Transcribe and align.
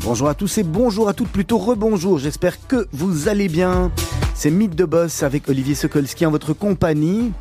Bonjour 0.00 0.28
à 0.28 0.34
tous 0.34 0.58
et 0.58 0.62
bonjour 0.62 1.08
à 1.08 1.12
toutes, 1.12 1.28
plutôt 1.28 1.58
rebonjour, 1.58 2.18
j'espère 2.18 2.66
que 2.66 2.88
vous 2.92 3.28
allez 3.28 3.48
bien. 3.48 3.92
C'est 4.34 4.50
Mythe 4.50 4.74
de 4.74 4.84
Boss 4.84 5.22
avec 5.22 5.48
Olivier 5.48 5.74
Sokolski 5.74 6.24
en 6.26 6.30
votre 6.30 6.52
compagnie. 6.54 7.32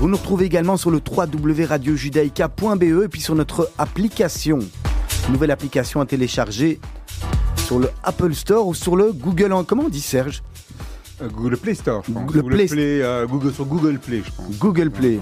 Vous 0.00 0.08
nous 0.08 0.16
retrouvez 0.16 0.46
également 0.46 0.76
sur 0.76 0.90
le 0.90 1.00
www.radiojudaïka.be 1.04 2.82
et 3.04 3.08
puis 3.08 3.20
sur 3.20 3.34
notre 3.34 3.70
application. 3.78 4.58
Nouvelle 5.30 5.50
application 5.50 6.00
à 6.00 6.06
télécharger 6.06 6.80
sur 7.56 7.78
le 7.78 7.90
Apple 8.02 8.34
Store 8.34 8.66
ou 8.66 8.74
sur 8.74 8.96
le 8.96 9.12
Google. 9.12 9.54
Comment 9.66 9.84
on 9.84 9.88
dit 9.88 10.00
Serge? 10.00 10.42
Google 11.22 11.56
Play 11.56 11.74
Store, 11.74 12.02
je 12.06 12.12
pense. 12.12 12.24
Google 12.26 12.40
Google 12.42 12.54
Play- 12.54 12.66
Play, 12.66 13.02
euh, 13.02 13.26
Google, 13.26 13.52
sur 13.52 13.64
Google 13.66 13.98
Play, 13.98 14.22
je 14.24 14.30
pense. 14.32 14.58
Google 14.58 14.90
Play. 14.90 15.18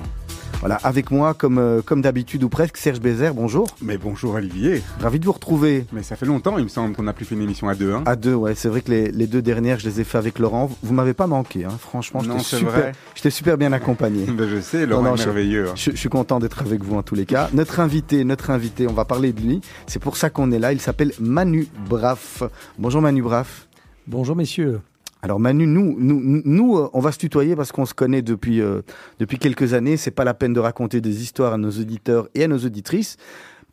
Voilà, 0.61 0.77
avec 0.85 1.11
moi, 1.11 1.35
comme, 1.35 1.59
euh, 1.59 1.83
comme 1.83 2.01
d'habitude 2.01 2.43
ou 2.43 2.49
presque, 2.49 2.79
Serge 2.79 2.99
Bézère, 2.99 3.35
bonjour. 3.35 3.67
Mais 3.83 3.99
bonjour 3.99 4.35
Olivier. 4.35 4.83
Ravi 5.01 5.21
de 5.21 5.27
vous 5.27 5.33
retrouver. 5.33 5.85
Mais 5.93 6.03
ça 6.03 6.17
fait 6.17 6.25
longtemps, 6.25 6.57
il 6.57 6.65
me 6.65 6.69
semble 6.71 6.95
qu'on 6.97 7.03
n'a 7.03 7.13
plus 7.13 7.27
fait 7.27 7.35
une 7.35 7.43
émission 7.43 7.69
à 7.69 7.75
deux. 7.75 7.93
Hein. 7.93 8.03
À 8.07 8.17
deux, 8.17 8.33
ouais, 8.35 8.55
c'est 8.55 8.69
vrai 8.71 8.81
que 8.81 8.91
les, 8.91 9.11
les 9.13 9.27
deux 9.27 9.43
dernières, 9.43 9.79
je 9.79 9.87
les 9.87 10.01
ai 10.01 10.05
fait 10.05 10.17
avec 10.17 10.39
Laurent. 10.39 10.71
Vous 10.83 10.95
m'avez 10.95 11.13
pas 11.13 11.27
manqué, 11.27 11.67
hein. 11.67 11.75
franchement, 11.79 12.23
Non, 12.23 12.39
j'étais 12.39 12.45
c'est 12.45 12.57
super, 12.57 13.33
super 13.33 13.59
bien 13.59 13.73
accompagné. 13.75 14.25
Ben, 14.33 14.49
je 14.49 14.61
sais, 14.63 14.87
Laurent 14.87 15.03
Non, 15.03 15.09
non, 15.11 15.15
est 15.17 15.19
je- 15.21 15.25
merveilleux. 15.27 15.69
hein. 15.69 15.73
Je, 15.75 15.91
je 15.91 15.97
suis 15.97 16.09
content 16.09 16.39
d'être 16.41 16.63
avec 16.63 16.83
vous 16.83 16.97
en 16.97 17.03
tous 17.03 17.15
les 17.15 17.27
cas. 17.27 17.51
Notre 17.53 17.81
invité, 17.81 18.25
notre 18.25 18.49
invité, 18.49 18.87
on 18.89 18.95
va 18.95 19.05
parler 19.05 19.35
de 19.35 19.41
lui. 19.43 19.61
C'est 19.87 20.01
pour 20.01 20.17
ça 20.17 20.31
qu'on 20.31 20.51
est 20.53 20.59
là. 20.59 20.73
Il 20.73 20.81
s'appelle 20.81 21.13
Manu 21.21 21.67
Braff. 21.91 22.43
Bonjour 22.79 23.03
Manu 23.03 23.21
Braff. 23.21 23.67
Bonjour 24.07 24.35
messieurs. 24.37 24.81
Alors 25.27 25.41
Manu, 25.41 25.67
nous, 25.67 25.97
nous, 25.99 26.41
nous, 26.45 26.77
euh, 26.79 26.89
on 26.93 27.01
va 27.01 27.11
se 27.11 27.19
tutoyer 27.19 27.57
parce 27.57 27.73
qu'on 27.73 27.85
se 27.85 27.95
connaît 27.95 28.23
depuis 28.23 28.61
euh, 28.61 28.83
depuis 29.19 29.39
quelques 29.41 29.75
années. 29.75 29.97
C'est 29.97 30.13
pas 30.13 30.23
la 30.23 30.35
peine 30.35 30.53
de 30.53 30.61
raconter 30.61 31.01
des 31.01 31.21
histoires 31.21 31.53
à 31.53 31.59
nos 31.59 31.73
auditeurs 31.73 32.29
et 32.37 32.45
à 32.45 32.47
nos 32.47 32.59
auditrices. 32.59 33.17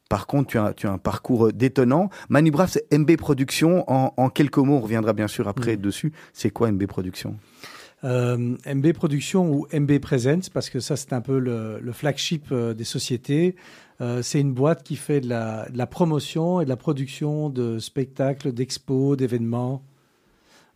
Par 0.10 0.26
contre, 0.26 0.48
tu 0.50 0.58
as, 0.58 0.74
tu 0.74 0.88
as 0.88 0.92
un 0.92 0.98
parcours 0.98 1.46
euh, 1.50 1.52
détonnant. 1.52 2.10
Manu 2.28 2.50
Braff, 2.50 2.72
c'est 2.72 2.92
MB 2.98 3.18
Productions. 3.18 3.84
En, 3.88 4.16
en 4.18 4.30
quelques 4.30 4.58
mots, 4.58 4.78
on 4.78 4.80
reviendra 4.82 5.14
bien 5.14 5.28
sûr 5.28 5.48
après 5.48 5.76
Mhm. 5.76 5.82
dessus. 5.84 6.12
C'est 6.34 6.50
quoi 6.50 6.72
MB 6.72 6.88
Productions? 6.88 7.36
Euh, 8.04 8.56
MB 8.66 8.92
Production 8.94 9.48
ou 9.54 9.68
MB 9.72 10.00
Presents, 10.00 10.50
parce 10.52 10.72
que 10.72 10.80
ça 10.80 10.96
c'est 10.96 11.14
un 11.14 11.22
peu 11.22 11.38
le, 11.38 11.78
le 11.80 11.92
flagship 11.92 12.48
euh, 12.52 12.74
des 12.74 12.84
sociétés. 12.84 13.56
Euh, 14.02 14.24
c'est 14.24 14.42
une 14.42 14.54
boîte 14.54 14.82
qui 14.82 14.96
fait 14.96 15.22
de 15.22 15.30
la, 15.30 15.70
de 15.70 15.78
la 15.78 15.86
promotion 15.86 16.62
et 16.62 16.66
de 16.66 16.70
la 16.70 16.78
production 16.78 17.52
de 17.52 17.78
spectacles, 17.78 18.52
d'expos, 18.54 19.16
d'événements. 19.18 19.84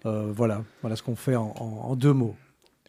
Euh, 0.08 0.32
voilà, 0.34 0.64
voilà 0.82 0.96
ce 0.96 1.04
qu'on 1.04 1.16
fait 1.16 1.36
en, 1.36 1.54
en- 1.60 1.90
en 1.92 1.96
deux 1.96 2.14
mots. 2.14 2.36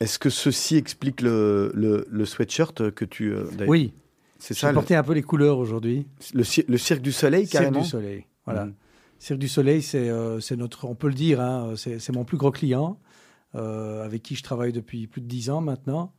Est-ce 0.00 0.19
que 0.19 0.30
ceci 0.30 0.77
explique 0.77 1.20
le, 1.22 1.72
le, 1.75 2.06
le 2.08 2.25
sweatshirt 2.25 2.91
que 2.92 3.05
tu... 3.05 3.33
euh, 3.34 3.44
Oui, 3.66 3.92
c'est 4.38 4.55
ça. 4.55 4.69
Le, 4.69 4.75
porté 4.75 4.94
un 4.94 5.02
peu 5.02 5.12
les 5.14 5.22
couleurs 5.22 5.59
aujourd'hui. 5.59 6.06
le 6.32 6.44
cir- 6.44 6.65
le 6.69 6.78
cirque 6.78 7.03
du 7.03 7.10
soleil, 7.12 7.47
Cirque 7.47 7.62
carrément. 7.65 7.81
du 7.82 7.87
Soleil. 7.88 8.25
Voilà. 8.44 8.69
Cirque 9.19 9.41
du 9.41 9.48
Soleil, 9.48 9.82
c'est 9.82 10.09
euh, 10.09 10.38
notre, 10.56 10.84
on 10.84 10.94
peut 10.94 11.09
le 11.09 11.15
dire, 11.15 11.41
hein, 11.41 11.75
c'est 11.76 12.12
mon 12.12 12.25
plus 12.25 12.37
gros 12.37 12.53
client, 12.53 12.98
euh, 13.56 14.04
avec 14.04 14.22
qui 14.22 14.37
je 14.37 14.42
travaille 14.44 14.72
depuis 14.72 15.09
plus 15.09 15.21
de 15.21 15.26
dix 15.26 15.50
ans 15.50 15.60
maintenant. 15.60 16.12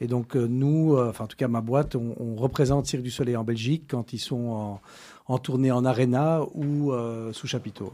Et 0.00 0.06
donc 0.06 0.36
euh, 0.36 0.46
nous, 0.46 0.96
enfin 0.96 1.24
en 1.24 1.26
tout 1.26 1.36
cas 1.38 1.48
ma 1.48 1.62
boîte, 1.62 1.96
on, 1.96 2.14
on 2.20 2.36
représente 2.36 2.86
Cirque 2.86 3.02
du 3.02 3.10
Soleil 3.10 3.34
en 3.36 3.42
Belgique 3.44 3.84
quand 3.88 4.12
ils 4.12 4.18
sont 4.20 4.46
en, 4.50 4.80
en 5.26 5.38
tournée 5.38 5.72
en 5.72 5.84
arena 5.84 6.42
ou 6.54 6.92
sous 7.32 7.46
chapiteau. 7.48 7.90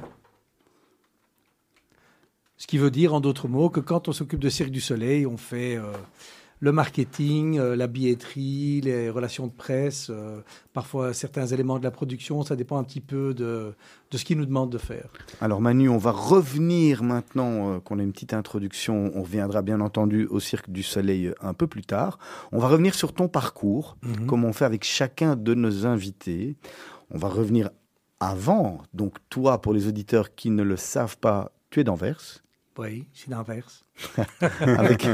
Ce 2.62 2.68
qui 2.68 2.78
veut 2.78 2.92
dire, 2.92 3.12
en 3.12 3.18
d'autres 3.20 3.48
mots, 3.48 3.70
que 3.70 3.80
quand 3.80 4.06
on 4.06 4.12
s'occupe 4.12 4.38
de 4.38 4.48
Cirque 4.48 4.70
du 4.70 4.80
Soleil, 4.80 5.26
on 5.26 5.36
fait 5.36 5.74
euh, 5.74 5.82
le 6.60 6.70
marketing, 6.70 7.58
euh, 7.58 7.74
la 7.74 7.88
billetterie, 7.88 8.80
les 8.82 9.10
relations 9.10 9.48
de 9.48 9.52
presse, 9.52 10.10
euh, 10.10 10.40
parfois 10.72 11.12
certains 11.12 11.44
éléments 11.46 11.80
de 11.80 11.82
la 11.82 11.90
production. 11.90 12.44
Ça 12.44 12.54
dépend 12.54 12.78
un 12.78 12.84
petit 12.84 13.00
peu 13.00 13.34
de, 13.34 13.74
de 14.12 14.16
ce 14.16 14.24
qu'ils 14.24 14.38
nous 14.38 14.46
demandent 14.46 14.70
de 14.70 14.78
faire. 14.78 15.08
Alors 15.40 15.60
Manu, 15.60 15.88
on 15.88 15.98
va 15.98 16.12
revenir 16.12 17.02
maintenant 17.02 17.80
qu'on 17.80 17.98
a 17.98 18.02
une 18.04 18.12
petite 18.12 18.32
introduction. 18.32 19.10
On 19.16 19.22
reviendra 19.22 19.62
bien 19.62 19.80
entendu 19.80 20.26
au 20.26 20.38
Cirque 20.38 20.70
du 20.70 20.84
Soleil 20.84 21.32
un 21.40 21.54
peu 21.54 21.66
plus 21.66 21.82
tard. 21.82 22.20
On 22.52 22.60
va 22.60 22.68
revenir 22.68 22.94
sur 22.94 23.12
ton 23.12 23.26
parcours, 23.26 23.96
Mhm. 24.04 24.26
comme 24.26 24.44
on 24.44 24.52
fait 24.52 24.66
avec 24.66 24.84
chacun 24.84 25.34
de 25.34 25.54
nos 25.54 25.84
invités. 25.84 26.54
On 27.10 27.18
va 27.18 27.26
revenir 27.26 27.70
avant. 28.20 28.82
Donc 28.94 29.16
toi, 29.30 29.60
pour 29.60 29.72
les 29.72 29.88
auditeurs 29.88 30.36
qui 30.36 30.50
ne 30.50 30.62
le 30.62 30.76
savent 30.76 31.18
pas, 31.18 31.50
tu 31.68 31.80
es 31.80 31.84
d'Anvers. 31.84 32.41
Oui, 32.78 33.06
c'est 33.12 33.28
l'inverse. 33.28 33.84
Avec, 34.60 35.06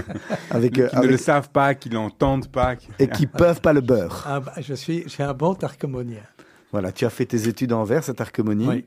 avec, 0.51 0.79
euh, 0.79 0.89
Qui 0.89 0.97
ne 1.01 1.07
le 1.07 1.17
savent 1.17 1.51
pas, 1.51 1.75
qui 1.75 1.89
l'entendent 1.89 2.49
pas. 2.51 2.77
qui- 2.77 2.89
et 3.01 3.09
qui 3.09 3.27
peuvent 3.27 3.61
pas 3.61 3.73
le 3.73 3.81
beurre. 3.81 4.23
Ah, 4.27 4.41
bah, 4.41 4.53
je 4.61 4.75
suis, 4.75 5.03
j'ai 5.09 5.23
un 5.25 5.35
bon 5.35 5.55
tarcomonien. 5.55 6.23
Voilà, 6.71 6.93
tu 6.93 7.05
as 7.05 7.11
fait 7.11 7.27
tes 7.27 7.49
études 7.49 7.73
à 7.73 7.77
Anvers, 7.79 8.09
à 8.09 8.15
Tarcomonie. 8.15 8.69
Oui. 8.69 8.85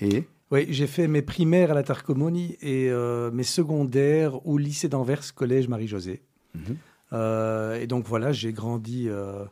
Et? 0.00 0.26
Oui, 0.50 0.66
j'ai 0.70 0.86
fait 0.86 1.06
mes 1.08 1.20
primaires 1.22 1.72
à 1.72 1.74
la 1.74 1.82
Tarcomonie 1.82 2.56
et 2.62 2.88
euh, 2.90 3.30
mes 3.30 3.42
secondaires 3.42 4.46
au 4.46 4.56
lycée 4.56 4.88
d'Anvers, 4.88 5.34
collège 5.34 5.68
Marie-Josée. 5.68 6.22
Mhm. 6.54 6.76
Euh, 7.12 7.74
et 7.80 7.86
donc 7.86 8.06
voilà, 8.06 8.32
j'ai 8.32 8.52
grandi 8.52 9.08
euh, 9.08 9.44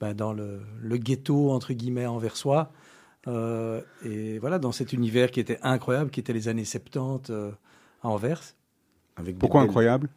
ben, 0.00 0.14
dans 0.14 0.32
le, 0.32 0.60
le 0.80 0.96
ghetto, 0.96 1.50
entre 1.52 1.72
guillemets, 1.74 2.06
anversois. 2.06 2.72
Euh, 3.28 3.80
et 4.04 4.38
voilà, 4.38 4.58
dans 4.58 4.72
cet 4.72 4.92
univers 4.92 5.30
qui 5.30 5.40
était 5.40 5.58
incroyable, 5.62 6.10
qui 6.10 6.20
était 6.20 6.32
les 6.32 6.48
années 6.48 6.64
70 6.64 7.30
euh, 7.32 7.50
à 8.06 8.10
Anvers. 8.10 8.42
avec 9.16 9.38
Pourquoi 9.38 9.60
belles- 9.60 9.68
incroyable 9.70 10.08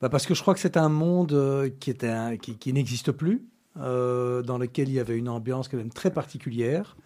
Bah, 0.00 0.08
parce 0.08 0.26
que 0.26 0.34
je 0.34 0.42
crois 0.42 0.54
que 0.54 0.60
c'est 0.60 0.76
un 0.76 0.88
monde 0.88 1.32
euh, 1.32 1.70
qui, 1.80 1.90
était 1.90 2.08
un- 2.08 2.36
qui, 2.36 2.56
qui 2.56 2.72
n'existe 2.72 3.12
plus, 3.12 3.44
euh, 3.78 4.42
dans 4.42 4.58
lequel 4.58 4.88
il 4.88 4.94
y 4.94 5.00
avait 5.00 5.16
une 5.16 5.28
ambiance 5.28 5.68
quand 5.68 5.76
même 5.76 5.90
très 5.92 6.10
particulière. 6.12 6.96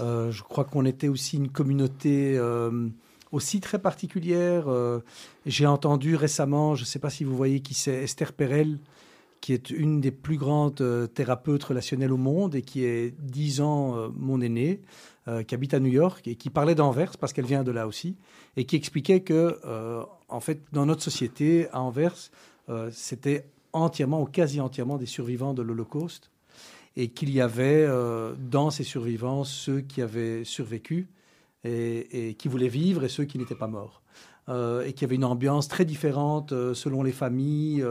Euh, 0.00 0.30
je 0.30 0.42
crois 0.42 0.64
qu'on 0.64 0.86
était 0.86 1.08
aussi 1.08 1.36
une 1.36 1.50
communauté 1.50 2.36
euh, 2.38 2.88
aussi 3.32 3.60
très 3.60 3.78
particulière. 3.78 4.64
Euh, 4.68 5.00
J'ai 5.46 5.66
entendu 5.66 6.16
récemment, 6.16 6.74
je 6.74 6.82
ne 6.82 6.86
sais 6.86 6.98
pas 6.98 7.10
si 7.10 7.24
vous 7.24 7.36
voyez 7.36 7.60
qui 7.60 7.74
c'est, 7.74 8.02
Esther 8.04 8.32
Perel, 8.32 8.78
qui 9.42 9.52
est 9.52 9.70
une 9.70 10.00
des 10.00 10.10
plus 10.12 10.38
grandes 10.38 10.82
thérapeutes 11.14 11.64
relationnelles 11.64 12.12
au 12.12 12.16
monde 12.16 12.54
et 12.54 12.62
qui 12.62 12.84
est 12.84 13.12
dix 13.20 13.60
ans 13.60 13.96
euh, 13.98 14.08
mon 14.16 14.40
aînée, 14.40 14.80
euh, 15.28 15.44
qui 15.44 15.54
habite 15.54 15.72
à 15.72 15.78
New 15.78 15.92
York 15.92 16.26
et 16.26 16.34
qui 16.34 16.50
parlait 16.50 16.74
d'Anvers 16.74 17.16
parce 17.16 17.32
qu'elle 17.32 17.46
vient 17.46 17.62
de 17.62 17.70
là 17.70 17.86
aussi 17.86 18.16
et 18.56 18.64
qui 18.64 18.74
expliquait 18.74 19.20
que, 19.20 19.56
euh, 19.64 20.02
en 20.28 20.40
fait, 20.40 20.60
dans 20.72 20.84
notre 20.84 21.00
société, 21.00 21.68
à 21.70 21.80
Anvers, 21.80 22.16
euh, 22.68 22.90
c'était 22.92 23.46
entièrement 23.72 24.20
ou 24.20 24.24
quasi 24.24 24.60
entièrement 24.60 24.98
des 24.98 25.06
survivants 25.06 25.54
de 25.54 25.62
l'Holocauste 25.62 26.32
et 26.96 27.06
qu'il 27.06 27.30
y 27.30 27.40
avait 27.40 27.88
dans 28.36 28.70
ces 28.70 28.82
survivants 28.82 29.44
ceux 29.44 29.80
qui 29.80 30.02
avaient 30.02 30.42
survécu 30.42 31.08
et, 31.62 32.34
qui 32.36 32.48
voulaient 32.48 32.66
vivre 32.66 33.04
et 33.04 33.08
ceux 33.08 33.24
qui 33.24 33.38
n'étaient 33.38 33.54
pas 33.54 33.68
morts. 33.68 34.02
Et 34.50 34.92
qu'il 34.92 35.02
y 35.02 35.04
avait 35.04 35.14
une 35.14 35.24
ambiance 35.24 35.68
très 35.68 35.86
différente 35.86 36.50
selon 36.74 37.02
les 37.02 37.12
familles, 37.12 37.82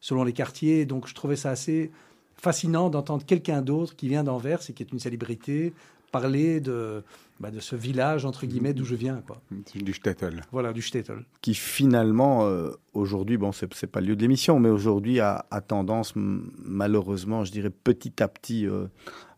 selon 0.00 0.24
les 0.24 0.32
quartiers. 0.32 0.84
Donc 0.84 1.06
je 1.06 1.14
trouvais 1.14 1.36
ça 1.36 1.50
assez 1.50 1.92
fascinant 2.34 2.90
d'entendre 2.90 3.24
quelqu'un 3.24 3.62
d'autre 3.62 3.94
qui 3.94 4.08
vient 4.08 4.24
d'Anvers 4.24 4.60
et 4.68 4.72
qui 4.72 4.82
est 4.82 4.90
une 4.92 4.98
célébrité 4.98 5.72
parler 6.18 6.60
de, 6.60 7.02
bah, 7.40 7.50
de 7.50 7.60
ce 7.68 7.76
village, 7.76 8.22
entre 8.24 8.46
guillemets, 8.46 8.74
d'où 8.74 8.86
je 8.92 8.96
viens. 9.04 9.18
Quoi. 9.26 9.36
Du 9.74 9.92
shtetl. 9.98 10.36
Voilà, 10.52 10.72
du 10.72 10.82
shtetl. 10.88 11.18
qui 11.42 11.54
finalement, 11.54 12.34
euh, 12.46 12.70
aujourd'hui, 12.92 13.36
bon, 13.42 13.50
c'est 13.52 13.70
c'est 13.74 13.90
pas 13.94 14.00
le 14.00 14.06
lieu 14.08 14.16
de 14.16 14.22
l'émission, 14.22 14.54
mais 14.62 14.70
aujourd'hui 14.78 15.16
a, 15.20 15.44
a 15.50 15.60
tendance, 15.60 16.12
malheureusement, 16.16 17.44
je 17.46 17.52
dirais 17.56 17.72
petit 17.88 18.16
à 18.22 18.28
petit, 18.28 18.62
euh, 18.66 18.86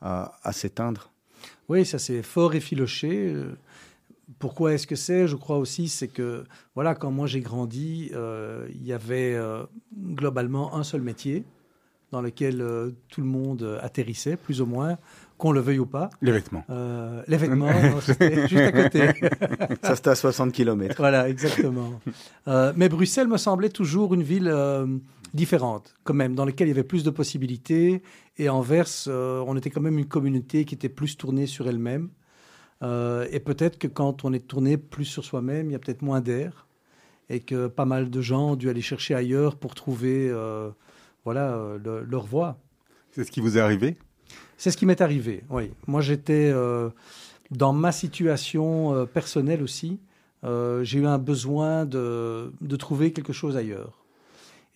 à, 0.00 0.14
à 0.48 0.52
s'éteindre. 0.52 1.02
Oui, 1.70 1.84
ça 1.84 1.98
c'est 1.98 2.22
fort 2.22 2.52
effiloché. 2.60 3.12
Euh, 3.34 3.56
Pourquoi 4.38 4.68
est-ce 4.74 4.86
que 4.86 4.96
c'est? 5.06 5.22
Je 5.32 5.36
crois 5.44 5.58
aussi, 5.64 5.84
c'est 5.88 6.08
que, 6.18 6.44
voilà, 6.74 6.92
quand 7.00 7.12
moi 7.18 7.26
j'ai 7.32 7.40
grandi, 7.50 8.10
euh, 8.12 8.68
il 8.78 8.84
y 8.90 8.92
avait 8.92 9.38
globalement 10.14 10.66
un 10.80 10.84
seul 10.90 11.02
métier. 11.12 11.38
dans 12.12 12.22
lequel 12.22 12.56
tout 13.10 13.20
le 13.26 13.30
monde 13.38 13.62
atterrissait, 13.82 14.36
plus 14.36 14.60
ou 14.62 14.66
moins, 14.66 14.96
qu'on 15.38 15.52
le 15.52 15.60
veuille 15.60 15.78
ou 15.78 15.86
pas. 15.86 16.10
Les 16.22 16.32
vêtements. 16.32 16.64
Euh, 16.70 17.22
les 17.28 17.36
vêtements, 17.36 18.00
c'était 18.00 18.48
juste 18.48 18.62
à 18.62 18.72
côté. 18.72 19.08
Ça, 19.82 19.96
c'était 19.96 20.10
à 20.10 20.14
60 20.14 20.52
km. 20.52 20.94
Voilà, 20.98 21.28
exactement. 21.28 22.00
Euh, 22.48 22.72
mais 22.76 22.88
Bruxelles 22.88 23.28
me 23.28 23.36
semblait 23.36 23.68
toujours 23.68 24.14
une 24.14 24.22
ville 24.22 24.48
euh, 24.48 24.86
différente, 25.34 25.94
quand 26.04 26.14
même, 26.14 26.34
dans 26.34 26.44
laquelle 26.44 26.68
il 26.68 26.70
y 26.70 26.74
avait 26.74 26.84
plus 26.84 27.04
de 27.04 27.10
possibilités. 27.10 28.02
Et 28.38 28.48
Anvers, 28.48 28.86
euh, 29.08 29.44
on 29.46 29.56
était 29.56 29.70
quand 29.70 29.80
même 29.82 29.98
une 29.98 30.06
communauté 30.06 30.64
qui 30.64 30.74
était 30.74 30.88
plus 30.88 31.16
tournée 31.16 31.46
sur 31.46 31.68
elle-même. 31.68 32.08
Euh, 32.82 33.26
et 33.30 33.40
peut-être 33.40 33.78
que 33.78 33.86
quand 33.88 34.24
on 34.24 34.32
est 34.32 34.46
tourné 34.46 34.76
plus 34.76 35.04
sur 35.06 35.24
soi-même, 35.24 35.70
il 35.70 35.72
y 35.72 35.76
a 35.76 35.78
peut-être 35.78 36.02
moins 36.02 36.20
d'air. 36.20 36.66
Et 37.28 37.40
que 37.40 37.66
pas 37.66 37.84
mal 37.86 38.08
de 38.08 38.20
gens 38.20 38.50
ont 38.52 38.56
dû 38.56 38.68
aller 38.70 38.80
chercher 38.82 39.14
ailleurs 39.14 39.56
pour 39.56 39.74
trouver 39.74 40.28
euh, 40.30 40.70
voilà, 41.24 41.58
le- 41.82 42.04
leur 42.04 42.24
voie. 42.24 42.58
C'est 43.10 43.24
ce 43.24 43.30
qui 43.30 43.40
vous 43.40 43.58
est 43.58 43.60
arrivé? 43.60 43.96
C'est 44.56 44.70
ce 44.70 44.76
qui 44.76 44.86
m'est 44.86 45.00
arrivé, 45.00 45.44
oui. 45.50 45.70
Moi, 45.86 46.00
j'étais 46.00 46.50
euh, 46.52 46.88
dans 47.50 47.72
ma 47.72 47.92
situation 47.92 48.94
euh, 48.94 49.04
personnelle 49.04 49.62
aussi. 49.62 50.00
euh, 50.44 50.82
j'ai 50.82 50.98
eu 51.00 51.06
un 51.06 51.18
besoin 51.18 51.84
de, 51.84 52.52
de 52.60 52.76
trouver 52.76 53.12
quelque 53.12 53.32
chose 53.32 53.56
ailleurs. 53.56 54.04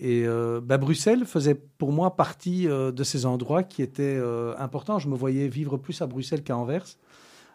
Et 0.02 0.24
bah, 0.62 0.78
Bruxelles 0.78 1.26
faisait 1.26 1.54
pour 1.54 1.92
moi 1.92 2.16
partie 2.16 2.66
de 2.66 3.04
ces 3.04 3.26
endroits 3.26 3.62
qui 3.62 3.82
étaient 3.82 4.18
importants. 4.56 4.98
Je 4.98 5.08
me 5.08 5.14
voyais 5.14 5.46
vivre 5.46 5.76
plus 5.76 6.00
à 6.00 6.06
Bruxelles 6.06 6.42
qu'à 6.42 6.56
Anvers. 6.56 6.86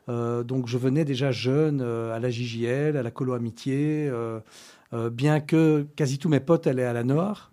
Donc 0.08 0.68
je 0.68 0.78
venais 0.78 1.06
déjà 1.06 1.32
jeune 1.32 1.82
à 1.82 2.20
la 2.20 2.30
JJL, 2.30 2.98
à 2.98 3.02
la 3.02 3.10
Colo 3.10 3.34
Amitié, 3.34 4.12
bien 5.12 5.40
que 5.40 5.88
quasi 5.96 6.20
tous 6.20 6.30
mes 6.30 6.40
potes 6.40 6.68
allaient 6.68 6.84
à 6.84 6.94
la 6.94 7.04
Nord. 7.04 7.50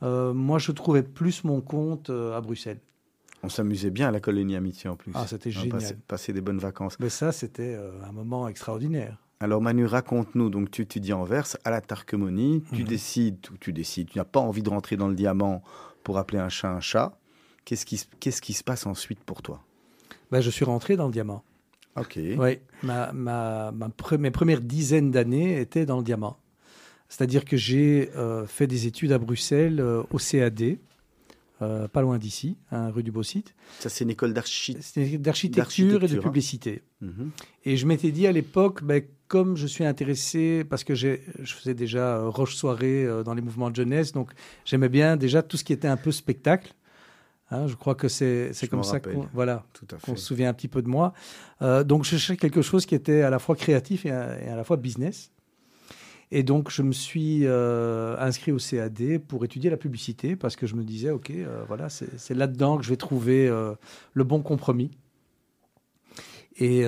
moi, 0.00 0.58
je 0.58 0.72
trouvais 0.72 1.04
plus 1.04 1.44
mon 1.44 1.60
compte 1.60 2.10
à 2.10 2.40
Bruxelles. 2.40 2.80
On 3.42 3.48
s'amusait 3.48 3.90
bien 3.90 4.08
à 4.08 4.10
la 4.10 4.20
colonie 4.20 4.54
Amitié 4.56 4.88
en 4.88 4.96
plus. 4.96 5.12
Ah, 5.14 5.26
c'était 5.26 5.50
génial. 5.50 5.70
passait, 5.70 5.96
passait 6.06 6.32
des 6.32 6.40
bonnes 6.40 6.58
vacances. 6.58 6.96
Mais 7.00 7.08
ça, 7.08 7.32
c'était 7.32 7.74
euh, 7.76 7.90
un 8.08 8.12
moment 8.12 8.46
extraordinaire. 8.48 9.18
Alors 9.40 9.60
Manu, 9.60 9.84
raconte-nous. 9.86 10.48
Donc 10.50 10.70
tu 10.70 10.82
étudies 10.82 11.12
en 11.12 11.22
Anvers, 11.22 11.46
à 11.64 11.70
la 11.70 11.80
Tarquemonie. 11.80 12.62
Tu 12.72 12.82
Mhm. 12.82 12.86
décides, 12.88 13.46
ou 13.52 13.56
tu 13.58 13.72
décides, 13.72 14.10
tu 14.10 14.18
n'as 14.18 14.24
pas 14.24 14.38
envie 14.40 14.62
de 14.62 14.68
rentrer 14.70 14.96
dans 14.96 15.08
le 15.08 15.14
diamant 15.16 15.62
pour 16.04 16.18
appeler 16.18 16.38
un 16.38 16.48
chat 16.48 16.70
un 16.70 16.80
chat. 16.80 17.18
Qu'est-ce 17.64 17.84
qui, 17.86 17.96
se- 17.96 18.06
qu'est-ce 18.20 18.40
qui 18.42 18.52
se 18.52 18.62
passe 18.64 18.86
ensuite 18.86 19.20
pour 19.24 19.42
toi? 19.42 19.60
Ben, 20.30 20.40
je 20.40 20.50
suis 20.50 20.64
rentré 20.64 20.96
dans 20.96 21.06
le 21.06 21.12
diamant. 21.12 21.42
Ok. 21.96 22.18
Oui, 22.38 22.58
ma, 22.82 23.12
ma, 23.12 23.70
ma 23.72 23.88
pre- 23.88 24.16
mes 24.18 24.30
premières 24.30 24.60
dizaines 24.62 25.10
d'années 25.10 25.60
étaient 25.60 25.84
dans 25.86 25.98
le 25.98 26.04
diamant. 26.04 26.38
C'est-à-dire 27.08 27.44
que 27.44 27.56
j'ai 27.56 28.10
euh, 28.16 28.46
fait 28.46 28.66
des 28.66 28.86
études 28.86 29.12
à 29.12 29.18
Bruxelles 29.18 29.78
euh, 29.80 30.02
au 30.10 30.18
CAD, 30.18 30.78
euh, 31.62 31.88
pas 31.88 32.02
loin 32.02 32.18
d'ici, 32.18 32.56
hein, 32.70 32.90
rue 32.90 33.02
du 33.02 33.12
Beau-Site. 33.12 33.54
Ça, 33.78 33.88
c'est 33.88 34.04
une 34.04 34.10
école 34.10 34.32
d'architecture 34.32 36.04
et 36.04 36.08
de 36.08 36.18
hein. 36.18 36.20
publicité. 36.20 36.82
Mhm. 37.00 37.30
Et 37.64 37.76
je 37.76 37.86
m'étais 37.86 38.10
dit 38.10 38.26
à 38.26 38.32
l'époque, 38.32 38.82
ben, 38.82 39.02
comme 39.28 39.56
je 39.56 39.66
suis 39.66 39.84
intéressé, 39.84 40.64
parce 40.64 40.84
que 40.84 40.94
je 40.94 41.18
faisais 41.44 41.74
déjà 41.74 42.16
euh, 42.16 42.28
Roche 42.28 42.56
Soirée 42.56 43.04
euh, 43.04 43.22
dans 43.22 43.34
les 43.34 43.42
mouvements 43.42 43.70
de 43.70 43.76
jeunesse, 43.76 44.12
donc 44.12 44.32
j'aimais 44.64 44.88
bien 44.88 45.16
déjà 45.16 45.42
tout 45.42 45.56
ce 45.56 45.64
qui 45.64 45.72
était 45.72 45.88
un 45.88 45.96
peu 45.96 46.12
spectacle. 46.12 46.74
Hein, 47.50 47.66
je 47.66 47.74
crois 47.74 47.94
que 47.94 48.08
c'est 48.08 48.52
comme 48.70 48.82
ça 48.82 48.98
qu'on 48.98 49.28
voilà, 49.34 49.64
se 50.06 50.16
souvient 50.16 50.48
un 50.48 50.54
petit 50.54 50.68
peu 50.68 50.80
de 50.80 50.88
moi. 50.88 51.12
Donc 51.60 52.04
je 52.04 52.10
cherchais 52.10 52.38
quelque 52.38 52.62
chose 52.62 52.86
qui 52.86 52.94
était 52.94 53.20
à 53.20 53.28
la 53.28 53.38
fois 53.38 53.56
créatif 53.56 54.06
et 54.06 54.10
à, 54.10 54.42
et 54.42 54.48
à 54.48 54.56
la 54.56 54.64
fois 54.64 54.78
business. 54.78 55.30
Et 56.34 56.42
donc 56.42 56.70
je 56.70 56.80
me 56.80 56.92
suis 56.92 57.40
euh, 57.42 58.16
inscrit 58.18 58.52
au 58.52 58.56
CAD 58.56 59.18
pour 59.28 59.44
étudier 59.44 59.68
la 59.68 59.76
publicité 59.76 60.34
parce 60.34 60.56
que 60.56 60.66
je 60.66 60.74
me 60.76 60.82
disais, 60.82 61.10
OK, 61.10 61.28
euh, 61.28 61.62
voilà, 61.68 61.90
c'est 61.90 62.32
là-dedans 62.32 62.78
que 62.78 62.84
je 62.84 62.88
vais 62.88 62.96
trouver 62.96 63.46
euh, 63.46 63.74
le 64.14 64.24
bon 64.24 64.40
compromis. 64.40 64.90
Et 66.56 66.84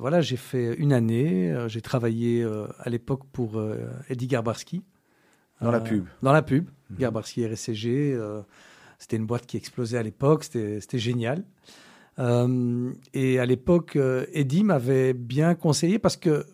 voilà, 0.00 0.20
j'ai 0.20 0.36
fait 0.36 0.74
une 0.74 0.92
année. 0.92 1.54
J'ai 1.68 1.82
travaillé 1.82 2.44
à 2.78 2.88
l'époque 2.88 3.20
pour 3.32 3.62
Eddie 4.08 4.26
Garbarski. 4.26 4.82
Dans 5.60 5.70
la 5.70 5.80
pub. 5.80 6.06
Dans 6.22 6.32
la 6.32 6.42
pub. 6.42 6.68
Mhm. 6.90 6.96
Garbarski 6.98 7.46
RSCG. 7.46 8.18
c'était 8.98 9.16
une 9.16 9.26
boîte 9.26 9.46
qui 9.46 9.56
explosait 9.56 9.98
à 9.98 10.02
l'époque. 10.02 10.44
C'était 10.44 10.80
c'était 10.80 10.98
génial. 10.98 11.44
Et 12.18 13.38
à 13.38 13.46
l'époque, 13.46 13.98
Eddie 14.32 14.64
m'avait 14.64 15.12
bien 15.12 15.54
conseillé 15.54 15.98
parce 15.98 16.16
que 16.16 16.44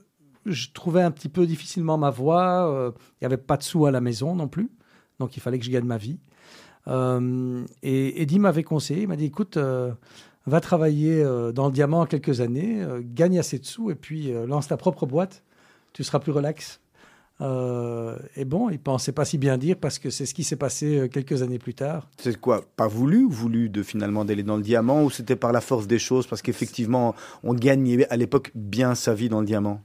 je 0.46 0.68
trouvais 0.72 1.02
un 1.02 1.10
petit 1.10 1.28
peu 1.28 1.46
difficilement 1.46 1.98
ma 1.98 2.10
voie. 2.10 2.70
euh, 2.70 2.90
Il 3.20 3.24
n'y 3.24 3.26
avait 3.26 3.36
pas 3.36 3.56
de 3.56 3.62
sous 3.62 3.86
à 3.86 3.90
la 3.90 4.00
maison 4.00 4.34
non 4.34 4.48
plus. 4.48 4.70
Donc 5.18 5.36
il 5.36 5.40
fallait 5.40 5.58
que 5.58 5.64
je 5.64 5.70
gagne 5.70 5.84
ma 5.84 5.98
vie. 5.98 6.18
Euh, 6.88 7.64
et 7.82 8.20
Eddie 8.22 8.38
m'avait 8.38 8.62
conseillé, 8.62 9.02
il 9.02 9.08
m'a 9.08 9.16
dit, 9.16 9.26
écoute, 9.26 9.56
euh, 9.56 9.92
va 10.46 10.60
travailler 10.60 11.24
dans 11.54 11.66
le 11.66 11.72
diamant 11.72 12.04
quelques 12.04 12.42
années, 12.42 12.84
gagne 13.00 13.38
assez 13.38 13.58
de 13.58 13.64
sous 13.64 13.90
et 13.90 13.94
puis 13.94 14.30
lance 14.46 14.68
ta 14.68 14.76
propre 14.76 15.06
boîte, 15.06 15.42
tu 15.94 16.04
seras 16.04 16.18
plus 16.18 16.32
relax. 16.32 16.80
Et 17.40 18.44
bon, 18.44 18.68
il 18.68 18.78
pensait 18.78 19.12
pas 19.12 19.24
si 19.24 19.38
bien 19.38 19.56
dire 19.56 19.76
parce 19.80 19.98
que 19.98 20.10
c'est 20.10 20.26
ce 20.26 20.34
qui 20.34 20.44
s'est 20.44 20.56
passé 20.56 21.08
quelques 21.10 21.42
années 21.42 21.58
plus 21.58 21.72
tard. 21.72 22.10
C'est 22.18 22.38
quoi 22.38 22.62
Pas 22.76 22.88
voulu 22.88 23.26
Voulu 23.26 23.70
de 23.70 23.82
finalement 23.82 24.26
d'aller 24.26 24.42
dans 24.42 24.56
le 24.58 24.62
diamant 24.62 25.02
ou 25.02 25.08
c'était 25.10 25.36
par 25.36 25.50
la 25.52 25.62
force 25.62 25.86
des 25.86 25.98
choses 25.98 26.26
Parce 26.26 26.42
qu'effectivement, 26.42 27.14
on 27.42 27.54
gagnait 27.54 28.06
à 28.10 28.16
l'époque 28.16 28.50
bien 28.54 28.94
sa 28.94 29.14
vie 29.14 29.30
dans 29.30 29.40
le 29.40 29.46
diamant? 29.46 29.80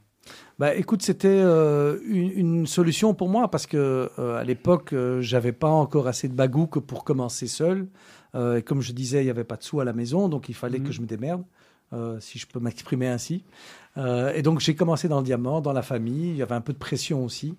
Bah, 0.60 0.74
écoute, 0.74 1.00
c'était 1.00 1.26
euh, 1.26 1.98
une, 2.04 2.30
une 2.32 2.66
solution 2.66 3.14
pour 3.14 3.30
moi 3.30 3.50
parce 3.50 3.66
que 3.66 4.10
euh, 4.18 4.36
à 4.36 4.44
l'époque, 4.44 4.92
euh, 4.92 5.22
j'avais 5.22 5.52
pas 5.52 5.70
encore 5.70 6.06
assez 6.06 6.28
de 6.28 6.34
bagou 6.34 6.66
que 6.66 6.78
pour 6.78 7.02
commencer 7.02 7.46
seul. 7.46 7.88
Et 8.34 8.62
comme 8.62 8.82
je 8.82 8.92
disais, 8.92 9.22
il 9.22 9.24
n'y 9.24 9.30
avait 9.30 9.42
pas 9.42 9.56
de 9.56 9.64
sous 9.64 9.80
à 9.80 9.84
la 9.86 9.94
maison, 9.94 10.28
donc 10.28 10.48
il 10.50 10.54
fallait 10.54 10.78
Mhm. 10.78 10.86
que 10.86 10.92
je 10.92 11.00
me 11.00 11.06
démerde, 11.06 11.42
si 12.20 12.38
je 12.38 12.46
peux 12.46 12.60
m'exprimer 12.60 13.08
ainsi. 13.08 13.42
Et 13.96 14.42
donc 14.42 14.60
j'ai 14.60 14.76
commencé 14.76 15.08
dans 15.08 15.18
le 15.18 15.24
diamant, 15.24 15.60
dans 15.60 15.72
la 15.72 15.82
famille. 15.82 16.30
Il 16.30 16.36
y 16.36 16.42
avait 16.42 16.54
un 16.54 16.60
peu 16.60 16.72
de 16.72 16.78
pression 16.78 17.24
aussi. 17.24 17.56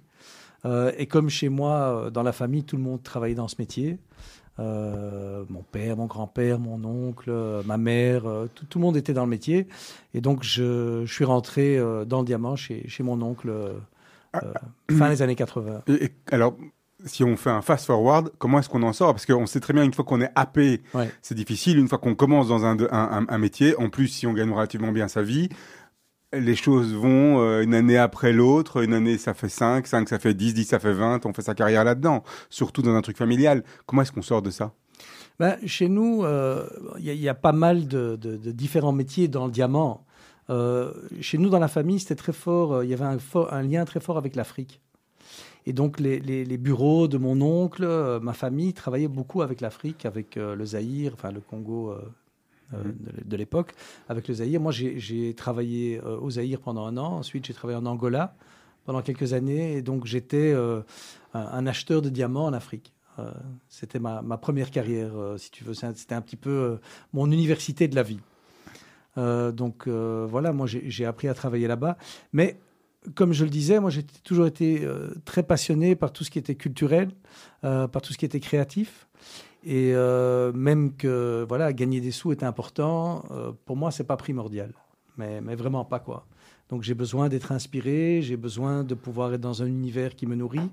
Et 0.98 1.07
comme 1.07 1.27
chez 1.27 1.50
moi, 1.50 2.09
dans 2.13 2.24
la 2.24 2.31
famille, 2.31 2.63
tout 2.63 2.77
le 2.77 2.83
monde 2.83 3.03
travaillait 3.03 3.36
dans 3.36 3.50
ce 3.50 3.57
métier. 3.59 4.00
Euh, 4.59 5.44
mon 5.50 5.63
père, 5.63 5.98
mon 5.98 6.06
grand-père, 6.06 6.59
mon 6.59 6.83
oncle, 6.83 7.30
euh, 7.30 7.63
ma 7.65 7.77
mère, 7.77 8.25
euh, 8.27 8.48
tout, 8.53 8.65
tout 8.65 8.77
le 8.80 8.83
monde 8.86 8.98
était 8.98 9.13
dans 9.13 9.24
le 9.24 9.30
métier. 9.30 9.68
Et 10.13 10.21
donc, 10.21 10.44
je, 10.44 11.03
je 11.06 11.13
suis 11.13 11.25
rentré 11.25 11.80
dans 12.06 12.19
le 12.19 12.25
diamant 12.25 12.56
chez, 12.56 12.88
chez 12.88 13.01
mon 13.03 13.21
oncle 13.21 13.51
Ah, 14.33 14.42
fin 14.92 15.09
des 15.09 15.21
années 15.21 15.36
80. 15.36 15.81
Et, 15.88 16.06
et 16.06 16.12
alors, 16.31 16.56
si 17.06 17.24
on 17.24 17.36
fait 17.36 17.50
un 17.50 17.62
fast-forward, 17.63 18.31
comment 18.38 18.59
est-ce 18.59 18.69
qu'on 18.69 18.83
en 18.83 18.94
sort? 18.94 19.13
Parce 19.13 19.25
qu'on 19.25 19.48
sait 19.48 19.59
très 19.59 19.74
bien, 19.74 19.83
une 19.83 19.94
fois 19.94 20.06
qu'on 20.06 20.21
est 20.21 20.30
happé, 20.36 20.81
Ouais. 20.94 21.09
c'est 21.24 21.33
difficile. 21.36 21.80
Une 21.80 21.88
fois 21.88 21.98
qu'on 21.98 22.13
commence 22.13 22.48
dans 22.50 22.63
un, 22.65 22.77
un, 22.80 22.88
un- 22.92 23.25
un 23.27 23.38
métier, 23.39 23.75
en 23.77 23.89
plus, 23.89 24.07
si 24.07 24.27
on 24.27 24.33
gagne 24.33 24.51
relativement 24.51 24.92
bien 24.92 25.07
sa 25.07 25.24
vie, 25.24 25.50
les 26.33 26.56
choses 26.56 26.94
vont 26.94 27.39
euh, 27.42 27.62
une 27.62 27.74
année 27.74 27.98
après 27.98 28.31
l'autre. 28.31 28.83
Une 28.83 28.94
année, 28.94 29.18
ça 29.18 29.33
fait 29.33 29.50
5, 29.50 29.86
5, 29.86 30.10
ça 30.10 30.19
fait 30.19 30.33
10, 30.33 30.54
10, 30.54 30.63
ça 30.66 30.80
fait 30.80 30.94
20. 30.94 31.25
On 31.25 31.33
fait 31.33 31.42
sa 31.42 31.56
carrière 31.56 31.83
là-dedans. 31.83 32.24
Surtout 32.50 32.82
dans 32.82 32.96
un 32.96 33.01
truc 33.01 33.17
familial. 33.17 33.63
Comment 33.86 34.01
est-ce 34.01 34.12
qu'on 34.12 34.22
sort 34.22 34.41
de 34.41 34.50
ça? 34.50 34.74
Ben, 35.39 35.58
chez 35.65 35.89
nous, 35.89 36.24
euh, 36.24 36.67
il 37.00 37.13
y, 37.13 37.27
a- 37.29 37.34
pas 37.34 37.51
mal 37.51 37.88
de, 37.88 38.15
différents 38.51 38.91
métiers 38.91 39.27
dans 39.27 39.46
le 39.46 39.51
diamant. 39.51 40.05
Euh, 40.50 40.91
chez 41.20 41.38
nous, 41.38 41.50
dans 41.50 41.60
la 41.60 41.67
famille, 41.67 42.00
c'était 42.00 42.15
très 42.15 42.34
fort. 42.34 42.84
Il 42.84 42.89
y 42.89 42.94
avait 42.94 43.05
un, 43.05 43.62
lien 43.63 43.84
très 43.86 44.00
fort 44.00 44.17
avec 44.17 44.36
l'Afrique. 44.36 44.82
Et 45.65 45.74
donc, 45.74 46.00
les, 46.00 46.20
les- 46.20 46.58
bureaux 46.58 47.08
de 47.08 47.17
mon 47.17 47.41
oncle, 47.41 47.86
ma 48.22 48.34
famille, 48.34 48.74
travaillaient 48.74 49.08
beaucoup 49.08 49.41
avec 49.41 49.62
l'Afrique, 49.62 50.05
avec 50.05 50.36
le 50.36 50.65
Zaïre, 50.65 51.13
enfin 51.13 51.32
le 51.32 51.39
Congo 51.39 51.96
de, 52.74 53.24
de 53.30 53.38
l'époque, 53.38 53.74
avec 54.10 54.28
le 54.28 54.34
Zaïre. 54.36 54.60
Moi, 54.62 54.72
j'ai- 54.72 55.34
travaillé 55.36 56.00
euh, 56.04 56.18
au 56.20 56.30
Zaïre 56.32 56.60
pendant 56.60 56.86
un 56.86 56.98
an. 56.98 57.18
Ensuite, 57.18 57.46
j'ai 57.46 57.54
travaillé 57.54 57.78
en 57.78 57.86
Angola 57.86 58.36
pendant 58.86 59.01
quelques 59.01 59.34
années. 59.34 59.74
Et 59.78 59.82
donc, 59.82 60.06
j'étais 60.06 60.51
euh, 60.54 60.82
un, 61.34 61.66
acheteur 61.68 62.01
de 62.01 62.10
diamants 62.10 62.46
en 62.46 62.54
Afrique. 62.54 62.94
Euh, 63.20 63.32
C'était 63.70 64.00
ma, 64.00 64.22
ma 64.22 64.38
première 64.38 64.72
carrière, 64.72 65.12
euh, 65.16 65.38
si 65.38 65.51
tu 65.51 65.63
veux. 65.63 65.74
C'était 65.74 66.16
un 66.16 66.22
petit 66.22 66.36
peu 66.38 66.50
euh, 66.50 66.78
mon 67.13 67.32
université 67.32 67.88
de 67.88 67.96
la 67.96 68.04
vie. 68.04 68.20
Euh, 69.18 69.51
donc 69.51 69.88
euh, 69.88 70.25
voilà, 70.30 70.54
moi 70.54 70.68
j'ai 70.68 71.06
appris 71.06 71.28
à 71.28 71.34
travailler 71.34 71.68
là-bas. 71.68 71.98
Mais 72.32 72.58
comme 73.16 73.34
je 73.34 73.44
le 73.44 73.50
disais, 73.50 73.80
moi 73.80 73.90
j'ai 73.90 74.04
toujours 74.04 74.46
été 74.46 74.86
euh, 74.86 75.10
très 75.25 75.44
passionné 75.44 75.96
par 75.96 76.13
tout 76.13 76.24
ce 76.24 76.32
qui 76.32 76.40
était 76.40 76.56
culturel, 76.56 77.12
euh, 77.66 77.88
par 77.88 78.01
tout 78.01 78.13
ce 78.13 78.18
qui 78.18 78.25
était 78.25 78.40
créatif. 78.40 79.08
Et 79.63 79.94
euh, 79.94 80.51
même 80.53 80.96
que 80.96 81.46
voilà, 81.48 81.72
gagner 81.74 82.01
des 82.01 82.12
sous 82.12 82.32
est 82.32 82.44
important, 82.44 83.24
euh, 83.32 83.51
pour 83.65 83.77
moi 83.77 83.91
c'est 83.91 84.03
pas 84.06 84.18
primordial. 84.18 84.74
Mais, 85.18 85.41
mais 85.41 85.56
vraiment 85.56 85.86
pas 85.86 86.00
quoi. 86.00 86.25
Donc 86.70 86.84
j'ai 86.84 86.94
besoin 86.94 87.30
d'être 87.30 87.51
inspiré, 87.51 88.22
j'ai 88.22 88.38
besoin 88.38 88.84
de 88.84 88.96
pouvoir 88.96 89.34
être 89.34 89.41
dans 89.41 89.62
un 89.62 89.68
univers 89.68 90.15
qui 90.15 90.25
me 90.25 90.36
nourrit. 90.36 90.70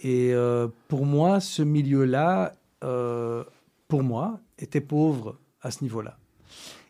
Et 0.00 0.34
euh, 0.34 0.68
pour 0.88 1.06
moi, 1.06 1.38
ce 1.40 1.62
milieu-là, 1.62 2.54
pour 3.88 4.02
moi, 4.02 4.40
était 4.58 4.80
pauvre 4.80 5.36
à 5.60 5.70
ce 5.70 5.84
niveau-là. 5.84 6.18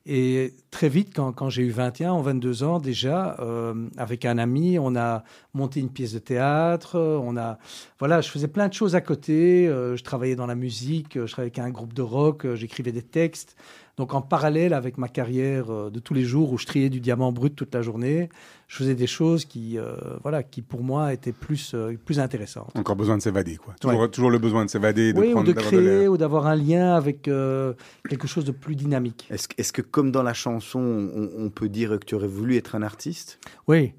Et 0.05 0.55
très 0.73 0.89
vite, 0.89 1.15
quand, 1.15 1.49
j'ai 1.49 1.63
eu 1.63 1.71
21 1.71 2.15
ou 2.15 2.23
22 2.23 2.65
ans 2.65 2.81
déjà, 2.81 3.37
euh, 3.39 3.89
avec 3.97 4.25
un 4.25 4.37
ami, 4.37 4.77
on 4.79 4.97
a 4.97 5.23
monté 5.55 5.79
une 5.79 5.91
pièce 5.91 6.13
de 6.13 6.19
théâtre, 6.19 6.99
on 6.99 7.37
a, 7.37 7.59
voilà, 8.01 8.21
je 8.21 8.29
faisais 8.29 8.49
plein 8.49 8.67
de 8.67 8.73
choses 8.73 8.97
à 8.97 9.01
côté, 9.01 9.69
euh, 9.69 9.97
je 9.97 10.03
travaillais 10.03 10.35
dans 10.35 10.47
la 10.47 10.57
musique, 10.57 11.15
je 11.15 11.31
travaillais 11.31 11.53
avec 11.53 11.59
un 11.61 11.71
groupe 11.71 11.93
de 11.93 12.03
rock, 12.03 12.47
euh, 12.47 12.57
j'écrivais 12.57 12.91
des 12.91 13.03
textes. 13.03 13.57
Donc 14.03 14.15
en 14.15 14.21
parallèle 14.21 14.75
avec 14.75 14.99
ma 14.99 15.07
carrière 15.07 15.71
euh, 15.71 15.89
de 15.89 16.01
tous 16.01 16.13
les 16.13 16.25
jours 16.25 16.51
où 16.53 16.59
je 16.59 16.67
triais 16.67 16.91
du 16.91 16.99
diamant 16.99 17.31
brut 17.31 17.55
toute 17.55 17.73
la 17.73 17.83
journée, 17.83 18.31
je 18.67 18.77
faisais 18.79 18.97
des 18.97 19.07
choses 19.07 19.45
qui, 19.45 19.79
euh, 19.79 19.95
voilà, 20.25 20.43
qui 20.43 20.61
pour 20.61 20.83
moi 20.83 21.13
étaient 21.13 21.31
plus, 21.31 21.71
euh, 21.75 21.97
plus 22.05 22.19
intéressantes. 22.19 22.73
Encore 22.75 22.97
besoin 22.97 23.17
de 23.17 23.23
s'évader, 23.23 23.59
quoi. 23.59 23.75
Toujours, 23.81 24.01
Ouais. 24.01 24.09
toujours 24.09 24.31
le 24.33 24.41
besoin 24.41 24.65
de 24.65 24.71
s'évader, 24.71 25.13
de 25.13 25.21
Oui, 25.21 25.29
ou 25.29 25.33
prendre 25.35 25.47
de 25.47 25.53
d'avoir 25.53 25.71
créer, 25.73 26.09
ou 26.09 26.17
d'avoir 26.17 26.49
un 26.49 26.57
lien 26.57 26.97
avec 26.97 27.29
euh, 27.29 27.75
quelque 28.09 28.27
chose 28.27 28.45
de 28.45 28.51
plus 28.51 28.75
dynamique. 28.75 29.29
Est-ce 29.31 29.73
que- 29.73 29.83
comme 29.83 30.11
dans 30.11 30.25
la 30.25 30.35
chanson, 30.35 30.81
on, 30.81 31.31
on 31.39 31.49
peut 31.49 31.69
dire 31.69 31.91
que 32.01 32.05
tu 32.05 32.17
aurais 32.17 32.27
voulu 32.27 32.57
être 32.57 32.75
un 32.75 32.83
artiste? 32.83 33.39
Oui. 33.69 33.93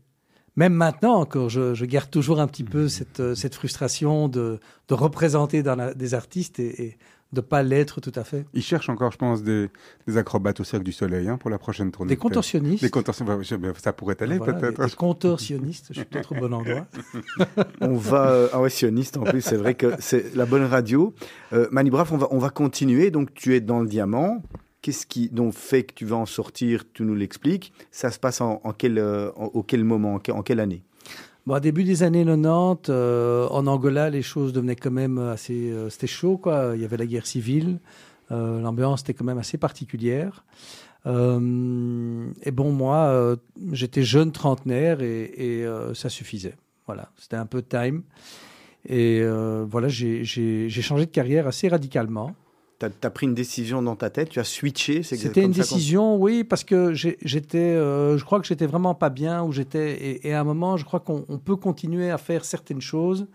Même 0.57 0.73
maintenant 0.73 1.13
encore, 1.15 1.47
je, 1.49 1.73
je 1.73 1.85
garde 1.85 2.09
toujours 2.11 2.41
un 2.41 2.47
petit 2.47 2.65
peu 2.65 2.89
cette, 2.89 3.21
euh, 3.21 3.35
cette 3.35 3.55
frustration 3.55 4.27
de, 4.27 4.59
de 4.89 4.93
représenter 4.93 5.63
dans 5.63 5.75
la- 5.75 5.93
des 5.93 6.13
artistes 6.13 6.59
et, 6.59 6.83
et 6.83 6.97
de 7.33 7.41
pas 7.41 7.63
l'être 7.63 7.99
tout 7.99 8.11
à 8.15 8.23
fait. 8.23 8.45
Ils 8.53 8.61
cherchent 8.61 8.89
encore, 8.89 9.11
je 9.11 9.17
pense, 9.17 9.43
des, 9.43 9.69
des 10.07 10.17
acrobates 10.17 10.59
au 10.59 10.63
Cirque 10.63 10.83
du 10.83 10.91
Soleil 10.91 11.27
hein, 11.27 11.37
pour 11.37 11.49
la 11.49 11.57
prochaine 11.57 11.91
tournée. 11.91 12.09
Des 12.09 12.15
contorsionnistes. 12.17 12.83
Des 12.83 12.89
contorsionnistes. 12.89 13.55
bah, 13.55 13.69
Ça 13.77 13.91
pourrait 13.91 14.15
aller, 14.21 14.37
Voilà, 14.37 14.53
peut-être. 14.53 14.79
des, 14.81 14.85
des 14.87 14.95
contorsionnistes, 14.95 15.87
je 15.89 15.93
suis 15.95 16.05
peut-être 16.05 16.31
au 16.31 16.35
bon 16.35 16.53
endroit. 16.53 16.85
On 17.81 17.95
va, 17.95 18.29
euh, 18.29 18.47
ah 18.53 18.61
ouais, 18.61 18.69
sioniste 18.69 19.17
en 19.17 19.23
plus, 19.23 19.41
c'est 19.41 19.57
vrai 19.57 19.73
que 19.75 19.93
c'est 19.99 20.35
la 20.35 20.45
bonne 20.45 20.63
radio. 20.63 21.13
Euh, 21.53 21.67
Manu 21.71 21.89
Braff, 21.91 22.11
on 22.11 22.17
va, 22.17 22.27
on 22.31 22.37
va 22.39 22.49
continuer. 22.49 23.11
Donc, 23.11 23.33
tu 23.33 23.55
es 23.55 23.61
dans 23.61 23.81
le 23.81 23.87
diamant. 23.87 24.41
Qu'est-ce 24.81 25.05
qui 25.05 25.29
donc 25.29 25.53
fait 25.53 25.83
que 25.83 25.93
tu 25.93 26.05
vas 26.05 26.17
en 26.17 26.25
sortir? 26.25 26.83
Tu 26.93 27.03
nous 27.03 27.15
l'expliques. 27.15 27.71
Ça 27.89 28.11
se 28.11 28.19
passe 28.19 28.41
en, 28.41 28.59
en 28.63 28.73
quel, 28.73 28.97
euh, 28.97 29.31
en- 29.37 29.45
au 29.45 29.63
quel 29.63 29.83
moment, 29.85 30.15
en 30.29 30.41
quelle 30.43 30.59
année? 30.59 30.83
Bon, 31.45 31.59
début 31.59 31.83
des 31.83 32.03
années 32.03 32.23
90, 32.23 32.89
euh, 32.89 33.49
en 33.49 33.67
Angola, 33.67 34.09
les 34.09 34.21
choses 34.21 34.53
devenaient 34.53 34.77
quand 34.77 34.91
même 34.91 35.17
assez. 35.17 35.71
euh, 35.71 35.89
c'était 35.89 36.07
chaud, 36.07 36.37
quoi. 36.37 36.71
Il 36.75 36.81
y 36.81 36.85
avait 36.85 36.95
la 36.95 37.05
guerre 37.05 37.25
civile. 37.25 37.79
euh, 38.31 38.61
L'ambiance 38.61 39.01
était 39.01 39.13
quand 39.13 39.25
même 39.25 39.37
assez 39.37 39.57
particulière. 39.57 40.45
Euh, 41.05 42.27
et 42.43 42.51
bon, 42.51 42.71
moi, 42.71 43.35
j'étais 43.73 44.03
jeune 44.03 44.31
trentenaire 44.31 45.01
et, 45.01 45.23
et, 45.63 45.67
ça 45.93 46.07
suffisait. 46.07 46.55
Voilà, 46.85 47.09
c'était 47.17 47.35
un 47.35 47.45
peu 47.45 47.61
time. 47.61 48.03
Et 48.87 49.21
voilà, 49.69 49.89
j'ai 49.89 50.23
changé 50.69 51.05
de 51.05 51.11
carrière 51.11 51.45
assez 51.47 51.67
radicalement. 51.67 52.33
Tu 52.89 53.07
as, 53.07 53.09
pris 53.09 53.25
une 53.25 53.33
décision 53.33 53.81
dans 53.81 53.95
ta 53.95 54.09
tête, 54.09 54.29
tu 54.29 54.39
as 54.39 54.43
switché. 54.43 55.03
C'était 55.03 55.43
une 55.43 55.51
décision, 55.51 56.15
oui, 56.17 56.43
parce 56.43 56.63
que 56.63 56.93
j'étais, 56.93 57.57
euh, 57.57 58.17
je 58.17 58.25
crois 58.25 58.39
que 58.39 58.47
j'étais 58.47 58.65
vraiment 58.65 58.95
pas 58.95 59.09
bien 59.09 59.43
où 59.43 59.51
j'étais, 59.51 59.91
et, 59.93 60.27
et 60.27 60.33
à 60.33 60.41
un 60.41 60.43
moment, 60.43 60.77
je 60.77 60.85
crois 60.85 60.99
qu'on 60.99 61.25
on 61.29 61.37
peut 61.37 61.55
continuer 61.55 62.09
à 62.09 62.17
faire 62.17 62.45
certaines 62.45 62.81
choses, 62.81 63.27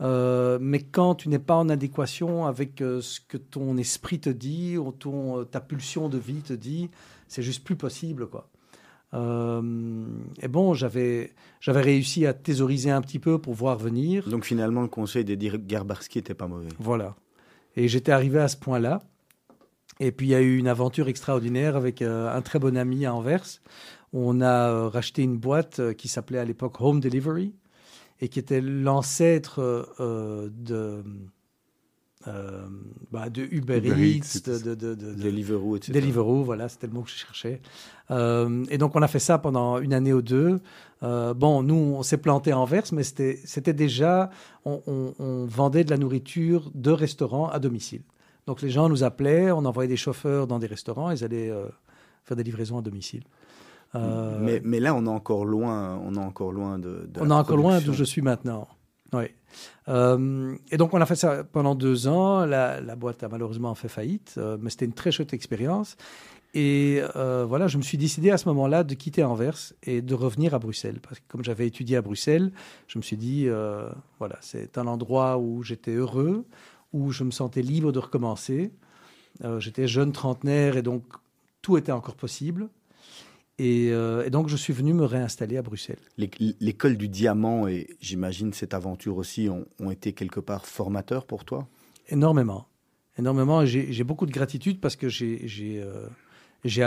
euh, 0.00 0.58
mais 0.60 0.80
quand 0.80 1.16
tu 1.16 1.28
n'es 1.28 1.38
pas 1.38 1.56
en 1.56 1.68
adéquation 1.68 2.46
avec 2.46 2.80
euh, 2.80 3.00
ce 3.00 3.20
que 3.20 3.36
ton 3.36 3.76
esprit 3.76 4.20
te 4.20 4.30
dit, 4.30 4.78
ou 4.78 4.92
ton, 4.92 5.44
ta 5.44 5.60
pulsion 5.60 6.08
de 6.08 6.18
vie 6.18 6.42
te 6.42 6.52
dit, 6.52 6.88
c'est 7.26 7.42
juste 7.42 7.64
plus 7.64 7.76
possible, 7.76 8.28
quoi. 8.28 8.48
Euh, 9.14 10.06
et 10.42 10.48
bon, 10.48 10.74
j'avais, 10.74 11.32
j'avais 11.60 11.80
réussi 11.80 12.26
à 12.26 12.34
thésauriser 12.34 12.90
un 12.90 13.00
petit 13.00 13.18
peu 13.18 13.38
pour 13.38 13.54
voir 13.54 13.78
venir. 13.78 14.28
Donc 14.28 14.44
finalement, 14.44 14.82
le 14.82 14.88
conseil 14.88 15.24
d'Eddie 15.24 15.50
Garbarski 15.50 16.18
n'était 16.18 16.34
pas 16.34 16.46
mauvais. 16.46 16.68
Voilà. 16.78 17.16
Et 17.76 17.88
j'étais 17.88 18.12
arrivé 18.12 18.40
à 18.40 18.48
ce 18.48 18.56
point-là. 18.56 19.02
Et 20.00 20.12
puis 20.12 20.26
il 20.26 20.30
y 20.30 20.34
a 20.34 20.40
eu 20.40 20.56
une 20.56 20.68
aventure 20.68 21.08
extraordinaire 21.08 21.76
avec 21.76 22.02
euh, 22.02 22.32
un 22.32 22.42
très 22.42 22.58
bon 22.58 22.76
ami 22.76 23.04
à 23.06 23.14
Anvers. 23.14 23.60
On 24.12 24.40
a 24.40 24.70
euh, 24.70 24.88
racheté 24.88 25.22
une 25.22 25.36
boîte 25.36 25.80
euh, 25.80 25.92
qui 25.92 26.08
s'appelait 26.08 26.38
à 26.38 26.44
l'époque 26.44 26.80
Home 26.80 27.00
Delivery 27.00 27.54
et 28.20 28.28
qui 28.28 28.38
était 28.38 28.60
l'ancêtre 28.60 29.60
de, 30.00 31.04
euh, 32.26 32.66
bah, 33.12 33.30
de 33.30 33.42
Uber, 33.42 33.78
Uber 33.78 33.90
Eats, 33.90 34.36
Eats, 34.36 34.40
de, 34.50 34.58
de, 34.58 34.74
de, 34.74 34.94
de- 34.94 35.12
de- 35.14 35.22
Deliveroo, 35.22 35.76
etc. 35.76 35.92
Deliveroo, 35.92 36.42
voilà, 36.42 36.68
c'était 36.68 36.88
le 36.88 36.92
mot 36.92 37.02
que 37.02 37.10
je 37.10 37.14
cherchais. 37.16 37.60
Euh, 38.10 38.64
et 38.70 38.78
donc, 38.78 38.96
on 38.96 39.02
a 39.02 39.08
fait 39.08 39.20
ça 39.20 39.38
pendant 39.38 39.78
une 39.78 39.92
année 39.94 40.12
ou 40.12 40.20
deux. 40.22 40.58
Euh, 41.04 41.32
bon, 41.32 41.62
nous, 41.62 41.76
on 41.76 42.02
s'est 42.02 42.16
planté 42.18 42.50
à 42.50 42.58
Anvers, 42.58 42.82
mais 42.92 43.04
c'était 43.04 43.72
déjà, 43.72 44.30
on, 44.64 44.82
on- 44.88 45.14
on 45.20 45.46
vendait 45.46 45.84
de 45.84 45.90
la 45.90 45.96
nourriture 45.96 46.70
de 46.74 46.90
restaurants 46.90 47.48
à 47.48 47.60
domicile. 47.60 48.02
Donc, 48.46 48.62
les 48.62 48.70
gens 48.70 48.88
nous 48.88 49.04
appelaient, 49.04 49.50
on 49.52 49.64
envoyait 49.64 49.88
des 49.88 49.96
chauffeurs 49.96 50.46
dans 50.46 50.58
des 50.58 50.66
restaurants, 50.66 51.10
ils 51.10 51.22
allaient 51.22 51.50
euh, 51.50 51.66
faire 52.24 52.36
des 52.36 52.42
livraisons 52.42 52.78
à 52.78 52.82
domicile. 52.82 53.22
Euh, 53.94 54.38
Mais, 54.40 54.60
mais 54.64 54.80
là, 54.80 54.94
on 54.94 55.06
est 55.06 55.08
encore 55.10 55.44
loin, 55.46 55.98
on 56.04 56.14
est 56.14 56.18
encore 56.18 56.52
loin 56.52 56.78
de. 56.78 57.08
de 57.12 57.20
on 57.20 57.30
est 57.30 57.32
encore 57.32 57.56
loin 57.56 57.80
d'où 57.80 57.92
je 57.94 58.04
suis 58.04 58.22
maintenant. 58.22 58.66
Oui. 59.12 59.24
Euh, 59.88 60.56
et 60.70 60.76
donc, 60.76 60.94
on 60.94 61.00
a 61.00 61.06
fait 61.06 61.16
ça 61.16 61.44
pendant 61.44 61.74
deux 61.74 62.08
ans. 62.08 62.44
La, 62.44 62.80
boîte 62.96 63.22
a 63.22 63.28
malheureusement 63.28 63.74
fait 63.74 63.88
faillite, 63.88 64.34
euh, 64.38 64.56
mais 64.60 64.70
c'était 64.70 64.84
une 64.84 64.92
très 64.92 65.10
chouette 65.10 65.32
expérience. 65.32 65.96
Et 66.54 67.00
euh, 67.16 67.44
voilà, 67.46 67.68
je 67.68 67.76
me 67.76 67.82
suis 67.82 67.98
décidé 67.98 68.30
à 68.30 68.38
ce 68.38 68.48
moment-là 68.48 68.82
de 68.82 68.94
quitter 68.94 69.22
Anvers 69.22 69.72
et 69.82 70.02
de 70.02 70.14
revenir 70.14 70.54
à 70.54 70.58
Bruxelles. 70.58 71.00
Parce 71.00 71.20
que 71.20 71.24
comme 71.28 71.44
j'avais 71.44 71.66
étudié 71.66 71.96
à 71.96 72.02
Bruxelles, 72.02 72.52
je 72.86 72.98
me 72.98 73.02
suis 73.02 73.16
dit, 73.16 73.48
voilà, 74.18 74.36
c'est 74.40 74.78
un 74.78 74.86
endroit 74.86 75.38
où 75.38 75.62
j'étais 75.62 75.92
heureux, 75.92 76.44
où 76.92 77.12
je 77.12 77.24
me 77.24 77.30
sentais 77.30 77.62
libre 77.62 77.92
de 77.92 77.98
recommencer. 77.98 78.72
J'étais 79.58 79.86
jeune 79.86 80.12
trentenaire 80.12 80.78
et 80.78 80.82
donc 80.82 81.04
tout 81.60 81.76
était 81.76 81.92
encore 81.92 82.16
possible. 82.16 82.68
Et, 83.58 83.88
euh, 83.90 84.24
et 84.24 84.30
donc, 84.30 84.48
je 84.48 84.56
suis 84.56 84.72
venu 84.72 84.94
me 84.94 85.04
réinstaller 85.04 85.56
à 85.56 85.62
Bruxelles. 85.62 85.98
L'é- 86.16 86.30
L'école 86.60 86.96
du 86.96 87.08
diamant 87.08 87.66
et 87.66 87.88
j'imagine 88.00 88.52
cette 88.52 88.72
aventure 88.72 89.16
aussi 89.16 89.48
ont, 89.48 89.66
ont 89.80 89.90
été 89.90 90.12
quelque 90.12 90.38
part 90.40 90.64
formateurs 90.66 91.26
pour 91.26 91.44
toi? 91.44 91.66
Énormément. 92.08 92.66
Énormément. 93.18 93.66
J'ai 93.66 94.04
beaucoup 94.04 94.26
de 94.26 94.30
gratitude 94.32 94.80
parce 94.80 94.94
que 94.94 95.08
j'ai 95.08 95.82
euh, 95.82 96.06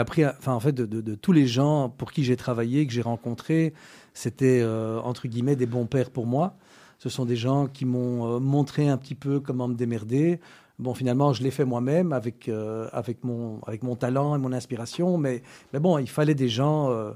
appris, 0.00 0.24
à- 0.24 0.34
enfin, 0.38 0.54
en 0.54 0.60
fait, 0.60 0.72
de, 0.72 0.86
de- 0.86 1.02
de 1.02 1.14
tous 1.14 1.32
les 1.32 1.46
gens 1.46 1.90
pour 1.90 2.10
qui 2.10 2.24
j'ai 2.24 2.36
travaillé, 2.36 2.86
que 2.86 2.92
j'ai 2.92 3.02
rencontrés, 3.02 3.74
c'était, 4.14 4.60
euh, 4.62 4.98
entre 5.00 5.28
guillemets, 5.28 5.56
des 5.56 5.66
bons 5.66 5.86
pères 5.86 6.10
pour 6.10 6.26
moi. 6.26 6.56
Ce 6.98 7.08
sont 7.10 7.26
des 7.26 7.36
gens 7.36 7.66
qui 7.66 7.84
m'ont 7.84 8.38
montré 8.40 8.88
un 8.88 8.96
petit 8.96 9.16
peu 9.16 9.40
comment 9.40 9.66
me 9.68 9.74
démerder. 9.74 10.38
Bon, 10.78 10.94
finalement, 10.94 11.32
je 11.32 11.42
l'ai 11.42 11.50
fait 11.50 11.64
moi-même 11.64 12.12
avec, 12.12 12.48
euh, 12.48 12.88
avec, 12.92 13.22
mon, 13.24 13.60
avec 13.66 13.82
mon 13.82 13.94
talent 13.96 14.34
et 14.34 14.38
mon 14.38 14.52
inspiration. 14.52 15.18
Mais, 15.18 15.42
mais 15.72 15.78
bon, 15.80 15.98
il 15.98 16.08
fallait 16.08 16.34
des 16.34 16.48
gens. 16.48 16.90
euh, 16.90 17.12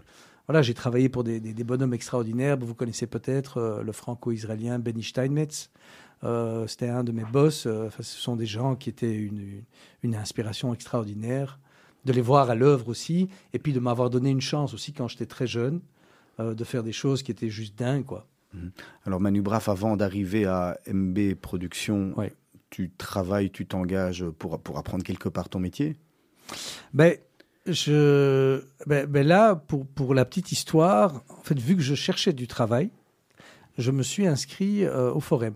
voilà, 0.47 0.63
j'ai 0.63 0.75
travaillé 0.75 1.09
pour 1.09 1.25
des, 1.25 1.41
des- 1.41 1.55
des 1.55 1.65
bonhommes 1.65 1.95
extraordinaires. 1.95 2.57
Vous 2.61 2.75
connaissez 2.75 3.07
peut-être 3.07 3.57
euh, 3.59 3.83
le 3.83 3.93
franco-israélien 3.93 4.79
Benny 4.79 5.03
Steinmetz. 5.03 5.71
C'était 6.67 6.89
un 6.89 7.05
de 7.05 7.13
mes 7.13 7.25
boss. 7.25 7.67
Enfin, 7.67 8.03
ce 8.03 8.19
sont 8.19 8.37
des 8.37 8.47
gens 8.47 8.75
qui 8.75 8.89
étaient 8.91 9.15
une, 9.15 9.63
une, 10.03 10.15
inspiration 10.17 10.73
extraordinaire. 10.75 11.59
De 12.05 12.13
les 12.13 12.21
voir 12.21 12.51
à 12.51 12.55
l'œuvre 12.55 12.89
aussi. 12.89 13.29
Et 13.53 13.59
puis 13.59 13.73
de 13.73 13.81
m'avoir 13.81 14.11
donné 14.11 14.31
une 14.31 14.41
chance 14.41 14.75
aussi 14.75 14.93
quand 14.93 15.09
j'étais 15.09 15.27
très 15.27 15.47
jeune 15.47 15.81
de 16.39 16.65
faire 16.65 16.83
des 16.83 16.93
choses 16.93 17.23
qui 17.23 17.31
étaient 17.31 17.49
juste 17.51 17.79
dingues, 17.79 18.05
quoi. 18.05 18.27
Alors 19.05 19.21
Manu 19.21 19.43
Braff, 19.43 19.69
avant 19.69 19.97
d'arriver 19.97 20.47
à 20.47 20.79
MB 20.91 21.35
Productions, 21.35 22.13
Ouais. 22.17 22.33
Tu 22.77 22.91
travailles, 22.91 23.51
tu 23.51 23.65
t'engages 23.65 24.27
pour, 24.39 24.61
pour 24.61 24.77
apprendre 24.77 25.03
quelque 25.03 25.31
part 25.31 25.49
ton 25.49 25.59
métier? 25.59 25.97
Ben, 26.93 27.17
je, 27.65 28.63
ben, 28.87 29.07
ben 29.07 29.27
là, 29.27 29.57
pour, 29.57 29.87
pour 29.87 30.13
la 30.13 30.27
petite 30.27 30.53
histoire, 30.53 31.23
en 31.31 31.43
fait, 31.43 31.59
vu 31.59 31.75
que 31.75 31.81
je 31.81 31.95
cherchais 31.95 32.35
du 32.35 32.47
travail, 32.47 32.91
je 33.79 33.91
me 33.91 34.03
suis 34.03 34.27
inscrit 34.27 34.85
euh, 34.85 35.11
au 35.11 35.21
Forum. 35.21 35.55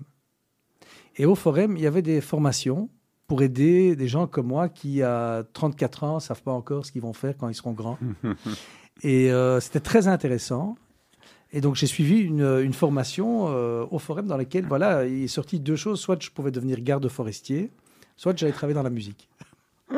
Et 1.17 1.27
au 1.27 1.35
Forum, 1.35 1.77
il 1.77 1.83
y 1.83 1.87
avait 1.87 2.01
des 2.01 2.23
formations 2.23 2.89
pour 3.27 3.43
aider 3.43 3.97
des 3.97 4.09
gens 4.09 4.27
comme 4.27 4.47
moi 4.47 4.71
qui, 4.71 5.03
à 5.03 5.45
34 5.53 6.05
ans, 6.05 6.15
ne 6.15 6.21
savent 6.21 6.43
pas 6.43 6.53
encore 6.53 6.87
ce 6.87 6.91
qu'ils 6.91 7.03
vont 7.03 7.13
faire 7.13 7.37
quand 7.37 7.51
ils 7.51 7.55
seront 7.55 7.73
grands. 7.73 7.99
Et 9.03 9.31
euh, 9.31 9.61
c'était 9.61 9.81
très 9.81 10.09
intéressant. 10.09 10.75
Et 11.53 11.61
donc, 11.61 11.75
j'ai 11.75 11.87
suivi 11.87 12.21
une, 12.21 12.61
une 12.63 12.73
formation 12.73 13.47
euh, 13.49 13.85
au 13.91 13.99
Forum 13.99 14.27
dans 14.27 14.37
laquelle, 14.37 14.67
voilà, 14.67 15.07
il 15.07 15.25
est 15.25 15.29
sorti 15.29 15.59
deux 15.59 15.77
choses. 15.77 16.01
Soit 16.01 16.23
je 16.23 16.31
pouvais 16.31 16.51
devenir 16.51 16.81
garde 16.81 17.09
forestier, 17.09 17.71
soit 18.17 18.37
j'allais 18.37 18.53
travailler 18.53 18.75
dans 18.75 18.83
la 18.83 18.91
musique. 18.91 19.29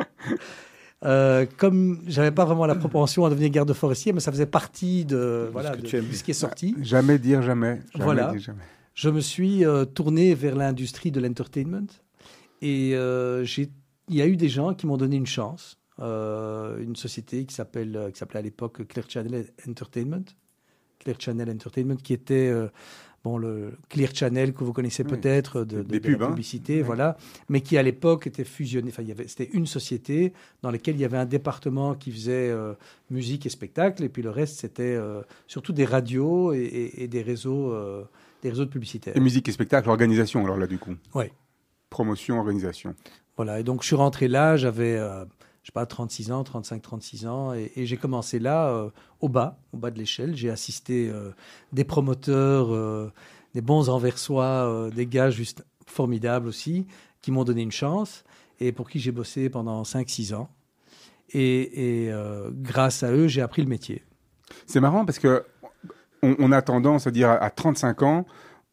Euh, 1.04 1.46
comme 1.56 2.00
j'avais 2.06 2.30
pas 2.30 2.44
vraiment 2.44 2.64
la 2.64 2.76
propension 2.76 3.24
à 3.24 3.30
devenir 3.30 3.50
garde 3.50 3.72
forestier, 3.72 4.12
mais 4.12 4.20
ça 4.20 4.30
faisait 4.30 4.46
partie 4.46 5.04
de, 5.04 5.48
voilà, 5.50 5.74
de, 5.74 5.84
ce 5.84 6.22
qui 6.22 6.30
est 6.30 6.34
sorti. 6.34 6.76
Jamais 6.80 7.18
dire 7.18 7.42
jamais. 7.42 7.80
jamais 7.92 8.04
Voilà. 8.04 8.30
dire 8.30 8.40
jamais. 8.40 8.62
Je 8.94 9.08
me 9.08 9.20
suis 9.20 9.64
euh, 9.64 9.84
tourné 9.84 10.34
vers 10.34 10.54
l'industrie 10.54 11.10
de 11.10 11.20
l'entertainment 11.20 11.86
et 12.60 12.92
euh, 12.94 13.44
il 14.08 14.16
y 14.16 14.22
a 14.22 14.26
eu 14.26 14.36
des 14.36 14.48
gens 14.48 14.74
qui 14.74 14.86
m'ont 14.86 14.96
donné 14.96 15.16
une 15.16 15.26
chance. 15.26 15.78
Euh, 15.98 16.78
une 16.78 16.96
société 16.96 17.44
qui 17.44 17.54
s'appelle 17.54 18.10
qui 18.12 18.18
s'appelait 18.18 18.38
à 18.38 18.42
l'époque 18.42 18.86
Clear 18.88 19.08
Channel 19.08 19.46
Entertainment, 19.68 20.24
Clear 21.02 21.16
Channel 21.18 21.50
Entertainment, 21.50 21.96
qui 21.96 22.12
était 22.12 22.48
euh, 22.48 22.68
bon, 23.24 23.38
le 23.38 23.72
Clear 23.88 24.14
Channel 24.14 24.52
que 24.52 24.64
vous 24.64 24.72
connaissez 24.72 25.04
peut-être 25.04 25.64
de, 25.64 25.78
de, 25.78 25.82
Des 25.82 26.00
de 26.00 26.08
la 26.08 26.12
pubs, 26.14 26.22
hein. 26.22 26.28
publicité, 26.28 26.82
voilà, 26.82 27.16
mais 27.48 27.60
qui 27.60 27.76
à 27.76 27.82
l'époque 27.82 28.26
était 28.26 28.44
fusionné. 28.44 28.90
Enfin, 28.90 29.02
il 29.02 29.08
y 29.08 29.12
avait, 29.12 29.28
c'était 29.28 29.50
une 29.52 29.66
société 29.66 30.32
dans 30.62 30.70
laquelle 30.70 30.94
il 30.96 31.00
y 31.00 31.04
avait 31.04 31.18
un 31.18 31.26
département 31.26 31.94
qui 31.94 32.10
faisait 32.12 32.50
euh, 32.50 32.74
musique 33.10 33.46
et 33.46 33.48
spectacle, 33.50 34.02
et 34.04 34.08
puis 34.08 34.22
le 34.22 34.30
reste 34.30 34.58
c'était 34.60 34.94
euh, 34.94 35.22
surtout 35.46 35.72
des 35.72 35.84
radios 35.84 36.52
et, 36.52 36.58
et- 36.60 37.02
et 37.04 37.08
des 37.08 37.22
réseaux, 37.22 37.74
des 38.42 38.48
réseaux 38.50 38.64
de 38.64 38.70
publicitaires. 38.70 39.16
Et 39.16 39.20
musique 39.20 39.48
et 39.48 39.52
spectacle, 39.52 39.88
organisation, 39.88 40.44
alors 40.44 40.56
là, 40.56 40.66
du 40.66 40.78
coup. 40.78 40.94
Ouais. 41.14 41.32
Promotion, 41.90 42.38
organisation. 42.38 42.94
Voilà, 43.36 43.60
et 43.60 43.62
donc 43.64 43.82
je 43.82 43.86
suis 43.86 43.96
rentré 43.96 44.28
là, 44.28 44.56
j'avais, 44.56 44.96
euh, 44.96 45.24
je 45.62 45.68
sais 45.68 45.72
pas, 45.72 45.86
36 45.86 46.32
ans, 46.32 46.42
35, 46.42 46.82
36 46.82 47.26
ans, 47.26 47.54
et, 47.54 47.70
j'ai 47.76 47.96
commencé 47.96 48.38
là, 48.38 48.68
euh, 48.68 48.90
au 49.20 49.28
bas, 49.28 49.58
au 49.72 49.76
bas 49.76 49.90
de 49.90 49.98
l'échelle. 49.98 50.36
J'ai 50.36 50.50
assisté 50.50 51.08
euh, 51.08 51.30
des 51.72 51.84
promoteurs, 51.84 52.72
euh, 52.74 53.12
des 53.54 53.60
bons 53.60 53.88
anversois, 53.88 54.90
des 54.94 55.06
gars 55.06 55.30
juste 55.30 55.64
formidables 55.86 56.48
aussi, 56.48 56.86
qui 57.20 57.30
m'ont 57.30 57.44
donné 57.44 57.62
une 57.62 57.72
chance, 57.72 58.24
et 58.58 58.72
pour 58.72 58.90
qui 58.90 58.98
j'ai 58.98 59.12
bossé 59.12 59.50
pendant 59.50 59.82
5-6 59.82 60.34
ans. 60.34 60.48
Et, 61.32 62.10
grâce 62.52 63.02
à 63.02 63.12
eux, 63.12 63.28
j'ai 63.28 63.40
appris 63.40 63.62
le 63.62 63.68
métier. 63.68 64.02
C'est 64.66 64.80
marrant 64.80 65.04
parce 65.04 65.18
que 65.18 65.44
on, 66.22 66.52
a 66.52 66.62
tendance 66.62 67.06
à 67.06 67.10
dire 67.10 67.30
à, 67.30 67.34
à 67.34 67.50
35 67.50 68.02
ans, 68.02 68.26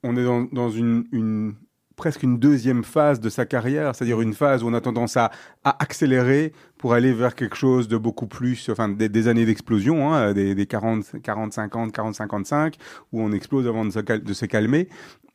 on 0.04 0.16
est 0.16 0.24
dans, 0.24 0.70
une- 0.70 1.56
presque 2.00 2.24
une 2.24 2.40
deuxième 2.40 2.86
phase 2.86 3.20
de 3.20 3.28
sa 3.30 3.46
carrière, 3.46 3.94
c'est-à-dire 3.94 4.22
une 4.22 4.34
phase 4.34 4.64
où 4.64 4.68
on 4.68 4.74
a 4.74 4.80
tendance 4.80 5.18
à, 5.18 5.32
à 5.66 5.84
accélérer 5.84 6.54
pour 6.78 6.94
aller 6.94 7.12
vers 7.12 7.36
quelque 7.36 7.58
chose 7.58 7.90
de 7.90 7.98
beaucoup 7.98 8.26
plus, 8.26 8.70
enfin 8.70 8.88
des, 8.88 9.28
années 9.28 9.46
d'explosion, 9.46 10.14
hein, 10.14 10.34
des, 10.34 10.56
des 10.56 10.66
40, 10.66 11.22
40, 11.22 11.52
50, 11.52 11.92
40, 11.92 12.16
55, 12.16 12.76
où 13.12 13.22
on 13.22 13.34
explose 13.34 13.68
avant 13.68 13.84
de 13.84 13.92
se, 13.92 14.46
calmer. 14.46 14.88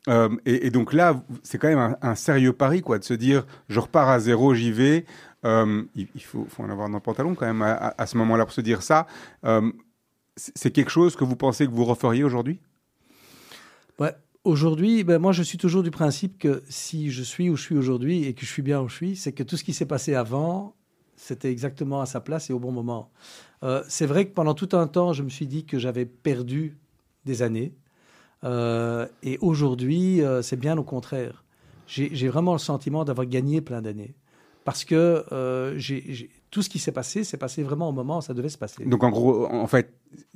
Euh, 0.08 0.30
et, 0.46 0.70
donc 0.70 0.94
là, 0.94 1.22
c'est 1.42 1.58
quand 1.58 1.68
même 1.68 1.96
un, 2.00 2.14
sérieux 2.14 2.54
pari, 2.54 2.80
quoi, 2.80 2.98
de 2.98 3.04
se 3.04 3.14
dire, 3.14 3.46
je 3.68 3.78
repars 3.78 4.08
à 4.08 4.18
zéro, 4.18 4.54
j'y 4.54 4.72
vais. 4.72 5.04
Euh, 5.44 5.82
il, 5.94 6.08
faut, 6.22 6.46
en 6.58 6.70
avoir 6.70 6.88
dans 6.88 6.96
le 6.96 7.02
pantalon 7.02 7.34
quand 7.34 7.46
même 7.46 7.60
à, 7.62 8.06
ce 8.06 8.16
moment-là 8.16 8.46
pour 8.46 8.54
se 8.54 8.62
dire 8.62 8.82
ça. 8.82 9.06
Euh, 9.44 9.70
c'est 10.36 10.56
c'est 10.56 10.70
quelque 10.70 10.90
chose 10.90 11.14
que 11.14 11.24
vous 11.24 11.36
pensez 11.36 11.66
que 11.66 11.72
vous 11.72 11.84
referiez 11.84 12.24
aujourd'hui? 12.24 12.58
Ouais. 13.98 14.14
Aujourd'hui, 14.44 15.04
ben 15.04 15.18
moi, 15.18 15.32
je 15.32 15.42
suis 15.42 15.56
toujours 15.56 15.82
du 15.82 15.90
principe 15.90 16.36
que 16.38 16.62
si 16.68 17.10
je 17.10 17.22
suis 17.22 17.48
où 17.48 17.56
je 17.56 17.62
suis 17.62 17.78
aujourd'hui 17.78 18.24
et 18.24 18.34
que 18.34 18.42
je 18.44 18.50
suis 18.50 18.60
bien 18.60 18.82
où 18.82 18.88
je 18.88 18.94
suis, 18.94 19.16
c'est 19.16 19.32
que 19.32 19.42
tout 19.42 19.56
ce 19.56 19.64
qui 19.64 19.72
s'est 19.72 19.86
passé 19.86 20.14
avant, 20.14 20.74
c'était 21.16 21.50
exactement 21.50 22.02
à 22.02 22.06
sa 22.06 22.20
place 22.20 22.50
et 22.50 22.52
au 22.52 22.58
bon 22.58 22.70
moment. 22.70 23.10
Euh, 23.62 23.82
c'est 23.88 24.04
vrai 24.04 24.26
que 24.26 24.34
pendant 24.34 24.52
tout 24.52 24.68
un 24.72 24.86
temps, 24.86 25.14
je 25.14 25.22
me 25.22 25.30
suis 25.30 25.46
dit 25.46 25.64
que 25.64 25.78
j'avais 25.78 26.04
perdu 26.04 26.76
des 27.24 27.40
années. 27.40 27.72
Euh, 28.44 29.06
et 29.22 29.38
aujourd'hui, 29.40 30.20
euh, 30.20 30.42
c'est 30.42 30.58
bien 30.58 30.76
au 30.76 30.84
contraire. 30.84 31.42
J'ai 31.86 32.28
vraiment 32.28 32.52
le 32.52 32.58
sentiment 32.58 33.04
d'avoir 33.06 33.26
gagné 33.26 33.62
plein 33.62 33.80
d'années. 33.80 34.14
Parce 34.64 34.84
que 34.84 35.24
j'ai- 35.76 36.30
tout 36.54 36.62
ce 36.62 36.70
qui 36.74 36.78
s'est 36.78 36.92
passé, 37.00 37.24
c'est 37.24 37.36
passé 37.46 37.62
vraiment 37.64 37.88
au 37.88 37.92
moment 38.00 38.18
où 38.18 38.22
ça 38.28 38.32
devait 38.38 38.48
se 38.56 38.58
passer. 38.64 38.84
Donc 38.84 39.02
en 39.02 39.10
gros, 39.10 39.46
en 39.66 39.66
fait, 39.66 39.86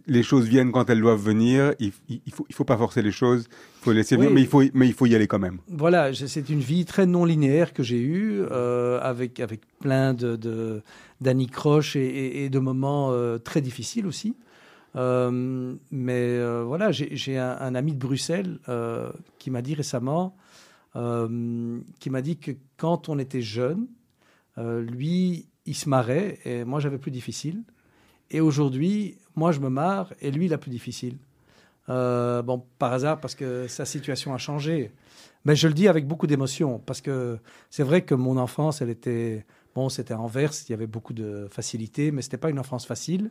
les 0.06 0.25
choses 0.30 0.46
viennent 0.48 0.72
quand 0.72 0.90
elles 0.90 1.00
doivent 1.00 1.22
venir. 1.32 1.58
Il, 1.78 1.92
il, 2.08 2.20
il 2.26 2.32
faut, 2.32 2.44
il 2.48 2.54
faut 2.56 2.64
pas 2.72 2.76
forcer 2.76 3.02
les 3.02 3.12
choses. 3.22 3.42
Il 3.80 3.84
faut 3.84 3.92
laisser 3.92 4.16
venir, 4.16 4.30
mais 4.32 4.40
il 4.40 4.48
faut, 4.48 4.62
mais 4.75 4.87
il 4.88 4.94
faut 4.98 5.06
y 5.06 5.14
aller 5.14 5.28
quand 5.28 5.38
même. 5.38 5.58
Voilà, 5.68 6.12
c'est 6.12 6.48
une 6.56 6.58
vie 6.72 6.84
très 6.84 7.06
non 7.06 7.25
linéaire 7.25 7.72
que 7.72 7.84
j'ai 7.84 8.00
eue, 8.00 8.40
euh, 8.50 8.98
avec, 9.12 9.38
avec 9.38 9.60
plein 9.78 10.12
de, 10.12 10.82
d'anicroches 11.20 11.94
et, 11.94 12.00
et- 12.04 12.44
et 12.46 12.50
de 12.50 12.58
moments 12.58 13.12
euh, 13.12 13.38
très 13.38 13.60
difficiles 13.60 14.06
aussi. 14.12 14.34
Euh, 14.96 15.75
mais 15.92 16.25
voilà, 16.64 16.90
j'ai, 16.90 17.38
un, 17.38 17.56
un 17.60 17.75
ami 17.76 17.92
de 17.92 17.98
Bruxelles 17.98 18.58
qui 19.38 19.50
m'a 19.52 19.62
dit 19.62 19.75
récemment, 19.75 20.34
qui 22.00 22.10
m'a 22.10 22.22
dit 22.22 22.38
que 22.38 22.52
quand 22.76 23.08
on 23.08 23.18
était 23.20 23.42
jeune, 23.58 23.87
lui, 24.56 25.46
il 25.68 25.75
se 25.75 25.88
marrait 25.88 26.38
et 26.44 26.64
moi 26.64 26.80
j'avais 26.80 26.98
plus 26.98 27.10
difficile. 27.10 27.62
Et 28.30 28.40
aujourd'hui, 28.40 29.16
moi 29.37 29.52
je 29.52 29.60
me 29.60 29.68
marre 29.68 30.12
et 30.20 30.30
lui 30.30 30.46
il 30.46 30.54
a 30.54 30.58
plus 30.58 30.70
difficile. 30.70 31.18
Euh, 31.88 32.42
bon, 32.42 32.64
par 32.78 32.92
hasard, 32.92 33.20
parce 33.20 33.34
que 33.34 33.66
sa 33.66 33.84
situation 33.84 34.34
a 34.34 34.38
changé. 34.38 34.92
Mais 35.44 35.56
je 35.56 35.68
le 35.68 35.75
dis 35.75 35.88
avec 35.88 36.06
beaucoup 36.06 36.26
d'émotion, 36.26 36.82
parce 36.84 37.00
que 37.00 37.38
c'est 37.70 37.82
vrai 37.82 38.02
que 38.02 38.14
mon 38.14 38.37
enfance, 38.37 38.82
elle 38.82 38.90
était... 38.90 39.46
Bon, 39.75 39.88
c'était 39.88 40.14
Anvers, 40.14 40.50
il 40.68 40.72
y 40.72 40.75
avait 40.75 40.88
beaucoup 40.88 41.12
de 41.12 41.46
facilité, 41.50 42.10
mais 42.10 42.20
c'était 42.22 42.37
pas 42.37 42.50
une 42.50 42.58
enfance 42.58 42.84
facile. 42.84 43.30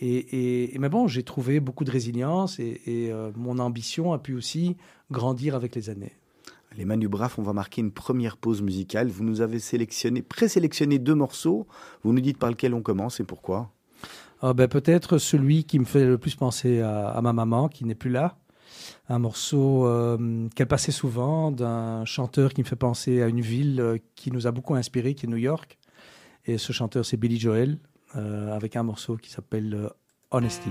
Et, 0.00 0.74
mais 0.78 0.88
bon, 0.88 1.06
j'ai 1.06 1.22
trouvé 1.22 1.60
beaucoup 1.60 1.84
de 1.84 1.90
résilience 1.90 2.58
et, 2.58 2.80
et, 2.86 3.12
euh, 3.12 3.30
mon 3.36 3.58
ambition 3.58 4.12
a 4.12 4.18
pu 4.18 4.34
aussi 4.34 4.76
grandir 5.10 5.54
avec 5.54 5.74
les 5.76 5.90
années. 5.90 6.12
Les 6.76 6.84
Manu 6.84 7.08
Braff, 7.08 7.38
on 7.38 7.42
va 7.42 7.52
marquer 7.52 7.80
une 7.80 7.92
première 7.92 8.36
pause 8.36 8.62
musicale. 8.62 9.08
Vous 9.08 9.24
nous 9.24 9.40
avez 9.40 9.58
sélectionné, 9.58 10.22
présélectionné 10.22 10.98
deux 10.98 11.14
morceaux. 11.14 11.66
Vous 12.02 12.12
nous 12.12 12.20
dites 12.20 12.38
par 12.38 12.50
lequel 12.50 12.72
on 12.74 12.82
commence 12.82 13.20
et 13.20 13.24
pourquoi 13.24 13.70
Ah 14.40 14.54
ben, 14.54 14.68
Peut-être 14.68 15.18
celui 15.18 15.64
qui 15.64 15.78
me 15.78 15.84
fait 15.84 16.04
le 16.04 16.18
plus 16.18 16.34
penser 16.34 16.80
à, 16.80 17.18
ma 17.22 17.32
maman, 17.32 17.68
qui 17.68 17.84
n'est 17.84 17.94
plus 17.94 18.10
là. 18.10 18.38
Un 19.08 19.18
morceau 19.18 19.86
euh, 19.86 20.48
qu'elle 20.54 20.66
passait 20.66 20.92
souvent 20.92 21.50
d'un 21.50 22.04
chanteur 22.06 22.54
qui 22.54 22.62
me 22.62 22.66
fait 22.66 22.76
penser 22.76 23.20
à 23.20 23.28
une 23.28 23.42
ville 23.42 23.80
euh, 23.80 23.98
qui 24.14 24.32
nous 24.32 24.46
a 24.46 24.50
beaucoup 24.50 24.74
inspiré, 24.74 25.14
qui 25.14 25.26
est 25.26 25.28
New 25.28 25.36
York. 25.36 25.78
Et 26.46 26.56
ce 26.56 26.72
chanteur, 26.72 27.04
c'est 27.04 27.18
Billy 27.18 27.38
Joel, 27.38 27.78
euh, 28.16 28.54
avec 28.54 28.76
un 28.76 28.82
morceau 28.82 29.16
qui 29.16 29.30
s'appelle 29.30 29.90
Honesty. 30.30 30.70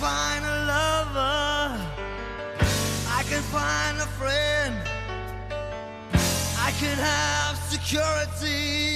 Find 0.00 0.44
a 0.44 0.56
lover. 0.72 1.80
I 3.18 3.22
can 3.30 3.42
find 3.42 3.96
a 3.98 4.08
friend. 4.20 4.74
I 6.58 6.70
can 6.80 6.98
have 6.98 7.56
security 7.56 8.95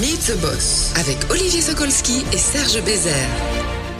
Meet 0.00 0.32
the 0.32 0.40
Boss 0.40 0.92
avec 0.98 1.16
Olivier 1.30 1.60
Sokolski 1.60 2.24
et 2.32 2.36
Serge 2.36 2.84
Bézère. 2.84 3.28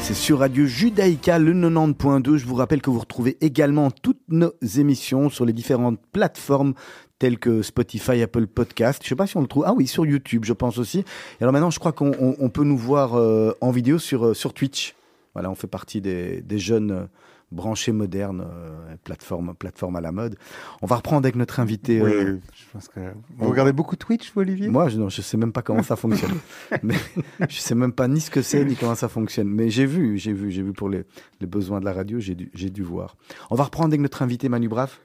C'est 0.00 0.14
sur 0.14 0.38
Radio 0.40 0.66
Judaïka, 0.66 1.38
le 1.38 1.52
90.2. 1.54 2.36
Je 2.36 2.46
vous 2.46 2.54
rappelle 2.54 2.80
que 2.82 2.90
vous 2.90 2.98
retrouvez 3.00 3.36
également 3.40 3.90
toutes 3.90 4.20
nos 4.28 4.52
émissions 4.76 5.28
sur 5.30 5.44
les 5.44 5.52
différentes 5.52 5.98
plateformes 6.12 6.74
telles 7.18 7.38
que 7.38 7.62
Spotify, 7.62 8.22
Apple 8.22 8.46
Podcast. 8.46 9.00
Je 9.04 9.08
sais 9.08 9.16
pas 9.16 9.26
si 9.26 9.36
on 9.36 9.40
le 9.40 9.46
trouve. 9.48 9.64
Ah 9.66 9.72
oui, 9.74 9.86
sur 9.86 10.04
YouTube, 10.06 10.44
je 10.44 10.52
pense 10.52 10.78
aussi. 10.78 10.98
Et 11.00 11.42
alors 11.42 11.52
maintenant, 11.52 11.70
je 11.70 11.78
crois 11.78 11.92
qu'on 11.92 12.12
on- 12.20 12.36
on 12.38 12.48
peut 12.50 12.64
nous 12.64 12.78
voir 12.78 13.14
euh, 13.16 13.52
en 13.60 13.70
vidéo 13.70 13.98
sur, 13.98 14.26
euh, 14.28 14.34
sur 14.34 14.54
Twitch. 14.54 14.94
Voilà, 15.34 15.50
on 15.50 15.54
fait 15.54 15.66
partie 15.66 16.00
des, 16.00 16.40
des 16.42 16.58
jeunes 16.58 16.90
euh, 16.90 17.04
branchés 17.50 17.92
modernes, 17.92 18.44
euh, 18.46 18.96
plateforme, 19.04 19.54
plateforme 19.54 19.96
à 19.96 20.00
la 20.00 20.12
mode. 20.12 20.36
On 20.82 20.86
va 20.86 20.96
reprendre 20.96 21.24
avec 21.24 21.36
notre 21.36 21.60
invité. 21.60 22.02
Oui, 22.02 22.10
euh, 22.12 22.38
je 22.54 22.64
pense 22.72 22.88
que. 22.88 23.00
Vous 23.38 23.48
regardez 23.48 23.72
beaucoup 23.72 23.96
Twitch, 23.96 24.32
vous, 24.34 24.40
Olivier? 24.40 24.68
Moi, 24.68 24.88
je, 24.88 25.08
je 25.08 25.22
sais 25.22 25.36
même 25.36 25.52
pas 25.52 25.62
comment 25.62 25.82
ça 25.82 25.96
fonctionne. 25.96 26.34
mais, 26.82 26.96
je 27.48 27.58
sais 27.58 27.74
même 27.74 27.92
pas 27.92 28.08
ni 28.08 28.20
ce 28.20 28.30
que 28.30 28.42
c'est 28.42 28.64
ni 28.64 28.74
comment 28.76 28.94
ça 28.94 29.08
fonctionne. 29.08 29.48
Mais 29.48 29.70
j'ai 29.70 29.86
vu, 29.86 30.18
j'ai 30.18 30.32
vu, 30.32 30.50
j'ai 30.50 30.62
vu 30.62 30.72
pour 30.72 30.88
les, 30.88 31.04
les 31.40 31.46
besoins 31.46 31.80
de 31.80 31.84
la 31.84 31.92
radio, 31.92 32.18
j'ai 32.20 32.34
dû, 32.34 32.82
voir. 32.82 33.16
On 33.50 33.54
va 33.54 33.64
reprendre 33.64 33.88
avec 33.88 34.00
notre 34.00 34.22
invité 34.22 34.48
Manu 34.48 34.68
Braff. 34.68 35.00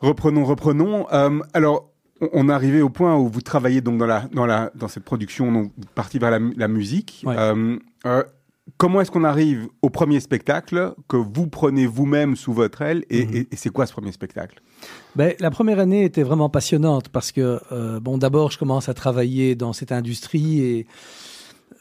Reprenons, 0.00 0.44
reprenons. 0.44 1.06
Euh, 1.12 1.40
alors, 1.54 1.90
on- 2.32 2.48
est 2.48 2.52
arrivé 2.52 2.82
au 2.82 2.88
point 2.90 3.16
où 3.16 3.28
vous 3.28 3.40
travaillez 3.40 3.80
donc 3.80 3.98
dans 3.98 4.06
la 4.06 4.20
dans 4.32 4.46
la 4.46 4.70
dans 4.74 4.88
cette 4.88 5.04
production, 5.04 5.52
donc 5.52 5.72
partez 5.94 6.18
vers 6.18 6.30
la, 6.30 6.38
mu- 6.38 6.54
la 6.56 6.68
musique. 6.68 7.22
Ouais. 7.26 7.34
Euh, 7.36 7.78
euh, 8.06 8.22
comment 8.76 9.00
est-ce 9.00 9.10
qu'on 9.10 9.24
arrive 9.24 9.68
au 9.82 9.90
premier 9.90 10.20
spectacle 10.20 10.94
que 11.08 11.16
vous 11.16 11.46
prenez 11.46 11.86
vous-même 11.86 12.36
sous 12.36 12.52
votre 12.52 12.82
aile 12.82 13.04
et, 13.10 13.24
Mhm. 13.24 13.34
et- 13.36 13.48
et 13.52 13.56
c'est 13.56 13.70
quoi 13.70 13.86
ce 13.86 13.92
premier 13.92 14.12
spectacle? 14.12 14.60
Ben, 15.14 15.34
la 15.40 15.50
première 15.50 15.78
année 15.78 16.04
était 16.04 16.22
vraiment 16.22 16.48
passionnante 16.50 17.08
parce 17.08 17.32
que, 17.32 17.60
euh, 17.72 18.00
bon, 18.00 18.18
d'abord, 18.18 18.50
je 18.50 18.58
commence 18.58 18.88
à 18.88 18.94
travailler 18.94 19.54
dans 19.54 19.72
cette 19.72 19.92
industrie 19.92 20.60
et 20.60 20.86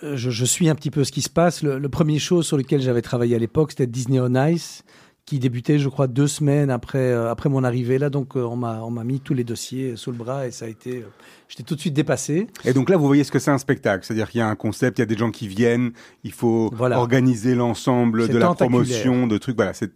euh, 0.03 0.15
je, 0.15 0.29
je 0.29 0.45
suis 0.45 0.69
un 0.69 0.75
petit 0.75 0.91
peu 0.91 1.03
ce 1.03 1.11
qui 1.11 1.21
se 1.21 1.29
passe. 1.29 1.63
Le, 1.63 1.79
le 1.79 1.89
premier 1.89 2.19
show 2.19 2.41
sur 2.43 2.57
lequel 2.57 2.81
j'avais 2.81 3.01
travaillé 3.01 3.35
à 3.35 3.39
l'époque, 3.39 3.71
c'était 3.71 3.87
Disney 3.87 4.19
on 4.19 4.33
Ice, 4.47 4.83
qui 5.25 5.39
débutait, 5.39 5.79
je 5.79 5.89
crois, 5.89 6.05
deux 6.07 6.27
semaines 6.27 6.69
après, 6.69 6.99
euh, 6.99 7.31
après 7.31 7.49
mon 7.49 7.63
arrivée 7.63 7.97
là. 7.97 8.09
Donc, 8.11 8.35
euh, 8.37 8.41
on 8.43 8.55
m'a 8.55 8.81
on 8.83 8.91
m'a 8.91 9.03
mis 9.03 9.19
tous 9.19 9.33
les 9.33 9.43
dossiers 9.43 9.95
sous 9.95 10.11
le 10.11 10.17
bras 10.17 10.45
et 10.47 10.51
ça 10.51 10.65
a 10.65 10.67
été. 10.67 10.97
euh, 10.99 11.07
J'étais 11.49 11.63
tout 11.63 11.75
de 11.75 11.79
suite 11.79 11.93
dépassé. 11.93 12.47
Et 12.63 12.73
donc 12.73 12.89
là, 12.89 12.97
vous 12.97 13.07
voyez 13.07 13.23
ce 13.23 13.31
que 13.31 13.39
c'est 13.39 13.51
un 13.51 13.57
spectacle, 13.57 14.05
c'est-à-dire 14.05 14.29
qu'il 14.29 14.39
y 14.39 14.41
a 14.41 14.47
un 14.47 14.55
concept, 14.55 14.97
il 14.99 15.01
y 15.01 15.03
a 15.03 15.07
des 15.07 15.17
gens 15.17 15.31
qui 15.31 15.47
viennent, 15.47 15.91
il 16.23 16.31
faut 16.31 16.69
Voilà. 16.73 16.99
organiser 16.99 17.55
l'ensemble 17.55 18.27
de 18.27 18.37
la 18.37 18.53
promotion, 18.53 19.27
de 19.27 19.37
trucs. 19.37 19.55
Voilà, 19.55 19.73
c'est 19.73 19.91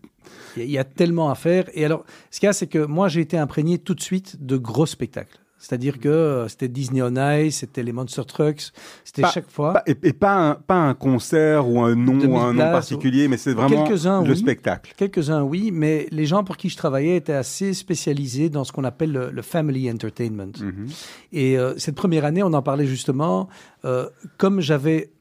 il 0.58 0.70
y 0.70 0.78
a 0.80 0.84
tellement 0.84 1.30
à 1.30 1.36
faire. 1.36 1.66
Et 1.74 1.86
alors, 1.86 2.06
ce 2.32 2.40
qu'il 2.40 2.48
y 2.48 2.50
a, 2.50 2.54
c'est 2.54 2.68
que 2.68 2.84
moi, 2.86 3.08
j'ai 3.08 3.22
été 3.22 3.38
imprégné 3.38 3.78
tout 3.78 3.94
de 3.96 4.02
suite 4.02 4.44
de 4.44 4.58
gros 4.58 4.86
spectacles. 4.88 5.40
C'est-à-dire 5.60 6.00
que 6.00 6.08
euh, 6.08 6.48
c'était 6.48 6.70
Disney 6.70 7.02
on 7.02 7.16
Ice, 7.38 7.58
c'était 7.58 7.84
les 7.84 7.92
Monster 7.92 8.24
Trucks, 8.26 8.72
c'était 9.04 9.28
chaque 9.28 9.50
fois. 9.50 9.74
pas, 9.74 9.84
et, 9.86 9.96
et 10.04 10.14
pas 10.14 10.34
un 10.34 10.56
pas 10.56 10.78
un 10.78 10.94
concert 10.94 11.70
ou 11.70 11.82
un 11.82 11.96
nom, 11.96 12.14
2000 12.18 12.30
ou 12.30 12.38
un 12.38 12.54
nom 12.54 12.60
particulier, 12.60 13.28
mais 13.28 13.38
c'est 13.38 13.54
vraiment 13.54 13.86
le 14.24 14.32
oui. 14.32 14.38
spectacle. 14.38 14.94
Quelques-uns, 14.96 15.44
oui, 15.44 15.72
mais 15.74 16.08
les 16.12 16.26
gens 16.26 16.44
pour 16.46 16.56
qui 16.56 16.70
je 16.70 16.78
travaillais 16.78 17.18
étaient 17.18 17.34
assez 17.34 17.74
spécialisés 17.74 18.50
dans 18.50 18.64
ce 18.64 18.72
qu'on 18.72 18.86
appelle 18.86 19.12
le, 19.12 19.32
le 19.32 19.42
family 19.42 19.92
entertainment. 19.92 20.54
Mhm. 20.60 20.88
Et 21.34 21.58
euh, 21.58 21.78
cette 21.78 21.96
première 21.96 22.24
année, 22.24 22.42
on 22.42 22.54
en 22.54 22.62
parlait 22.62 22.86
justement, 22.86 23.50
euh, 23.84 24.10
comme 24.38 24.62
j'avais 24.62 25.12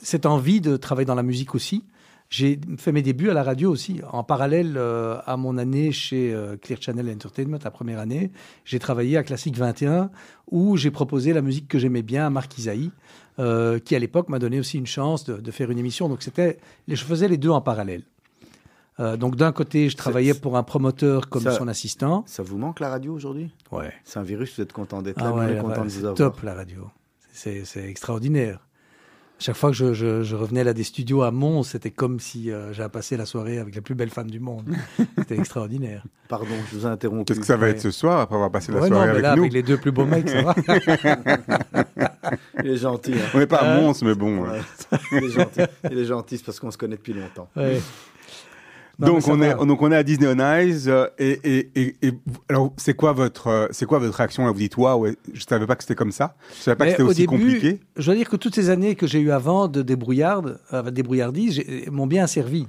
cette 0.00 0.26
envie 0.26 0.60
de 0.60 0.76
travailler 0.76 1.06
dans 1.06 1.14
la 1.14 1.22
musique 1.22 1.54
aussi, 1.54 1.84
j'ai 2.28 2.58
fait 2.78 2.90
mes 2.92 3.02
débuts 3.02 3.30
à 3.30 3.34
la 3.34 3.42
radio 3.44 3.70
aussi. 3.70 4.00
En 4.10 4.24
parallèle 4.24 4.74
euh, 4.76 5.18
à 5.26 5.36
mon 5.36 5.58
année 5.58 5.92
chez 5.92 6.34
euh, 6.34 6.56
Clear 6.56 6.80
Channel 6.82 7.08
Entertainment, 7.08 7.58
la 7.62 7.70
première 7.70 7.98
année, 8.00 8.32
j'ai 8.64 8.78
travaillé 8.78 9.16
à 9.16 9.22
Classique 9.22 9.56
21 9.56 10.10
où 10.50 10.76
j'ai 10.76 10.90
proposé 10.90 11.32
la 11.32 11.40
musique 11.42 11.68
que 11.68 11.78
j'aimais 11.78 12.02
bien 12.02 12.26
à 12.26 12.30
Marc 12.30 12.58
Isaïe, 12.58 12.90
euh, 13.38 13.78
qui 13.78 13.94
à 13.94 13.98
l'époque 13.98 14.28
m'a 14.28 14.38
donné 14.38 14.58
aussi 14.58 14.76
une 14.78 14.86
chance 14.86 15.24
de, 15.24 15.36
de 15.36 15.50
faire 15.50 15.70
une 15.70 15.78
émission. 15.78 16.08
Donc 16.08 16.22
c'était, 16.22 16.58
je 16.88 16.96
faisais 16.96 17.28
les 17.28 17.36
deux 17.36 17.50
en 17.50 17.60
parallèle. 17.60 18.02
Euh, 18.98 19.16
donc 19.18 19.36
d'un 19.36 19.52
côté, 19.52 19.90
je 19.90 19.96
travaillais 19.96 20.32
pour 20.34 20.56
un 20.56 20.62
promoteur 20.62 21.28
comme 21.28 21.42
ça- 21.42 21.52
son 21.52 21.68
assistant. 21.68 22.24
Ça 22.26 22.42
vous 22.42 22.56
manque 22.56 22.80
la 22.80 22.88
radio 22.88 23.12
aujourd'hui? 23.12 23.50
Ouais. 23.70 23.92
C'est 24.04 24.18
un 24.18 24.22
virus, 24.22 24.56
vous 24.56 24.62
êtes 24.62 24.72
content 24.72 25.02
d'être 25.02 25.18
Ah 25.20 25.24
là, 25.24 25.32
ouais, 25.34 25.50
est 25.50 25.54
la- 25.56 25.60
content 25.60 25.84
de 25.84 25.90
vous 25.90 25.98
avoir. 25.98 26.14
top 26.14 26.42
la 26.42 26.54
radio. 26.54 26.88
C'est 27.32 27.62
extraordinaire. 27.86 28.66
Chaque 29.38 29.54
fois 29.56 29.68
que 29.70 29.76
je, 29.76 29.92
je- 29.92 30.22
je 30.22 30.34
revenais 30.34 30.64
là 30.64 30.72
des 30.72 30.82
studios 30.82 31.22
à 31.22 31.30
Mons, 31.30 31.62
c'était 31.62 31.90
comme 31.90 32.20
si 32.20 32.50
euh, 32.50 32.72
j'avais 32.72 32.88
passé 32.88 33.18
la 33.18 33.26
soirée 33.26 33.58
avec 33.58 33.74
la 33.74 33.82
plus 33.82 33.94
belle 33.94 34.08
femme 34.08 34.30
du 34.30 34.40
monde. 34.40 34.64
c'était 35.18 35.36
extraordinaire. 35.38 36.04
Pardon, 36.28 36.46
je 36.70 36.76
vous 36.78 36.86
ai 36.86 36.88
interrompu. 36.88 37.24
Qu'est-ce 37.26 37.40
que 37.40 37.46
ça 37.46 37.58
va 37.58 37.68
être 37.68 37.80
ce 37.80 37.90
soir 37.90 38.20
après 38.20 38.34
avoir 38.36 38.50
passé 38.50 38.72
la 38.72 38.80
Ouais, 38.80 38.88
non, 38.88 38.96
soirée 38.96 39.06
mais 39.08 39.10
avec 39.12 39.22
là, 39.22 39.36
nous 39.36 39.42
avec 39.42 39.52
les 39.52 39.62
deux 39.62 39.76
plus 39.76 39.92
beaux 39.92 40.06
mecs, 40.06 40.28
ça 40.28 40.40
va. 40.42 40.54
Il 42.64 42.70
est 42.70 42.76
gentil. 42.78 43.12
hein. 43.14 43.28
On 43.34 43.38
n'est 43.38 43.46
pas 43.46 43.58
à 43.58 43.76
Euh, 43.76 43.80
Mons, 43.82 44.02
mais 44.02 44.14
bon. 44.14 44.38
Ouais. 44.40 44.60
Il 45.12 45.24
est 45.24 45.30
gentil. 45.30 45.60
Il 45.90 45.98
est 45.98 46.04
gentil, 46.04 46.38
c'est 46.38 46.44
parce 46.46 46.58
qu'on 46.58 46.70
se 46.70 46.78
connaît 46.78 46.96
depuis 46.96 47.12
longtemps. 47.12 47.48
Ouais. 47.56 47.80
Non, 48.98 49.08
donc 49.08 49.28
on 49.28 49.42
est 49.42 49.54
donc 49.54 49.82
on 49.82 49.92
est 49.92 49.96
à 49.96 50.02
Disney 50.02 50.26
on 50.26 50.58
Ice 50.60 50.86
euh, 50.86 51.06
et, 51.18 51.38
et, 51.44 51.96
et, 52.02 52.12
alors 52.48 52.72
c'est 52.78 52.94
quoi 52.94 53.12
votre 53.12 53.48
euh, 53.48 53.66
c'est 53.70 53.84
quoi 53.84 53.98
votre 53.98 54.16
réaction? 54.16 54.46
Là 54.46 54.52
vous 54.52 54.58
dites 54.58 54.76
ouais, 54.78 55.16
je 55.34 55.44
savais 55.46 55.66
pas 55.66 55.76
que 55.76 55.82
c'était 55.82 55.94
comme 55.94 56.12
ça 56.12 56.34
je 56.56 56.62
savais 56.62 56.76
pas 56.76 56.84
Mais 56.84 56.90
que 56.92 56.96
c'était 56.96 57.02
au 57.02 57.10
aussi 57.10 57.26
début, 57.26 57.44
compliqué 57.44 57.80
Je 57.96 58.06
dois 58.06 58.14
dire 58.14 58.28
que 58.30 58.36
toutes 58.36 58.54
ces 58.54 58.70
années 58.70 58.94
que 58.94 59.06
j'ai 59.06 59.20
eu 59.20 59.30
avant 59.30 59.68
de 59.68 59.82
débrouillarde, 59.82 60.60
euh, 60.72 60.90
débrouillardise, 60.90 61.62
m'ont 61.90 62.06
bien 62.06 62.26
servi. 62.26 62.66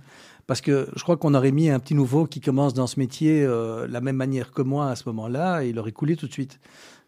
Parce 0.47 0.61
que 0.61 0.87
je 0.95 1.03
crois 1.03 1.17
qu'on 1.17 1.33
aurait 1.33 1.51
mis 1.51 1.69
un 1.69 1.79
petit 1.79 1.93
nouveau 1.93 2.25
qui 2.25 2.39
commence 2.39 2.73
dans 2.73 2.87
ce 2.87 2.97
métier 2.99 3.43
euh, 3.43 3.85
la 3.89 3.99
même 3.99 4.15
manière 4.15 4.53
que 4.53 4.61
moi 4.61 4.89
à 4.89 4.95
ce 4.95 5.03
moment-là, 5.07 5.63
et 5.63 5.69
il 5.69 5.77
aurait 5.77 5.91
coulé 5.91 6.15
tout 6.15 6.27
de 6.27 6.31
suite. 6.31 6.59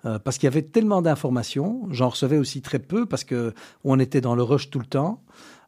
Euh, 0.05 0.19
parce 0.19 0.38
qu'il 0.38 0.45
y 0.45 0.51
avait 0.51 0.62
tellement 0.62 1.01
d'informations, 1.01 1.88
j'en 1.89 2.10
recevais 2.10 2.38
aussi 2.38 2.62
très 2.62 2.79
peu 2.79 3.05
parce 3.05 3.23
que 3.23 3.53
on 3.84 3.97
était 3.99 4.21
dans 4.21 4.36
le 4.36 4.43
rush 4.43 4.69
tout 4.69 4.79
le 4.79 4.86
temps. 4.86 5.21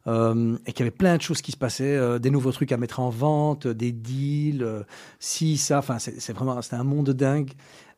Euh, 0.06 0.56
et 0.66 0.72
qu'il 0.72 0.80
y 0.80 0.88
avait 0.88 0.96
plein 0.96 1.16
de 1.16 1.22
choses 1.22 1.42
qui 1.42 1.52
se 1.52 1.56
passaient, 1.56 1.96
euh, 1.96 2.18
des 2.18 2.30
nouveaux 2.30 2.52
trucs 2.52 2.72
à 2.72 2.76
mettre 2.76 3.00
en 3.00 3.10
vente, 3.10 3.66
des 3.66 3.92
deals, 3.92 4.62
euh, 4.62 4.82
ci, 5.20 5.56
ça. 5.56 5.78
Enfin, 5.78 5.98
c'est 5.98 6.32
vraiment, 6.32 6.60
c'était 6.62 6.76
un 6.76 6.84
monde 6.84 7.10
dingue. 7.10 7.52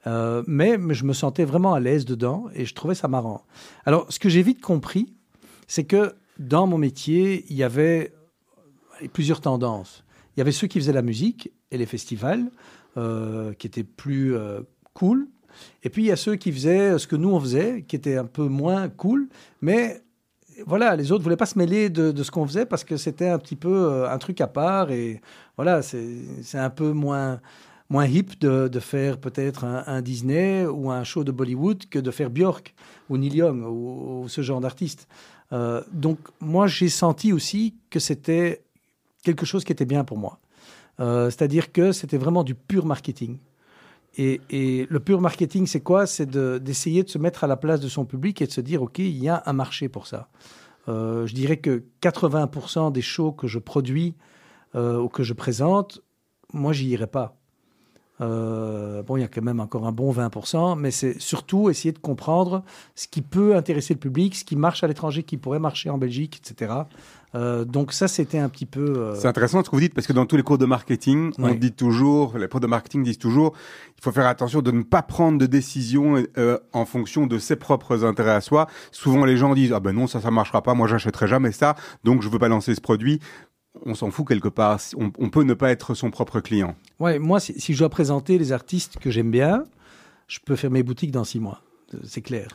Euh, 0.06 0.42
mais, 0.46 0.78
je 0.90 1.04
me 1.04 1.12
sentais 1.12 1.44
vraiment 1.44 1.74
à 1.74 1.80
l'aise 1.80 2.04
dedans 2.04 2.46
et 2.54 2.64
je 2.66 2.74
trouvais 2.74 2.94
ça 2.94 3.08
marrant. 3.08 3.44
Alors, 3.86 4.06
ce 4.10 4.18
que 4.18 4.28
j'ai 4.28 4.42
vite 4.42 4.60
compris, 4.60 5.14
c'est 5.66 5.84
que 5.84 6.14
dans 6.38 6.66
mon 6.66 6.78
métier, 6.78 7.46
il 7.48 7.56
y 7.56 7.62
avait 7.62 8.12
euh, 9.02 9.08
plusieurs 9.12 9.40
tendances. 9.40 10.04
Il 10.36 10.40
y 10.40 10.42
avait 10.42 10.52
ceux 10.52 10.66
qui 10.66 10.78
faisaient 10.78 10.92
la 10.92 11.02
musique 11.02 11.52
et 11.70 11.78
les 11.78 11.86
festivals, 11.86 12.50
euh, 12.96 13.52
qui 13.54 13.66
étaient 13.66 13.84
plus 13.84 14.34
euh, 14.34 14.60
cool. 14.92 15.28
Et 15.84 15.88
puis 15.88 16.02
il 16.02 16.06
y 16.06 16.12
a 16.12 16.16
ceux 16.16 16.34
qui 16.34 16.50
faisaient 16.50 16.98
ce 16.98 17.06
que 17.06 17.16
nous 17.16 17.30
on 17.30 17.40
faisait, 17.40 17.82
qui 17.82 17.94
était 17.94 18.16
un 18.16 18.24
peu 18.24 18.48
moins 18.48 18.88
cool, 18.88 19.28
mais 19.60 20.02
voilà, 20.66 20.96
les 20.96 21.12
autres 21.12 21.22
voulaient 21.22 21.36
pas 21.36 21.46
se 21.46 21.58
mêler 21.58 21.90
de, 21.90 22.12
de 22.12 22.22
ce 22.22 22.30
qu'on 22.30 22.46
faisait 22.46 22.66
parce 22.66 22.84
que 22.84 22.96
c'était 22.96 23.28
un 23.28 23.38
petit 23.38 23.56
peu 23.56 23.74
euh, 23.74 24.10
un 24.10 24.18
truc 24.18 24.40
à 24.40 24.46
part 24.46 24.90
et 24.90 25.20
voilà, 25.56 25.82
c'est 25.82 26.58
un 26.58 26.70
peu 26.70 26.92
moins 26.92 27.40
moins 27.90 28.06
hip 28.06 28.40
de, 28.40 28.66
de 28.68 28.80
faire 28.80 29.18
peut-être 29.18 29.64
un, 29.64 30.00
Disney 30.00 30.64
ou 30.66 30.90
un 30.90 31.04
show 31.04 31.22
de 31.22 31.30
Bollywood 31.30 31.84
que 31.90 31.98
de 31.98 32.10
faire 32.10 32.30
Björk 32.30 32.74
ou 33.10 33.18
Neil 33.18 33.36
Young 33.36 33.62
ou, 33.62 34.22
ou 34.22 34.28
ce 34.28 34.40
genre 34.40 34.60
d'artiste. 34.60 35.06
Euh, 35.52 35.82
donc 35.92 36.18
moi 36.40 36.66
j'ai 36.66 36.88
senti 36.88 37.32
aussi 37.32 37.74
que 37.90 38.00
c'était 38.00 38.62
quelque 39.22 39.44
chose 39.44 39.64
qui 39.64 39.72
était 39.72 39.84
bien 39.84 40.02
pour 40.04 40.18
moi. 40.18 40.38
Euh, 41.00 41.30
C'est-à-dire 41.30 41.72
que 41.72 41.92
c'était 41.92 42.16
vraiment 42.16 42.42
du 42.42 42.54
pur 42.54 42.86
marketing. 42.86 43.38
Et, 44.16 44.86
le 44.88 45.00
pur 45.00 45.20
marketing, 45.20 45.66
c'est 45.66 45.80
quoi? 45.80 46.06
C'est 46.06 46.26
de- 46.26 46.58
d'essayer 46.58 47.02
de, 47.02 47.08
se 47.08 47.18
mettre 47.18 47.44
à 47.44 47.46
la 47.46 47.56
place 47.56 47.80
de 47.80 47.88
son 47.88 48.04
public 48.04 48.40
et 48.42 48.46
de 48.46 48.52
se 48.52 48.60
dire, 48.60 48.82
OK, 48.82 48.98
il 48.98 49.16
y 49.16 49.28
a 49.28 49.42
un 49.46 49.52
marché 49.52 49.88
pour 49.88 50.06
ça. 50.06 50.28
Euh, 50.88 51.26
je 51.26 51.34
dirais 51.34 51.56
que 51.56 51.84
80% 52.02 52.92
des 52.92 53.02
shows 53.02 53.32
que 53.32 53.46
je 53.46 53.58
produis 53.58 54.14
euh, 54.74 54.98
ou 54.98 55.08
que 55.08 55.22
je 55.22 55.32
présente, 55.32 56.02
moi, 56.52 56.72
j'y 56.72 56.88
irai 56.88 57.06
pas. 57.06 57.36
Euh, 58.20 59.02
bon, 59.02 59.16
il 59.16 59.22
y 59.22 59.24
a 59.24 59.28
quand 59.28 59.42
même 59.42 59.60
encore 59.60 59.86
un 59.86 59.92
bon 59.92 60.12
20%, 60.12 60.78
mais 60.78 60.90
c'est 60.90 61.18
surtout 61.20 61.68
essayer 61.68 61.92
de 61.92 61.98
comprendre 61.98 62.62
ce 62.94 63.08
qui 63.08 63.22
peut 63.22 63.56
intéresser 63.56 63.94
le 63.94 64.00
public, 64.00 64.36
ce 64.36 64.44
qui 64.44 64.54
marche 64.54 64.84
à 64.84 64.86
l'étranger, 64.86 65.24
qui 65.24 65.36
pourrait 65.36 65.58
marcher 65.58 65.90
en 65.90 65.98
Belgique, 65.98 66.40
etc. 66.44 66.72
Euh, 67.34 67.64
donc 67.64 67.92
ça, 67.92 68.06
c'était 68.06 68.38
un 68.38 68.48
petit 68.48 68.66
peu... 68.66 68.84
euh, 68.96 69.14
C'est 69.16 69.26
intéressant 69.26 69.64
ce 69.64 69.68
que 69.68 69.74
vous 69.74 69.80
dites 69.80 69.94
parce 69.94 70.06
que 70.06 70.12
dans 70.12 70.24
tous 70.26 70.36
les 70.36 70.42
cours 70.42 70.58
de 70.58 70.66
marketing, 70.66 71.32
on 71.38 71.52
dit 71.54 71.72
toujours, 71.72 72.38
les 72.38 72.46
profs 72.46 72.60
de 72.60 72.68
marketing 72.68 73.02
disent 73.02 73.18
toujours, 73.18 73.54
il 73.98 74.02
faut 74.04 74.12
faire 74.12 74.26
attention 74.26 74.62
de 74.62 74.70
ne 74.70 74.82
pas 74.82 75.02
prendre 75.02 75.38
de 75.38 75.46
décision 75.46 76.22
euh, 76.38 76.58
en 76.72 76.84
fonction 76.84 77.26
de 77.26 77.38
ses 77.38 77.56
propres 77.56 78.04
intérêts 78.04 78.30
à 78.34 78.40
soi. 78.40 78.68
Souvent 78.92 79.24
les 79.24 79.36
gens 79.36 79.52
disent 79.54 79.72
ah 79.72 79.80
ben 79.80 79.92
non 79.92 80.06
ça 80.06 80.20
ça 80.20 80.30
marchera 80.30 80.62
pas, 80.62 80.74
moi 80.74 80.86
j'achèterai 80.86 81.26
jamais 81.26 81.50
ça, 81.50 81.74
donc 82.04 82.22
je 82.22 82.28
veux 82.28 82.38
pas 82.38 82.48
lancer 82.48 82.74
ce 82.74 82.80
produit. 82.80 83.18
On 83.84 83.94
s'en 83.96 84.12
fout 84.12 84.28
quelque 84.28 84.48
part. 84.48 84.78
On, 84.96 85.10
on 85.18 85.30
peut 85.30 85.42
ne 85.42 85.54
pas 85.54 85.70
être 85.72 85.94
son 85.94 86.12
propre 86.12 86.38
client. 86.38 86.76
Ouais, 87.00 87.18
moi, 87.18 87.40
si, 87.40 87.58
si 87.60 87.74
je 87.74 87.80
dois 87.80 87.88
présenter 87.88 88.38
les 88.38 88.52
artistes 88.52 88.98
que 89.00 89.10
j'aime 89.10 89.32
bien, 89.32 89.64
je 90.28 90.38
peux 90.38 90.54
fermer 90.54 90.84
boutique 90.84 91.10
dans 91.10 91.24
six 91.24 91.40
mois. 91.40 91.60
C'est 92.04 92.22
clair. 92.22 92.46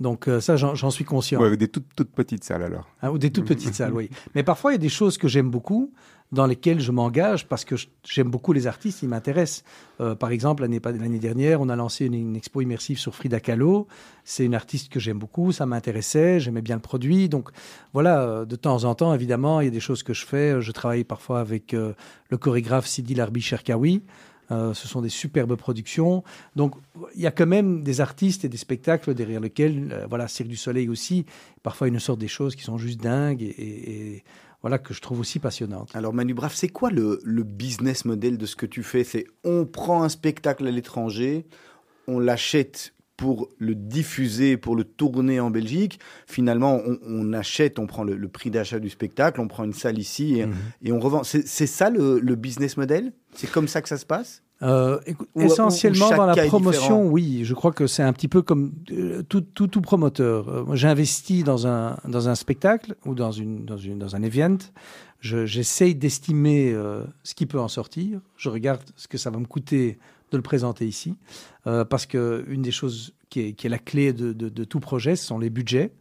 Donc 0.00 0.28
euh, 0.28 0.40
ça, 0.40 0.56
j'en 0.56 0.90
suis 0.90 1.04
conscient. 1.04 1.40
Ouais, 1.40 1.46
avec 1.46 1.58
des 1.58 1.68
toutes 1.68 1.88
toutes 1.96 2.12
petites 2.12 2.44
salles 2.44 2.62
alors. 2.62 2.88
Hein, 3.02 3.10
ou 3.10 3.18
des 3.18 3.30
toutes 3.30 3.46
petites 3.46 3.74
salles, 3.74 3.92
oui. 3.92 4.10
Mais 4.34 4.44
parfois, 4.44 4.70
il 4.70 4.74
y 4.74 4.76
a 4.76 4.80
des 4.80 4.88
choses 4.88 5.18
que 5.18 5.26
j'aime 5.26 5.50
beaucoup, 5.50 5.92
dans 6.30 6.46
lesquelles 6.46 6.80
je 6.80 6.92
m'engage 6.92 7.46
parce 7.48 7.64
que 7.64 7.74
j'aime 8.04 8.30
beaucoup 8.30 8.52
les 8.52 8.66
artistes, 8.66 9.02
ils 9.02 9.08
m'intéressent. 9.08 9.64
Euh, 10.00 10.14
par 10.14 10.30
exemple, 10.30 10.62
l'année 10.62 11.18
dernière, 11.18 11.60
on 11.60 11.68
a 11.68 11.76
lancé 11.76 12.04
une, 12.06 12.14
une 12.14 12.36
expo 12.36 12.60
immersive 12.60 12.98
sur 12.98 13.14
Frida 13.14 13.40
Kahlo. 13.40 13.86
C'est 14.24 14.44
une 14.44 14.54
artiste 14.54 14.92
que 14.92 15.00
j'aime 15.00 15.18
beaucoup, 15.18 15.52
ça 15.52 15.64
m'intéressait, 15.64 16.38
j'aimais 16.38 16.60
bien 16.60 16.76
le 16.76 16.82
produit. 16.82 17.28
Donc 17.28 17.48
voilà, 17.94 18.22
euh, 18.22 18.44
de 18.44 18.56
temps 18.56 18.84
en 18.84 18.94
temps, 18.94 19.14
évidemment, 19.14 19.60
il 19.60 19.64
y 19.64 19.68
a 19.68 19.72
des 19.72 19.80
choses 19.80 20.02
que 20.02 20.12
je 20.12 20.26
fais. 20.26 20.60
Je 20.60 20.72
travaille 20.72 21.04
parfois 21.04 21.40
avec 21.40 21.72
euh, 21.72 21.94
le 22.30 22.36
chorégraphe 22.36 22.86
Sidi 22.86 23.14
Larbi 23.14 23.40
Cherkaoui. 23.40 24.02
Euh, 24.50 24.72
ce 24.72 24.88
sont 24.88 25.02
des 25.02 25.10
superbes 25.10 25.56
productions. 25.56 26.24
Donc, 26.56 26.74
il 27.14 27.20
y 27.20 27.26
a 27.26 27.30
quand 27.30 27.46
même 27.46 27.82
des 27.82 28.00
artistes 28.00 28.44
et 28.44 28.48
des 28.48 28.56
spectacles 28.56 29.14
derrière 29.14 29.40
lesquels, 29.40 29.92
euh, 29.92 30.06
voilà, 30.08 30.26
Cirque 30.26 30.48
du 30.48 30.56
Soleil 30.56 30.88
aussi, 30.88 31.26
parfois 31.62 31.88
ils 31.88 31.92
nous 31.92 32.00
sortent 32.00 32.20
des 32.20 32.28
choses 32.28 32.56
qui 32.56 32.62
sont 32.62 32.78
juste 32.78 33.00
dingues 33.00 33.42
et 33.42 34.24
voilà, 34.62 34.78
que 34.78 34.94
je 34.94 35.00
trouve 35.00 35.20
aussi 35.20 35.38
passionnantes. 35.38 35.94
Alors 35.94 36.12
Manu 36.14 36.34
Braff, 36.34 36.54
c'est 36.54 36.68
quoi 36.68 36.90
le, 36.90 37.20
le 37.24 37.42
business 37.44 38.04
model 38.04 38.38
de 38.38 38.46
ce 38.46 38.56
que 38.56 38.66
tu 38.66 38.82
fais? 38.82 39.04
C'est 39.04 39.26
on 39.44 39.66
prend 39.66 40.02
un 40.02 40.08
spectacle 40.08 40.66
à 40.66 40.70
l'étranger, 40.70 41.46
on 42.06 42.18
l'achète 42.18 42.94
pour 43.18 43.48
le 43.58 43.74
diffuser, 43.74 44.56
pour 44.56 44.76
le 44.76 44.84
tourner 44.84 45.40
en 45.40 45.50
Belgique. 45.50 45.98
Finalement, 46.26 46.80
on, 46.86 46.98
on 47.04 47.32
achète, 47.34 47.78
on 47.80 47.86
prend 47.88 48.04
le, 48.04 48.16
le 48.16 48.28
prix 48.28 48.50
d'achat 48.50 48.78
du 48.78 48.88
spectacle, 48.88 49.40
on 49.40 49.48
prend 49.48 49.64
une 49.64 49.72
salle 49.74 49.98
ici 49.98 50.38
et, 50.38 50.46
Mhm. 50.46 50.54
et 50.84 50.92
on 50.92 51.00
revend. 51.00 51.22
C'est 51.24 51.66
ça 51.66 51.90
le, 51.90 52.20
le 52.20 52.34
business 52.36 52.76
model? 52.76 53.12
C'est 53.34 53.50
comme 53.50 53.66
ça 53.68 53.82
que 53.82 53.88
ça 53.88 53.98
se 53.98 54.06
passe? 54.06 54.42
Euh, 54.62 54.98
écoute, 55.06 55.28
Ou- 55.34 55.42
essentiellement 55.42 56.08
ou 56.10 56.16
dans 56.16 56.26
la 56.26 56.46
promotion, 56.46 57.06
oui. 57.08 57.40
Je 57.44 57.54
crois 57.54 57.72
que 57.72 57.86
c'est 57.88 58.02
un 58.04 58.12
petit 58.12 58.28
peu 58.28 58.40
comme 58.42 58.72
euh, 58.92 59.22
tout, 59.28 59.40
tout, 59.40 59.66
tout 59.66 59.80
promoteur. 59.80 60.48
Euh, 60.48 60.74
J'investis 60.76 61.42
dans 61.44 61.66
un, 61.66 61.96
dans 62.08 62.28
un 62.28 62.34
spectacle 62.36 62.94
ou 63.04 63.14
dans, 63.14 63.32
une, 63.32 63.64
dans, 63.64 63.76
une, 63.78 63.98
dans 63.98 64.14
un 64.16 64.22
event. 64.22 64.58
Je- 65.20 65.44
J'essaye 65.46 65.96
d'estimer 65.96 66.72
ce 67.24 67.34
qui 67.34 67.46
peut 67.46 67.58
en 67.60 67.68
sortir. 67.68 68.20
Je 68.36 68.48
regarde 68.48 68.80
ce 68.96 69.08
que 69.08 69.18
ça 69.18 69.30
va 69.30 69.38
me 69.40 69.46
coûter 69.46 69.98
de 70.30 70.36
le 70.36 70.42
présenter 70.42 70.86
ici. 70.86 71.14
Euh, 71.66 71.84
parce 71.84 72.06
que 72.06 72.44
une 72.48 72.62
des 72.62 72.70
choses 72.70 73.14
qui 73.30 73.40
est, 73.40 73.52
qui 73.52 73.66
est 73.66 73.70
la 73.70 73.78
clé 73.78 74.12
de, 74.12 74.32
de, 74.32 74.48
de 74.48 74.64
tout 74.64 74.80
projet, 74.80 75.16
ce 75.16 75.26
sont 75.26 75.38
les 75.38 75.50
budgets. 75.50 75.92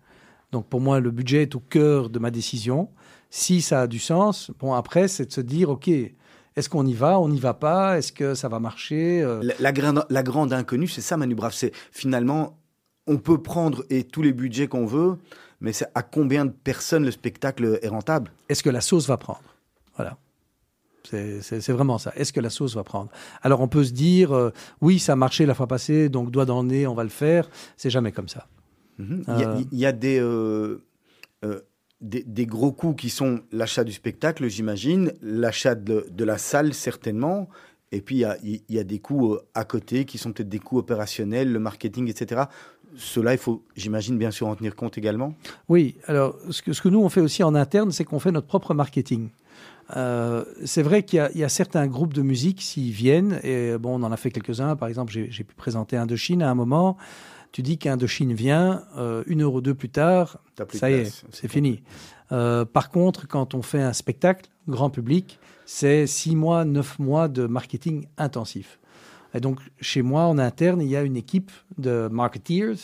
Donc 0.52 0.68
pour 0.68 0.82
moi, 0.82 1.00
le 1.00 1.12
budget 1.12 1.44
est 1.44 1.56
au 1.56 1.60
cœur 1.60 2.10
de 2.10 2.20
ma 2.20 2.32
décision. 2.32 2.90
Si 3.30 3.62
ça 3.62 3.82
a 3.82 3.88
du 3.88 4.00
sens, 4.00 4.52
bon 4.60 4.74
après, 4.74 5.08
c'est 5.08 5.26
de 5.26 5.34
se 5.34 5.42
dire, 5.42 5.70
OK, 5.70 5.90
est-ce 5.90 6.70
qu'on 6.70 6.86
y 6.86 6.94
va, 6.94 7.20
on 7.20 7.30
n'y 7.30 7.40
va 7.40 7.54
pas, 7.54 7.98
est-ce 7.98 8.12
que 8.12 8.34
ça 8.34 8.48
va 8.48 8.60
marcher 8.60 9.22
Euh, 9.22 9.42
la, 9.44 9.54
la 9.60 9.72
grande, 9.72 10.06
la 10.10 10.24
grande 10.24 10.54
inconnue, 10.54 10.88
c'est 10.88 11.02
ça 11.02 11.18
Manu 11.18 11.36
Braff. 11.36 11.54
C'est 11.54 11.72
finalement, 11.92 12.58
on 13.06 13.18
peut 13.18 13.42
prendre 13.42 13.86
et 13.90 14.04
tous 14.04 14.22
les 14.22 14.34
budgets 14.34 14.68
qu'on 14.68 14.86
veut, 14.86 15.18
mais 15.60 15.74
c'est 15.74 15.88
à 15.96 16.02
combien 16.02 16.46
de 16.46 16.52
personnes 16.52 17.04
le 17.04 17.12
spectacle 17.12 17.80
est 17.82 17.88
rentable? 17.88 18.32
Est-ce 18.50 18.64
que 18.64 18.70
la 18.70 18.82
sauce 18.82 19.08
va 19.08 19.18
prendre? 19.18 19.44
Voilà. 19.98 20.18
C'est- 21.10 21.70
vraiment 21.72 21.98
ça. 21.98 22.12
Est-ce 22.16 22.34
que 22.34 22.40
la 22.40 22.50
sauce 22.50 22.76
va 22.76 22.84
prendre? 22.84 23.10
Alors 23.42 23.62
on 23.62 23.68
peut 23.68 23.84
se 23.84 23.92
dire, 23.94 24.32
euh, 24.34 24.52
oui, 24.82 25.00
ça 25.00 25.14
a 25.14 25.16
marché 25.16 25.46
la 25.46 25.54
fois 25.54 25.68
passée, 25.68 26.10
donc 26.10 26.32
doigt 26.32 26.46
dans 26.46 26.62
le 26.62 26.68
nez, 26.68 26.88
on 26.88 26.94
va 26.96 27.04
le 27.04 27.10
faire. 27.10 27.50
C'est 27.78 27.90
jamais 27.90 28.12
comme 28.12 28.28
ça. 28.28 28.48
Mhm. 28.98 29.24
Il 29.28 29.40
y 29.40 29.44
a- 29.44 29.50
Euh. 29.50 29.62
il 29.72 29.80
y, 29.80 29.86
a 29.86 29.92
des, 29.92 30.20
euh, 30.20 30.82
des, 32.02 32.24
des 32.24 32.46
gros 32.46 32.72
coûts 32.72 32.94
qui 32.94 33.10
sont 33.10 33.42
l'achat 33.52 33.84
du 33.84 33.92
spectacle, 33.94 34.48
j'imagine, 34.48 35.14
l'achat 35.22 35.76
de, 35.76 36.06
de 36.12 36.24
la 36.24 36.38
salle, 36.38 36.74
certainement. 36.74 37.48
Et 37.92 38.02
puis, 38.02 38.16
il 38.16 38.20
y 38.20 38.26
a, 38.26 38.38
il 38.44 38.62
y 38.70 38.80
a 38.80 38.84
des 38.84 39.00
coûts 39.00 39.38
à 39.54 39.64
côté 39.64 40.06
qui 40.06 40.18
sont 40.18 40.32
peut-être 40.34 40.50
des 40.50 40.60
coûts 40.60 40.78
opérationnels, 40.78 41.52
le 41.52 41.60
marketing, 41.60 42.10
etc. 42.10 42.44
Cela, 42.98 43.34
il 43.34 43.38
faut, 43.38 43.64
j'imagine, 43.76 44.18
bien 44.18 44.32
sûr 44.32 44.48
en 44.48 44.56
tenir 44.56 44.76
compte 44.76 44.98
également? 44.98 45.34
Oui, 45.70 45.96
alors 46.08 46.36
ce 46.50 46.62
que, 46.62 46.74
ce 46.74 46.82
que 46.82 46.90
nous 46.90 47.00
on 47.02 47.10
fait 47.10 47.22
aussi 47.22 47.44
en 47.44 47.54
interne, 47.56 47.92
c'est 47.92 48.04
qu'on 48.04 48.20
fait 48.20 48.32
notre 48.32 48.48
propre 48.48 48.74
marketing. 48.74 49.30
Euh, 49.96 50.44
c'est 50.66 50.82
vrai 50.82 51.04
qu'il 51.04 51.18
y, 51.18 51.20
a- 51.22 51.32
il 51.34 51.40
y 51.40 51.44
a 51.44 51.50
certains 51.50 51.88
groupes 51.88 52.14
de 52.14 52.22
musique 52.22 52.62
s'ils 52.62 52.92
viennent, 52.92 53.40
et 53.44 53.78
bon, 53.78 54.00
on 54.02 54.04
en 54.04 54.12
a 54.12 54.18
fait 54.18 54.32
quelques-uns. 54.32 54.76
Par 54.76 54.90
exemple, 54.90 55.12
j'ai 55.14 55.44
pu 55.44 55.56
présenter 55.56 55.96
Indochine 55.96 56.42
à 56.42 56.50
un 56.50 56.56
moment. 56.56 56.98
Tu 57.54 57.62
dis 57.62 57.78
qu'Indochine 57.78 58.34
vient, 58.34 58.84
euh, 58.98 59.24
une 59.28 59.42
heure 59.42 59.54
ou 59.54 59.62
deux 59.62 59.74
plus 59.74 59.90
tard, 59.90 60.40
ça 60.78 60.92
y 60.92 60.94
est, 60.96 61.06
c'est 61.32 61.48
fini. 61.48 61.82
Euh, 62.34 62.66
par 62.66 62.90
contre, 62.90 63.26
quand 63.28 63.54
on 63.56 63.62
fait 63.62 63.82
un 63.82 63.94
spectacle 63.94 64.50
grand 64.68 64.90
public, 64.90 65.40
c'est 65.66 66.06
six 66.08 66.36
mois, 66.36 66.66
neuf 66.66 67.00
mois 67.00 67.30
de 67.30 67.48
marketing 67.48 68.08
intensif. 68.18 68.80
Et 69.34 69.40
donc, 69.40 69.60
chez 69.82 70.02
moi, 70.02 70.24
en 70.24 70.38
interne, 70.38 70.82
il 70.82 70.88
y 70.88 70.96
a 70.96 71.02
une 71.04 71.18
équipe 71.18 71.52
de 71.78 72.08
marketeers, 72.12 72.76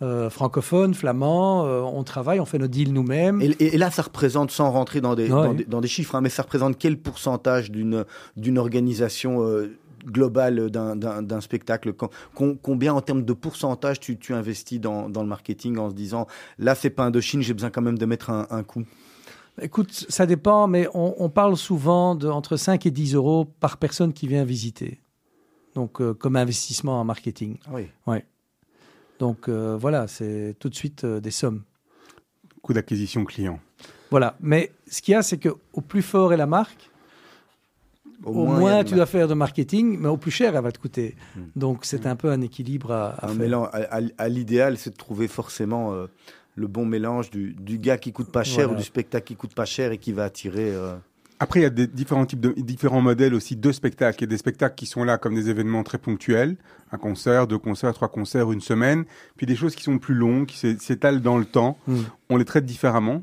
euh, 0.00 0.30
francophones, 0.30 0.94
flamands. 0.94 1.66
euh, 1.66 1.80
on 1.80 2.04
travaille, 2.04 2.38
on 2.40 2.44
fait 2.44 2.58
nos 2.58 2.68
deals 2.68 2.92
nous-mêmes. 2.92 3.40
Et, 3.42 3.46
et- 3.58 3.74
et 3.74 3.78
là, 3.78 3.90
ça 3.90 4.02
représente, 4.02 4.50
sans 4.50 4.70
rentrer 4.70 5.00
dans 5.00 5.14
des, 5.14 5.24
Ouais. 5.24 5.46
dans 5.46 5.54
des, 5.54 5.64
dans 5.64 5.80
des 5.80 5.88
chiffres, 5.88 6.14
hein, 6.14 6.20
mais 6.20 6.28
ça 6.28 6.42
représente 6.42 6.78
quel 6.78 6.98
pourcentage 6.98 7.70
d'une 7.70 8.58
organisation 8.58 9.42
euh, 9.42 9.76
globale 10.06 10.70
d'un- 10.70 11.40
spectacle? 11.40 11.92
Com- 11.92 12.08
com- 12.34 12.56
Combien 12.62 12.94
en 12.94 13.00
termes 13.00 13.24
de 13.24 13.32
pourcentage 13.32 13.98
tu, 14.00 14.16
tu 14.18 14.32
investis 14.34 14.80
dans, 14.80 15.08
dans 15.10 15.22
le 15.22 15.28
marketing 15.28 15.78
en 15.78 15.90
se 15.90 15.94
disant, 15.94 16.26
là, 16.58 16.74
c'est 16.76 16.90
pas 16.90 17.04
Indochine, 17.04 17.42
j'ai 17.42 17.52
besoin 17.54 17.70
quand 17.70 17.82
même 17.82 17.98
de 17.98 18.06
mettre 18.06 18.30
un, 18.30 18.46
un 18.50 18.62
coup? 18.62 18.84
Écoute, 19.60 19.90
ça 20.08 20.24
dépend, 20.26 20.68
mais 20.68 20.86
on, 20.94 21.16
on 21.18 21.28
parle 21.28 21.56
souvent 21.56 22.14
de 22.14 22.28
entre 22.28 22.56
5 22.56 22.86
et 22.86 22.92
10 22.92 23.14
euros 23.16 23.44
par 23.58 23.76
personne 23.78 24.12
qui 24.12 24.28
vient 24.28 24.44
visiter. 24.44 25.00
Donc, 25.78 26.00
euh, 26.00 26.12
comme 26.12 26.34
investissement 26.34 27.00
en 27.00 27.04
marketing. 27.04 27.56
Oui. 27.70 28.18
Donc, 29.20 29.48
euh, 29.48 29.76
voilà, 29.80 30.08
c'est 30.08 30.56
tout 30.58 30.68
de 30.68 30.74
suite 30.74 31.04
euh, 31.04 31.20
des 31.20 31.30
sommes. 31.30 31.62
Coût 32.62 32.72
d'acquisition 32.72 33.24
client. 33.24 33.60
Voilà. 34.10 34.36
Mais 34.40 34.72
ce 34.88 35.00
qu'il 35.00 35.12
y 35.12 35.14
a, 35.14 35.22
c'est 35.22 35.38
que 35.38 35.50
au 35.72 35.80
plus 35.80 36.02
fort 36.02 36.32
est 36.32 36.36
la 36.36 36.46
marque, 36.48 36.90
au, 38.24 38.32
moins, 38.44 38.82
tu 38.82 38.94
dois 38.96 39.06
faire 39.06 39.28
de 39.28 39.34
marketing, 39.34 39.96
mais 40.00 40.08
au 40.08 40.16
plus 40.16 40.32
cher, 40.32 40.56
elle 40.56 40.62
va 40.64 40.72
te 40.72 40.80
coûter. 40.80 41.14
Hmm. 41.36 41.42
Donc, 41.54 41.84
c'est 41.84 42.06
un 42.06 42.16
peu 42.16 42.28
un 42.30 42.40
équilibre 42.40 42.90
à, 42.90 43.10
à 43.10 43.26
un 43.26 43.28
faire. 43.28 43.36
mélange. 43.38 43.68
À, 43.72 43.98
à- 43.98 44.00
à 44.18 44.28
l'idéal, 44.28 44.78
c'est 44.78 44.90
de 44.90 44.96
trouver 44.96 45.28
forcément 45.28 45.92
euh, 45.92 46.06
le 46.56 46.66
bon 46.66 46.84
mélange 46.86 47.30
du, 47.30 47.54
du 47.54 47.78
gars 47.78 47.98
qui 47.98 48.10
coûte 48.12 48.32
pas 48.32 48.42
cher 48.42 48.64
Voilà. 48.64 48.72
ou 48.72 48.76
du 48.78 48.82
spectacle 48.84 49.26
qui 49.28 49.36
coûte 49.36 49.54
pas 49.54 49.64
cher 49.64 49.92
et 49.92 49.98
qui 49.98 50.10
va 50.12 50.24
attirer. 50.24 50.74
euh, 50.74 50.96
Après, 51.40 51.60
il 51.60 51.62
y 51.62 51.66
a 51.66 51.70
des 51.70 51.86
différents 51.86 52.26
types 52.26 52.40
de 52.40 52.50
différents 52.50 53.00
modèles 53.00 53.32
aussi 53.32 53.54
de 53.54 53.70
spectacles. 53.72 54.18
Il 54.18 54.22
y 54.22 54.24
a 54.24 54.30
des 54.30 54.38
spectacles 54.38 54.74
qui 54.74 54.86
sont 54.86 55.04
là 55.04 55.18
comme 55.18 55.34
des 55.34 55.50
événements 55.50 55.84
très 55.84 55.98
ponctuels, 55.98 56.56
un 56.90 56.98
concert, 56.98 57.46
deux 57.46 57.58
concerts, 57.58 57.94
trois 57.94 58.08
concerts, 58.08 58.50
une 58.50 58.60
semaine. 58.60 59.04
Puis 59.36 59.46
des 59.46 59.54
choses 59.54 59.76
qui 59.76 59.84
sont 59.84 59.98
plus 59.98 60.14
longues, 60.14 60.46
qui 60.46 60.56
s'é- 60.58 60.78
s'étalent 60.78 61.20
dans 61.20 61.38
le 61.38 61.44
temps. 61.44 61.78
Mm. 61.86 61.96
On 62.30 62.36
les 62.36 62.44
traite 62.44 62.64
différemment. 62.66 63.22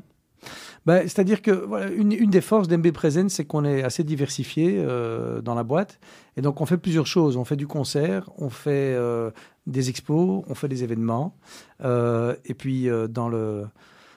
Ben, 0.86 1.02
C'est-à-dire 1.02 1.42
que 1.42 1.50
voilà, 1.50 1.90
une, 1.90 2.12
une 2.12 2.30
des 2.30 2.40
forces 2.40 2.68
d'MB 2.68 2.92
Present, 2.92 3.28
c'est 3.28 3.44
qu'on 3.44 3.64
est 3.64 3.82
assez 3.82 4.04
diversifié 4.04 4.76
euh, 4.78 5.42
dans 5.42 5.54
la 5.54 5.64
boîte. 5.64 5.98
Et 6.36 6.40
donc, 6.40 6.60
on 6.60 6.66
fait 6.66 6.78
plusieurs 6.78 7.06
choses. 7.06 7.36
On 7.36 7.44
fait 7.44 7.56
du 7.56 7.66
concert, 7.66 8.30
on 8.38 8.48
fait 8.48 8.94
euh, 8.94 9.30
des 9.66 9.90
expos, 9.90 10.44
on 10.48 10.54
fait 10.54 10.68
des 10.68 10.84
événements. 10.84 11.36
Euh, 11.84 12.34
et 12.44 12.54
puis, 12.54 12.88
dans 13.10 13.28
le, 13.28 13.66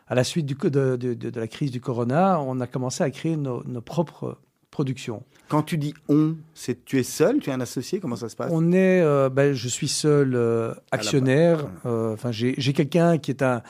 à 0.09 0.15
la 0.15 0.23
suite 0.25 0.45
du, 0.45 0.55
de, 0.55 0.69
de- 0.69 1.13
de- 1.13 1.29
de 1.29 1.39
la 1.39 1.47
crise 1.47 1.71
du 1.71 1.79
corona, 1.79 2.41
on 2.41 2.59
a 2.59 2.67
commencé 2.67 3.03
à 3.03 3.09
créer 3.11 3.37
nos, 3.37 3.63
nos 3.65 3.81
propres 3.81 4.37
productions. 4.71 5.23
Quand 5.47 5.63
tu 5.63 5.77
dis 5.77 5.93
on, 6.09 6.35
c'est 6.53 6.83
tu 6.85 6.99
es 6.99 7.03
seul, 7.03 7.39
tu 7.39 7.49
es 7.49 7.53
un 7.53 7.61
associé, 7.61 7.99
comment 7.99 8.15
ça 8.15 8.27
se 8.29 8.35
passe? 8.35 8.51
On 8.53 8.71
est, 8.71 9.01
euh, 9.01 9.29
ben, 9.29 9.53
je 9.53 9.67
suis 9.67 9.87
seul 9.87 10.35
euh, 10.35 10.73
actionnaire. 10.91 11.67
Euh, 11.85 12.13
Enfin, 12.13 12.31
j'ai 12.31 12.73
quelqu'un 12.73 13.17
qui 13.17 13.31
est 13.31 13.41
un, 13.41 13.63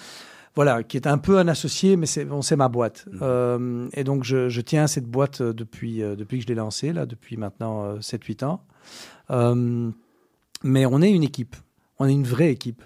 voilà, 0.56 0.84
qui 0.84 0.98
est 0.98 1.08
un 1.08 1.18
peu 1.18 1.38
un 1.38 1.48
associé, 1.48 1.96
mais 1.96 2.06
c'est, 2.06 2.26
bon, 2.26 2.42
ma 2.58 2.68
boîte. 2.68 3.06
Euh, 3.22 3.88
et 3.94 4.04
donc, 4.04 4.24
je, 4.26 4.50
je 4.50 4.62
tiens 4.62 4.88
cette 4.88 5.06
boîte 5.06 5.42
depuis, 5.42 6.04
euh, 6.04 6.16
depuis 6.18 6.38
que 6.40 6.44
je 6.44 6.48
l'ai 6.50 6.56
lancée, 6.56 6.92
là, 6.92 7.06
depuis 7.06 7.38
maintenant 7.38 7.84
euh, 7.86 8.00
7-8 8.00 8.44
ans. 8.46 8.64
Mais 10.64 10.86
on 10.86 11.02
est 11.02 11.12
une 11.12 11.24
équipe. 11.24 11.56
On 12.00 12.08
est 12.08 12.14
une 12.14 12.24
vraie 12.26 12.52
équipe. 12.52 12.84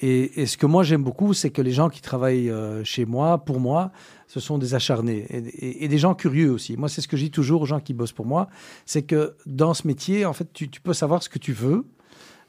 Et, 0.00 0.46
ce 0.46 0.56
que 0.56 0.66
moi 0.66 0.82
j'aime 0.82 1.04
beaucoup, 1.04 1.34
c'est 1.34 1.50
que 1.50 1.62
les 1.62 1.70
gens 1.70 1.88
qui 1.88 2.00
travaillent 2.00 2.50
euh, 2.50 2.82
chez 2.82 3.04
moi, 3.04 3.38
pour 3.38 3.60
moi, 3.60 3.92
ce 4.26 4.40
sont 4.40 4.58
des 4.58 4.74
acharnés 4.74 5.26
et, 5.30 5.86
des 5.86 5.98
gens 5.98 6.14
curieux 6.14 6.50
aussi. 6.50 6.76
Moi, 6.76 6.88
c'est 6.88 7.00
ce 7.00 7.08
que 7.08 7.16
je 7.16 7.24
dis 7.24 7.30
toujours 7.30 7.62
aux 7.62 7.66
gens 7.66 7.80
qui 7.80 7.94
bossent 7.94 8.12
pour 8.12 8.26
moi, 8.26 8.48
c'est 8.86 9.02
que 9.02 9.36
dans 9.46 9.72
ce 9.72 9.86
métier, 9.86 10.24
en 10.24 10.32
fait, 10.32 10.52
tu, 10.52 10.68
tu 10.68 10.80
peux 10.80 10.94
savoir 10.94 11.22
ce 11.22 11.28
que 11.28 11.38
tu 11.38 11.52
veux, 11.52 11.86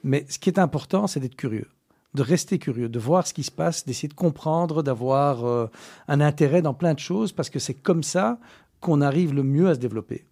mais 0.03 0.25
ce 0.27 0.39
qui 0.39 0.49
est 0.49 0.60
important, 0.60 1.05
c'est 1.08 1.19
d'être 1.19 1.36
curieux, 1.36 1.67
de 2.15 2.23
rester 2.23 2.58
curieux, 2.58 2.89
de 2.89 2.99
voir 2.99 3.27
ce 3.27 3.34
qui 3.34 3.43
se 3.43 3.51
passe, 3.51 3.86
d'essayer 3.86 4.08
de 4.08 4.13
comprendre, 4.15 4.81
d'avoir 4.81 5.45
euh, 5.45 5.67
un 6.08 6.21
intérêt 6.21 6.63
dans 6.63 6.73
plein 6.73 6.95
de 6.95 6.99
choses, 6.99 7.31
parce 7.31 7.51
que 7.51 7.60
c'est 7.60 7.75
comme 7.75 8.03
ça 8.03 8.39
qu'on 8.79 9.01
arrive 9.01 9.34
le 9.34 9.43
mieux 9.43 9.69
à 9.69 9.75
se 9.75 9.79
développer. 9.79 10.25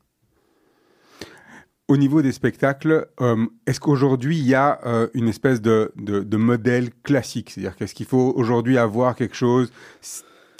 Au 1.89 1.97
niveau 1.97 2.21
des 2.21 2.31
spectacles, 2.31 3.07
euh, 3.19 3.45
est-ce 3.67 3.81
qu'aujourd'hui 3.81 4.37
il 4.37 4.47
y 4.47 4.55
a 4.55 4.79
euh, 4.85 5.07
une 5.13 5.27
espèce 5.27 5.61
de, 5.61 5.91
de, 5.97 6.37
modèle 6.37 6.91
classique? 7.03 7.49
C'est-à-dire 7.49 7.75
qu'est-ce 7.75 7.93
qu'il 7.93 8.05
faut 8.05 8.33
aujourd'hui 8.37 8.77
avoir 8.77 9.17
quelque 9.17 9.35
chose 9.35 9.69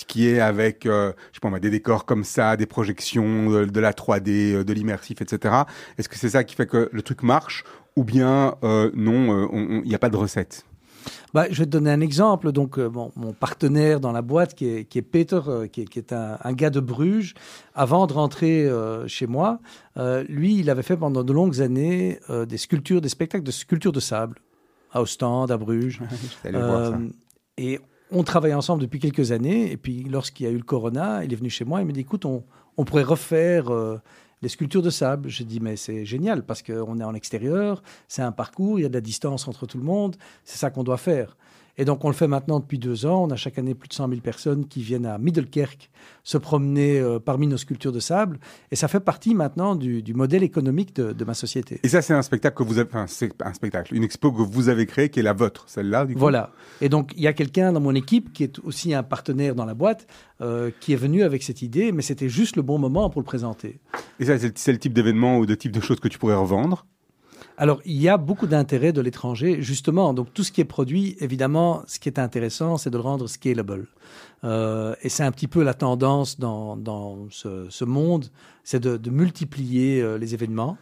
qui 0.06 0.28
est 0.28 0.42
avec, 0.42 0.86
euh, 0.86 1.14
je 1.32 1.40
sais 1.40 1.50
pas, 1.50 1.60
des 1.62 1.70
décors 1.70 2.04
comme 2.06 2.26
ça, 2.26 2.58
des 2.58 2.66
projections, 2.66 3.50
de, 3.50 3.64
de 3.66 3.80
la 3.80 3.94
3D, 3.94 4.54
euh, 4.54 4.64
de 4.66 4.74
l'immersif, 4.74 5.22
etc. 5.22 5.56
Est-ce 5.98 6.10
que 6.10 6.18
c'est 6.18 6.30
ça 6.30 6.44
qui 6.44 6.56
fait 6.56 6.68
que 6.68 6.90
le 6.92 7.02
truc 7.02 7.24
marche? 7.24 7.64
Ou 7.96 8.04
bien 8.04 8.56
non, 8.62 9.30
on- 9.30 9.50
on- 9.54 9.82
il 9.84 9.88
n'y 9.88 9.96
a 9.96 10.00
pas 10.00 10.10
de 10.10 10.18
recette? 10.18 10.66
Bah, 11.34 11.46
je 11.50 11.60
vais 11.60 11.66
te 11.66 11.72
donner 11.72 11.92
un 11.92 12.02
exemple. 12.02 12.52
Donc, 12.52 12.78
euh, 12.78 12.90
mon 12.90 13.34
partenaire 13.34 14.00
dans 14.00 14.12
la 14.12 14.22
boîte, 14.22 14.54
qui 14.54 14.68
est, 14.68 14.86
qui 14.86 15.00
est 15.00 15.04
Peter, 15.04 15.40
euh, 15.48 15.68
qui 15.68 15.82
est, 15.82 15.86
qui 15.86 16.00
est 16.00 16.14
un, 16.14 16.38
un 16.44 16.54
gars 16.54 16.70
de 16.70 16.80
Bruges, 16.80 17.34
avant 17.76 18.08
de 18.08 18.14
rentrer 18.14 18.66
euh, 18.66 19.08
chez 19.08 19.28
moi, 19.28 19.60
euh, 19.98 20.24
lui, 20.28 20.58
il 20.60 20.70
avait 20.70 20.84
fait 20.84 20.98
pendant 20.98 21.24
de 21.24 21.34
longues 21.34 21.62
années 21.62 22.20
euh, 22.30 22.46
des 22.46 22.58
sculptures, 22.58 23.02
des 23.02 23.10
spectacles 23.10 23.44
de 23.44 23.52
sculptures 23.52 23.92
de 23.92 24.00
sable, 24.00 24.40
à 24.92 25.02
Ostende, 25.02 25.52
à 25.52 25.58
Bruges. 25.58 26.02
Voir 26.44 26.86
ça. 26.88 26.98
Euh, 26.98 27.10
et 27.58 27.80
on 28.12 28.24
travaille 28.24 28.54
ensemble 28.54 28.82
depuis 28.82 29.00
quelques 29.00 29.32
années. 29.32 29.72
Et 29.72 29.78
puis, 29.78 30.04
lorsqu'il 30.04 30.46
y 30.46 30.50
a 30.50 30.52
eu 30.52 30.58
le 30.58 30.64
corona, 30.64 31.24
il 31.24 31.34
est 31.34 31.36
venu 31.36 31.50
chez 31.50 31.66
moi. 31.66 31.82
Il 31.82 31.88
me 31.88 31.92
dit 31.92 32.02
Écoute, 32.02 32.26
on, 32.26 32.44
on 32.78 32.86
pourrait 32.86 33.04
refaire 33.04 33.74
euh, 33.74 34.00
les 34.44 34.50
sculptures 34.50 34.84
de 34.84 34.92
sable. 34.92 35.30
J'ai 35.30 35.46
dit 35.46 35.60
Mais 35.60 35.76
c'est 35.76 36.06
génial 36.06 36.46
parce 36.46 36.62
qu'on 36.62 37.00
est 37.00 37.04
en 37.04 37.16
extérieur, 37.16 37.82
c'est 38.08 38.22
un 38.22 38.32
parcours, 38.32 38.78
il 38.78 38.84
y 38.84 38.86
a 38.86 38.90
de 38.90 38.94
la 38.94 39.02
distance 39.02 39.48
entre 39.48 39.66
tout 39.66 39.78
le 39.80 39.84
monde. 39.84 40.16
C'est 40.44 40.58
ça 40.58 40.70
qu'on 40.70 40.84
doit 40.84 40.98
faire. 40.98 41.36
Et 41.78 41.86
donc, 41.86 42.06
on 42.06 42.08
le 42.08 42.14
fait 42.14 42.28
maintenant 42.28 42.60
depuis 42.60 42.78
deux 42.78 43.06
ans. 43.06 43.24
On 43.24 43.32
a 43.32 43.36
chaque 43.36 43.58
année 43.58 43.74
plus 43.74 43.90
de 43.90 43.94
100 43.94 44.10
000 44.10 44.22
personnes 44.22 44.68
qui 44.68 44.84
viennent 44.84 45.08
à 45.08 45.18
Middelkerk 45.18 45.90
se 46.24 46.38
promener 46.38 47.00
euh, 47.00 47.20
parmi 47.20 47.48
nos 47.48 47.58
sculptures 47.58 47.92
de 47.92 48.00
sable. 48.00 48.40
Et 48.72 48.76
ça 48.76 48.88
fait 48.88 49.00
partie 49.00 49.34
maintenant 49.34 49.76
du, 49.76 50.04
du 50.04 50.14
modèle 50.14 50.44
économique 50.44 50.96
de, 50.96 51.14
de 51.14 51.26
ma 51.26 51.34
société. 51.34 51.80
Et 51.82 51.88
ça, 51.88 52.04
c'est 52.04 52.14
un 52.14 52.22
spectacle 52.22 52.58
que 52.58 52.64
vous 52.64 52.78
avez, 52.78 52.88
enfin, 52.88 53.06
c'est 53.08 53.32
un 53.42 53.54
spectacle, 53.54 53.96
une 53.96 54.04
expo 54.04 54.32
que 54.32 54.44
vous 54.44 54.70
avez 54.70 54.86
créée, 54.86 55.10
qui 55.10 55.20
est 55.20 55.24
la 55.24 55.34
vôtre, 55.34 55.64
celle-là, 55.68 56.06
du 56.06 56.14
coup. 56.14 56.20
Voilà. 56.20 56.52
Et 56.80 56.90
donc, 56.90 57.12
il 57.16 57.24
y 57.24 57.28
a 57.28 57.34
quelqu'un 57.34 57.74
dans 57.74 57.82
mon 57.82 57.96
équipe 57.96 58.34
qui 58.34 58.44
est 58.44 58.60
aussi 58.60 58.94
un 58.94 59.04
partenaire 59.04 59.56
dans 59.56 59.66
la 59.66 59.74
boîte 59.74 60.06
euh, 60.42 60.70
qui 60.80 60.94
est 60.94 60.98
venu 60.98 61.24
avec 61.24 61.42
cette 61.42 61.64
idée, 61.64 61.92
mais 61.92 62.04
c'était 62.04 62.30
juste 62.30 62.56
le 62.56 62.62
bon 62.62 62.78
moment 62.78 63.10
pour 63.10 63.22
le 63.22 63.26
présenter. 63.26 63.80
Et 64.20 64.26
ça, 64.26 64.38
c'est 64.38 64.72
le- 64.72 64.80
type 64.80 64.94
d'événement 64.94 65.38
ou 65.40 65.46
de 65.46 65.56
type 65.56 65.72
de 65.72 65.82
choses 65.82 66.00
que 66.00 66.08
tu 66.08 66.18
pourrais 66.20 66.36
revendre. 66.36 66.86
Alors, 67.58 67.82
il 67.86 68.02
y 68.02 68.10
a 68.10 68.18
beaucoup 68.18 68.48
d'intérêt 68.48 68.94
de 68.94 69.02
l'étranger, 69.02 69.62
justement. 69.62 70.14
Donc, 70.14 70.34
tout 70.34 70.44
ce 70.44 70.52
qui 70.52 70.62
est 70.62 70.66
produit, 70.66 71.16
évidemment, 71.20 71.84
ce 71.88 72.00
qui 72.00 72.10
est 72.10 72.18
intéressant, 72.18 72.78
c'est 72.78 72.90
de 72.90 72.98
le 72.98 73.04
rendre 73.04 73.28
scalable. 73.28 73.88
Euh, 74.44 74.96
et 75.04 75.10
c'est 75.10 75.24
un 75.24 75.32
petit 75.32 75.48
peu 75.48 75.64
la 75.64 75.74
tendance 75.74 76.40
dans, 76.40 76.76
dans 76.76 77.28
ce, 77.30 77.68
ce 77.70 77.86
monde, 77.86 78.26
c'est 78.64 78.80
de, 78.80 78.98
de 78.98 79.10
multiplier 79.10 80.02
euh, 80.02 80.18
les 80.18 80.34
événements. 80.34 80.78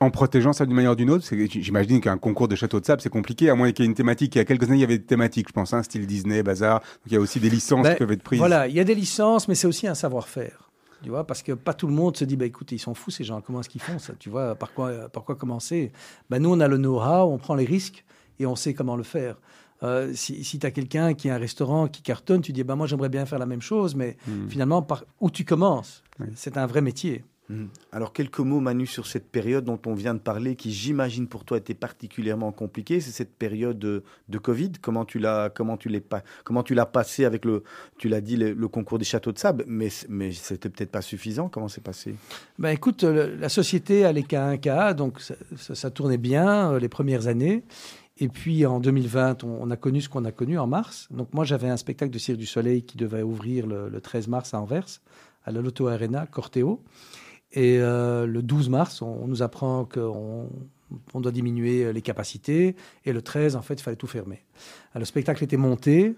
En 0.00 0.10
protégeant 0.10 0.54
ça 0.54 0.64
d'une 0.64 0.74
manière 0.74 0.92
ou 0.92 0.96
d'une 0.96 1.10
autre, 1.10 1.26
j'imagine 1.50 2.00
qu'un 2.00 2.16
concours 2.16 2.48
de 2.48 2.56
château 2.56 2.80
de 2.80 2.86
sable, 2.86 3.02
c'est 3.02 3.10
compliqué, 3.10 3.50
à 3.50 3.54
moins 3.54 3.70
qu'il 3.70 3.84
y 3.84 3.86
ait 3.86 3.90
une 3.90 3.94
thématique. 3.94 4.34
Il 4.34 4.38
y 4.38 4.40
a 4.40 4.46
quelques 4.46 4.64
années, 4.64 4.76
il 4.78 4.80
y 4.80 4.84
avait 4.84 4.96
des 4.98 5.04
thématiques, 5.04 5.48
je 5.48 5.52
pense, 5.52 5.74
hein, 5.74 5.82
style 5.82 6.06
Disney, 6.06 6.42
bazar. 6.42 6.80
Donc, 6.80 6.88
il 7.08 7.12
y 7.12 7.16
a 7.16 7.20
aussi 7.20 7.38
des 7.38 7.50
licences 7.50 7.82
Ben, 7.84 7.92
qui 7.92 7.98
peuvent 7.98 8.12
être 8.12 8.22
prises. 8.22 8.38
Voilà, 8.38 8.66
il 8.66 8.74
y 8.74 8.80
a 8.80 8.84
des 8.84 8.94
licences, 8.94 9.46
mais 9.46 9.54
c'est 9.54 9.66
aussi 9.66 9.86
un 9.86 9.94
savoir-faire. 9.94 10.69
Tu 11.02 11.08
vois, 11.10 11.26
parce 11.26 11.42
que 11.42 11.52
pas 11.52 11.72
tout 11.74 11.86
le 11.86 11.92
monde 11.94 12.16
se 12.16 12.24
dit, 12.24 12.36
bah, 12.36 12.44
écoute, 12.46 12.72
ils 12.72 12.78
sont 12.78 12.94
fous 12.94 13.10
ces 13.10 13.24
gens, 13.24 13.40
comment 13.40 13.60
est-ce 13.60 13.68
qu'ils 13.68 13.80
font 13.80 13.98
ça 13.98 14.12
Tu 14.18 14.28
vois, 14.28 14.54
par 14.54 14.72
quoi, 14.74 15.08
par 15.08 15.24
quoi 15.24 15.34
commencer? 15.36 15.92
Ben, 16.28 16.38
Nous, 16.40 16.50
on 16.52 16.60
a 16.60 16.68
le 16.68 16.76
know-how, 16.76 17.30
on 17.32 17.38
prend 17.38 17.54
les 17.54 17.64
risques 17.64 18.04
et 18.38 18.46
on 18.46 18.54
sait 18.56 18.74
comment 18.74 18.96
le 18.96 19.02
faire. 19.02 19.36
Euh, 19.82 20.12
si 20.14 20.44
si 20.44 20.58
tu 20.58 20.66
as 20.66 20.70
quelqu'un 20.70 21.14
qui 21.14 21.30
a 21.30 21.36
un 21.36 21.38
restaurant 21.38 21.88
qui 21.88 22.02
cartonne, 22.02 22.42
tu 22.42 22.52
dis, 22.52 22.64
bah, 22.64 22.76
moi, 22.76 22.86
j'aimerais 22.86 23.08
bien 23.08 23.24
faire 23.24 23.38
la 23.38 23.46
même 23.46 23.62
chose, 23.62 23.94
mais 23.94 24.16
Hmm. 24.26 24.48
finalement, 24.48 24.82
par 24.82 25.04
où 25.20 25.30
tu 25.30 25.44
commences? 25.46 26.02
Oui. 26.18 26.26
C'est 26.34 26.58
un 26.58 26.66
vrai 26.66 26.82
métier. 26.82 27.24
Mhm. 27.50 27.68
Alors, 27.90 28.12
quelques 28.12 28.38
mots, 28.38 28.60
Manu, 28.60 28.86
sur 28.86 29.08
cette 29.08 29.28
période 29.28 29.64
dont 29.64 29.80
on 29.84 29.94
vient 29.94 30.14
de 30.14 30.20
parler, 30.20 30.54
qui, 30.54 30.70
j'imagine, 30.72 31.26
pour 31.26 31.44
toi 31.44 31.58
était 31.58 31.74
particulièrement 31.74 32.52
compliquée. 32.52 33.00
C'est 33.00 33.10
cette 33.10 33.34
période 33.34 33.78
de, 33.78 34.02
Covid. 34.38 34.72
Comment 34.80 35.04
tu 35.04 35.18
l'as, 35.18 35.50
comment 35.50 35.76
tu 35.76 35.88
l'as 36.74 36.86
passé 36.86 37.24
avec 37.24 37.44
le, 37.44 37.64
tu 37.98 38.08
l'as 38.08 38.20
dit, 38.20 38.36
le, 38.36 38.68
concours 38.68 38.98
des 38.98 39.04
châteaux 39.04 39.32
de 39.32 39.38
sable, 39.38 39.64
mais, 39.66 39.88
mais 40.08 40.30
c'était 40.30 40.68
peut-être 40.68 40.92
pas 40.92 41.02
suffisant. 41.02 41.48
Comment 41.48 41.66
c'est 41.66 41.82
passé? 41.82 42.14
Ben 42.58 42.70
écoute, 42.70 43.02
la 43.02 43.48
société 43.48 44.04
allait 44.04 44.22
qu'à 44.22 44.46
un 44.46 44.56
cas, 44.56 44.94
donc 44.94 45.20
ça, 45.20 45.34
ça- 45.56 45.90
tournait 45.90 46.18
bien 46.18 46.72
euh, 46.72 46.78
les 46.78 46.88
premières 46.88 47.26
années. 47.26 47.64
Et 48.18 48.28
puis 48.28 48.64
en 48.64 48.78
2020, 48.78 49.42
on, 49.42 49.70
a 49.70 49.76
connu 49.76 50.00
ce 50.00 50.08
qu'on 50.08 50.24
a 50.24 50.30
connu 50.30 50.56
en 50.58 50.68
mars. 50.68 51.08
Donc 51.10 51.34
moi, 51.34 51.44
j'avais 51.44 51.68
un 51.68 51.76
spectacle 51.76 52.12
de 52.12 52.18
Cirque 52.18 52.38
du 52.38 52.46
Soleil 52.46 52.84
qui 52.84 52.96
devait 52.96 53.22
ouvrir 53.22 53.66
le, 53.66 53.88
le 53.88 54.00
13 54.00 54.28
mars 54.28 54.54
à 54.54 54.60
Anvers, 54.60 55.00
à 55.44 55.50
la 55.50 55.60
Lotto 55.60 55.88
Arena, 55.88 56.26
Corteo. 56.26 56.80
Et 57.52 57.78
euh, 57.80 58.26
le 58.26 58.42
12 58.42 58.68
mars, 58.68 59.02
on, 59.02 59.26
nous 59.26 59.42
apprend 59.42 59.84
qu'on 59.84 60.48
on 61.14 61.20
doit 61.20 61.32
diminuer 61.32 61.84
euh, 61.84 61.92
les 61.92 62.02
capacités. 62.02 62.76
Et 63.04 63.12
le 63.12 63.22
13, 63.22 63.56
en 63.56 63.62
fait, 63.62 63.74
il 63.74 63.82
fallait 63.82 63.96
tout 63.96 64.06
fermer. 64.06 64.44
Euh, 64.94 65.00
Le 65.00 65.04
spectacle 65.04 65.42
était 65.42 65.56
monté. 65.56 66.14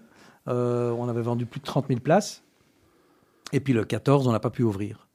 on 0.47 1.07
avait 1.09 1.21
vendu 1.21 1.45
plus 1.45 1.59
de 1.59 1.65
30 1.65 1.87
000 1.87 1.99
places. 1.99 2.43
Et 3.51 3.59
puis 3.59 3.73
le 3.73 3.83
14, 3.83 4.27
on 4.27 4.31
n'a 4.31 4.39
pas 4.39 4.49
pu 4.49 4.63
ouvrir. 4.63 5.07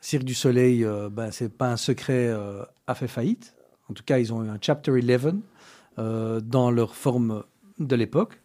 Cirque 0.00 0.24
du 0.24 0.34
Soleil, 0.34 0.84
ben, 1.12 1.30
c'est 1.30 1.50
pas 1.50 1.70
un 1.70 1.76
secret, 1.76 2.34
a 2.86 2.94
fait 2.94 3.06
faillite. 3.06 3.54
En 3.88 3.94
tout 3.94 4.02
cas, 4.02 4.18
ils 4.18 4.32
ont 4.32 4.42
eu 4.42 4.48
un 4.48 4.58
Chapter 4.60 4.90
11 4.90 5.34
euh, 5.98 6.40
dans 6.40 6.70
leur 6.70 6.94
forme 6.94 7.44
de 7.78 7.94
l'époque. 7.94 8.40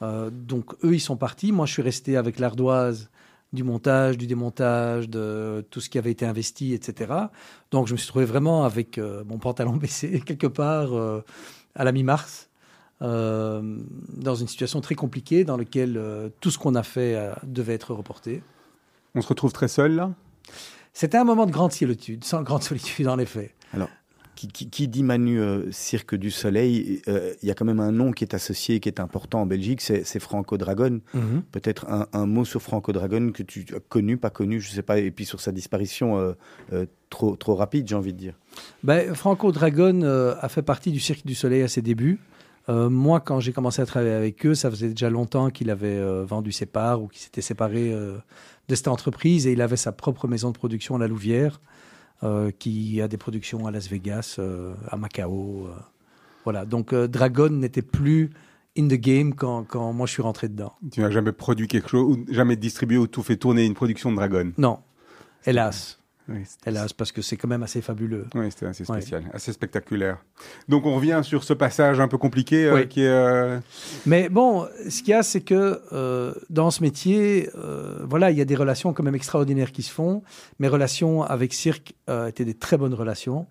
Donc, 0.00 0.74
eux, 0.84 0.94
ils 0.94 1.00
sont 1.00 1.16
partis. 1.16 1.52
Moi, 1.52 1.66
je 1.66 1.72
suis 1.74 1.82
resté 1.82 2.16
avec 2.16 2.38
l'ardoise 2.38 3.10
du 3.56 3.64
montage, 3.64 4.16
du 4.16 4.28
démontage, 4.28 5.08
de 5.08 5.66
tout 5.70 5.80
ce 5.80 5.90
qui 5.90 5.98
avait 5.98 6.12
été 6.12 6.24
investi, 6.24 6.72
etc. 6.72 7.12
Donc, 7.72 7.88
je 7.88 7.92
me 7.92 7.98
suis 7.98 8.06
trouvé 8.06 8.24
vraiment 8.24 8.64
avec 8.64 8.98
euh, 8.98 9.24
mon 9.26 9.38
pantalon 9.38 9.72
baissé, 9.76 10.20
quelque 10.20 10.46
part, 10.46 10.94
euh, 10.94 11.24
à 11.74 11.82
la 11.82 11.90
mi-mars, 11.90 12.48
euh, 13.02 13.78
dans 14.08 14.36
une 14.36 14.46
situation 14.46 14.80
très 14.80 14.94
compliquée 14.94 15.42
dans 15.42 15.56
laquelle 15.56 16.00
tout 16.40 16.50
ce 16.50 16.58
qu'on 16.58 16.76
a 16.76 16.84
fait 16.84 17.32
devait 17.42 17.74
être 17.74 17.92
reporté. 17.92 18.42
On 19.16 19.20
se 19.20 19.28
retrouve 19.28 19.52
très 19.52 19.68
seul, 19.68 19.96
là? 19.96 20.12
C'était 20.92 21.18
un 21.18 21.24
moment 21.24 21.44
de 21.44 21.50
grande 21.50 21.72
solitude, 21.72 22.24
sans 22.24 22.42
grande 22.42 22.62
solitude 22.62 23.08
en 23.08 23.18
effet. 23.18 23.54
Qui, 24.36 24.46
qui- 24.46 24.70
qui 24.70 24.86
dit 24.86 25.02
Manu 25.02 25.40
euh, 25.40 25.72
Cirque 25.72 26.14
du 26.14 26.30
Soleil 26.30 27.02
euh, 27.08 27.32
Il 27.42 27.48
y 27.48 27.50
a 27.50 27.54
quand 27.54 27.64
même 27.64 27.80
un 27.80 27.90
nom 27.90 28.12
qui 28.12 28.22
est 28.22 28.34
associé, 28.34 28.78
qui 28.78 28.88
est 28.88 29.00
important 29.00 29.40
en 29.40 29.46
Belgique, 29.46 29.80
c'est 29.80 30.20
Franco 30.20 30.56
Dragon. 30.58 31.00
Peut-être 31.50 31.86
un, 31.88 32.06
un 32.12 32.26
mot 32.26 32.44
sur 32.44 32.62
Franco 32.62 32.92
Dragon 32.92 33.32
que 33.32 33.42
tu 33.42 33.66
as 33.74 33.80
connu, 33.80 34.16
pas 34.16 34.30
connu, 34.30 34.60
je 34.60 34.70
sais 34.70 34.82
pas, 34.82 34.98
et 34.98 35.10
puis 35.10 35.24
sur 35.24 35.40
sa 35.40 35.50
disparition 35.50 36.34
euh, 36.72 36.86
trop, 37.10 37.34
trop 37.34 37.56
rapide, 37.56 37.88
j'ai 37.88 37.94
envie 37.96 38.12
de 38.12 38.18
dire. 38.18 38.34
Ben, 38.84 39.12
Franco 39.14 39.50
Dragon 39.50 40.02
a 40.40 40.48
fait 40.48 40.62
partie 40.62 40.92
du 40.92 41.00
Cirque 41.00 41.26
du 41.26 41.34
Soleil 41.34 41.62
à 41.62 41.68
ses 41.68 41.82
débuts. 41.82 42.20
Moi, 42.68 43.20
quand 43.20 43.38
j'ai 43.40 43.52
commencé 43.52 43.80
à 43.80 43.86
travailler 43.86 44.12
avec 44.14 44.44
eux, 44.44 44.54
ça 44.54 44.70
faisait 44.70 44.88
déjà 44.88 45.08
longtemps 45.08 45.50
qu'il 45.50 45.70
avait 45.70 46.00
vendu 46.24 46.50
ses 46.52 46.66
parts 46.66 47.00
ou 47.02 47.06
qu'il 47.08 47.20
s'était 47.22 47.40
séparé 47.40 47.90
de 48.68 48.74
cette 48.74 48.88
entreprise 48.88 49.46
et 49.46 49.52
il 49.52 49.62
avait 49.62 49.76
sa 49.76 49.92
propre 49.92 50.26
maison 50.26 50.50
de 50.50 50.56
production 50.58 50.96
à 50.96 50.98
la 50.98 51.06
Louvière 51.06 51.60
qui 52.58 53.00
a 53.00 53.08
des 53.08 53.16
productions 53.16 53.66
à 53.66 53.70
Las 53.70 53.88
Vegas, 53.88 54.36
euh, 54.38 54.74
à 54.88 54.96
Macao. 54.96 55.66
euh. 55.66 55.74
voilà. 56.44 56.64
Donc 56.64 56.92
euh, 56.92 57.08
Dragon 57.08 57.50
n'était 57.50 57.82
plus 57.82 58.30
in 58.78 58.88
the 58.88 58.94
game 58.94 59.34
quand, 59.34 59.64
quand 59.64 59.92
moi 59.92 60.06
je 60.06 60.12
suis 60.12 60.22
rentré 60.22 60.48
dedans. 60.48 60.74
Tu 60.92 61.00
n'as 61.00 61.10
jamais 61.10 61.32
produit 61.32 61.68
quelque 61.68 61.88
chose, 61.88 62.16
ou 62.16 62.24
jamais 62.32 62.56
distribué 62.56 62.98
ou 62.98 63.06
tout 63.06 63.22
fait 63.22 63.36
tourner 63.36 63.64
une 63.64 63.74
production 63.74 64.10
de 64.10 64.16
Dragon? 64.16 64.52
Non, 64.58 64.80
hélas. 65.44 65.98
Oui, 66.28 66.40
Hélas, 66.66 66.92
parce 66.92 67.12
que 67.12 67.22
c'est 67.22 67.36
quand 67.36 67.46
même 67.46 67.62
assez 67.62 67.80
fabuleux. 67.80 68.26
Oui, 68.34 68.50
c'était 68.50 68.66
assez 68.66 68.84
Ouais. 68.90 69.00
spécial, 69.00 69.24
assez 69.32 69.52
spectaculaire. 69.52 70.18
Donc 70.68 70.84
on 70.84 70.96
revient 70.96 71.20
sur 71.22 71.44
ce 71.44 71.52
passage 71.52 72.00
un 72.00 72.08
peu 72.08 72.18
compliqué 72.18 72.66
euh, 72.66 72.74
Oui. 72.74 72.88
qui 72.88 73.02
est. 73.02 73.08
euh, 73.08 73.60
Mais 74.06 74.28
bon, 74.28 74.66
ce 74.88 75.00
qu'il 75.02 75.10
y 75.10 75.12
a, 75.14 75.22
c'est 75.22 75.40
que 75.42 75.80
euh, 75.92 76.34
dans 76.50 76.72
ce 76.72 76.82
métier, 76.82 77.48
voilà, 78.02 78.32
il 78.32 78.38
y 78.38 78.40
a 78.40 78.44
des 78.44 78.56
relations 78.56 78.92
quand 78.92 79.04
même 79.04 79.14
extraordinaires 79.14 79.70
qui 79.70 79.82
se 79.84 79.92
font. 79.92 80.22
Mes 80.58 80.66
relations 80.68 81.22
avec 81.22 81.52
Cirque 81.54 81.94
étaient 82.26 82.44
des 82.44 82.54
très 82.54 82.76
bonnes 82.76 82.94
relations. 82.94 83.46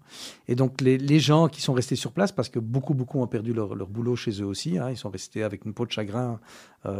Et 0.50 0.56
donc, 0.56 0.82
les, 0.82 0.98
les 0.98 1.20
gens 1.20 1.48
qui 1.48 1.62
sont 1.62 1.74
restés 1.74 1.96
sur 1.96 2.12
place, 2.12 2.32
parce 2.34 2.50
que 2.50 2.60
beaucoup, 2.60 2.94
beaucoup 2.94 3.22
ont 3.22 3.28
perdu 3.28 3.54
leur, 3.54 3.76
leur 3.76 3.88
boulot 3.88 4.16
chez 4.18 4.32
eux 4.42 4.46
aussi, 4.46 4.78
hein, 4.78 4.90
ils 4.90 4.98
sont 4.98 5.10
restés 5.10 5.44
avec 5.44 5.64
une 5.66 5.74
peau 5.74 5.86
de 5.86 5.92
chagrin 5.92 6.40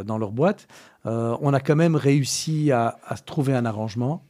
dans 0.06 0.18
leur 0.18 0.32
boîte, 0.32 0.68
on 1.04 1.54
a 1.54 1.60
quand 1.60 1.76
même 1.76 1.96
réussi 1.96 2.72
à, 2.72 2.98
à 3.06 3.16
trouver 3.18 3.54
un 3.54 3.66
arrangement. 3.66 4.24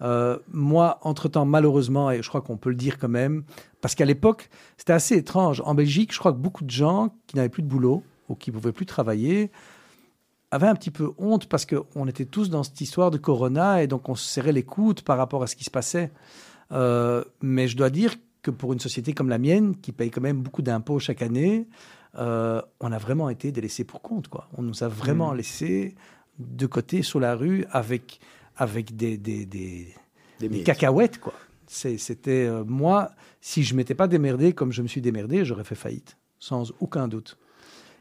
Euh, 0.00 0.38
moi, 0.52 0.98
entre-temps, 1.02 1.44
malheureusement, 1.44 2.10
et 2.10 2.22
je 2.22 2.28
crois 2.28 2.40
qu'on 2.40 2.56
peut 2.56 2.70
le 2.70 2.76
dire 2.76 2.98
quand 2.98 3.08
même, 3.08 3.44
parce 3.80 3.94
qu'à 3.94 4.04
l'époque, 4.04 4.48
c'était 4.76 4.92
assez 4.92 5.16
étrange. 5.16 5.62
En 5.64 5.74
Belgique, 5.74 6.12
je 6.12 6.18
crois 6.18 6.32
que 6.32 6.38
beaucoup 6.38 6.64
de 6.64 6.70
gens 6.70 7.14
qui 7.26 7.36
n'avaient 7.36 7.48
plus 7.48 7.62
de 7.62 7.68
boulot 7.68 8.02
ou 8.28 8.34
qui 8.34 8.50
ne 8.50 8.56
pouvaient 8.56 8.72
plus 8.72 8.86
travailler 8.86 9.50
avaient 10.50 10.66
un 10.66 10.74
petit 10.74 10.90
peu 10.90 11.12
honte 11.18 11.46
parce 11.46 11.66
qu'on 11.66 12.06
était 12.06 12.24
tous 12.24 12.48
dans 12.48 12.62
cette 12.62 12.80
histoire 12.80 13.10
de 13.10 13.18
Corona 13.18 13.82
et 13.82 13.86
donc 13.86 14.08
on 14.08 14.14
se 14.14 14.26
serrait 14.26 14.52
les 14.52 14.62
coudes 14.62 15.02
par 15.02 15.18
rapport 15.18 15.42
à 15.42 15.46
ce 15.46 15.56
qui 15.56 15.64
se 15.64 15.70
passait. 15.70 16.10
Euh, 16.72 17.22
mais 17.42 17.68
je 17.68 17.76
dois 17.76 17.90
dire 17.90 18.14
que 18.42 18.50
pour 18.50 18.72
une 18.72 18.80
société 18.80 19.12
comme 19.12 19.28
la 19.28 19.38
mienne, 19.38 19.76
qui 19.76 19.92
paye 19.92 20.10
quand 20.10 20.20
même 20.20 20.40
beaucoup 20.40 20.62
d'impôts 20.62 20.98
chaque 20.98 21.22
année, 21.22 21.68
euh, 22.16 22.62
on 22.80 22.92
a 22.92 22.98
vraiment 22.98 23.28
été 23.28 23.52
délaissés 23.52 23.84
pour 23.84 24.00
compte. 24.00 24.28
Quoi. 24.28 24.48
On 24.56 24.62
nous 24.62 24.82
a 24.82 24.88
vraiment 24.88 25.32
laissés 25.32 25.94
de 26.38 26.66
côté 26.66 27.02
sur 27.02 27.20
la 27.20 27.34
rue 27.34 27.66
avec, 27.70 28.20
avec 28.58 28.94
des, 28.96 29.16
des, 29.16 29.46
des, 29.46 29.94
Des 30.40 30.48
des 30.48 30.48
miettes. 30.48 30.66
cacahuètes, 30.66 31.18
quoi. 31.18 31.32
C'était 31.66 32.46
euh, 32.46 32.64
moi, 32.66 33.10
si 33.40 33.62
je 33.62 33.74
m'étais 33.74 33.94
pas 33.94 34.08
démerdé 34.08 34.52
comme 34.52 34.72
je 34.72 34.82
me 34.82 34.88
suis 34.88 35.00
démerdé, 35.00 35.44
j'aurais 35.44 35.64
fait 35.64 35.74
faillite, 35.74 36.16
sans 36.38 36.72
aucun 36.80 37.08
doute. 37.08 37.38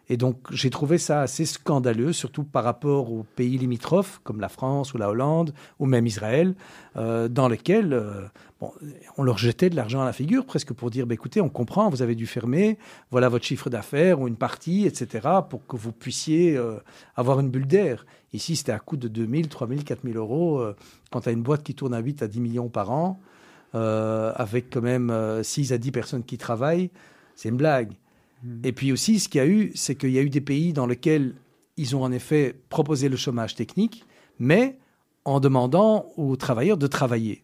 Et 0.10 0.18
donc 0.18 0.38
j'ai 0.52 0.70
trouvé 0.70 0.98
ça 0.98 1.22
assez 1.22 1.46
scandaleux, 1.46 2.14
surtout 2.14 2.44
par 2.44 2.64
rapport 2.64 3.12
aux 3.12 3.26
pays 3.36 3.58
limitrophes 3.58 4.22
comme 4.24 4.40
la 4.40 4.50
France 4.50 4.94
ou 4.94 4.98
la 4.98 5.10
Hollande 5.10 5.54
ou 5.80 5.86
même 5.86 6.08
Israël, 6.08 6.56
euh, 6.96 7.28
dans 7.28 7.48
lesquels 7.50 7.94
euh, 7.94 8.28
on 9.18 9.24
leur 9.24 9.38
jetait 9.38 9.70
de 9.70 9.76
l'argent 9.76 10.02
à 10.02 10.06
la 10.06 10.14
figure 10.14 10.46
presque 10.46 10.74
pour 10.74 10.90
dire 10.90 11.06
bah, 11.06 11.14
écoutez, 11.14 11.42
on 11.42 11.50
comprend, 11.50 11.90
vous 11.90 12.02
avez 12.02 12.16
dû 12.16 12.26
fermer, 12.26 12.78
voilà 13.12 13.30
votre 13.30 13.46
chiffre 13.46 13.70
d'affaires 13.70 14.20
ou 14.20 14.28
une 14.28 14.36
partie, 14.36 14.86
etc., 14.86 15.28
pour 15.50 15.66
que 15.68 15.76
vous 15.76 15.92
puissiez 15.92 16.58
euh, 16.58 16.78
avoir 17.16 17.40
une 17.40 17.50
bulle 17.50 17.68
d'air. 17.68 18.06
Ici, 18.34 18.56
c'était 18.56 18.72
à 18.72 18.80
coût 18.80 18.98
de 18.98 19.08
2000, 19.08 19.48
3000, 19.50 19.84
4000 19.84 20.18
euros. 20.18 20.60
euh, 20.60 20.76
quand 21.12 21.22
tu 21.22 21.30
as 21.30 21.32
une 21.32 21.44
boîte 21.44 21.64
qui 21.64 21.76
tourne 21.76 21.94
à 21.94 22.00
8 22.00 22.24
à 22.24 22.28
10 22.28 22.40
millions 22.40 22.70
par 22.70 22.92
an, 22.92 23.20
avec 23.74 24.74
quand 24.74 24.82
même 24.82 25.12
euh, 25.12 25.44
6 25.44 25.72
à 25.72 25.78
10 25.78 25.92
personnes 25.92 26.24
qui 26.24 26.40
travaillent, 26.40 26.90
c'est 27.36 27.50
une 27.50 27.58
blague. 27.58 27.92
Et 28.64 28.72
puis 28.72 28.92
aussi, 28.92 29.20
ce 29.20 29.30
qu'il 29.30 29.40
y 29.40 29.42
a 29.42 29.48
eu, 29.48 29.72
c'est 29.76 29.96
qu'il 29.96 30.12
y 30.12 30.20
a 30.20 30.22
eu 30.22 30.30
des 30.30 30.42
pays 30.42 30.72
dans 30.74 30.86
lesquels 30.86 31.34
ils 31.76 31.96
ont 31.96 32.04
en 32.04 32.12
effet 32.12 32.56
proposé 32.70 33.10
le 33.10 33.16
chômage 33.18 33.56
technique, 33.56 34.06
mais 34.40 34.78
en 35.26 35.40
demandant 35.40 36.08
aux 36.18 36.36
travailleurs 36.36 36.78
de 36.78 36.88
travailler. 36.88 37.44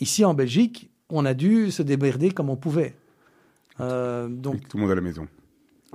Ici, 0.00 0.24
en 0.24 0.34
Belgique, 0.34 0.90
on 1.08 1.24
a 1.24 1.34
dû 1.34 1.70
se 1.70 1.82
démerder 1.82 2.30
comme 2.30 2.50
on 2.50 2.56
pouvait. 2.56 2.94
Euh, 3.80 4.28
donc, 4.28 4.66
tout 4.68 4.76
le 4.76 4.82
monde 4.82 4.92
à 4.92 4.94
la 4.96 5.00
maison. 5.00 5.26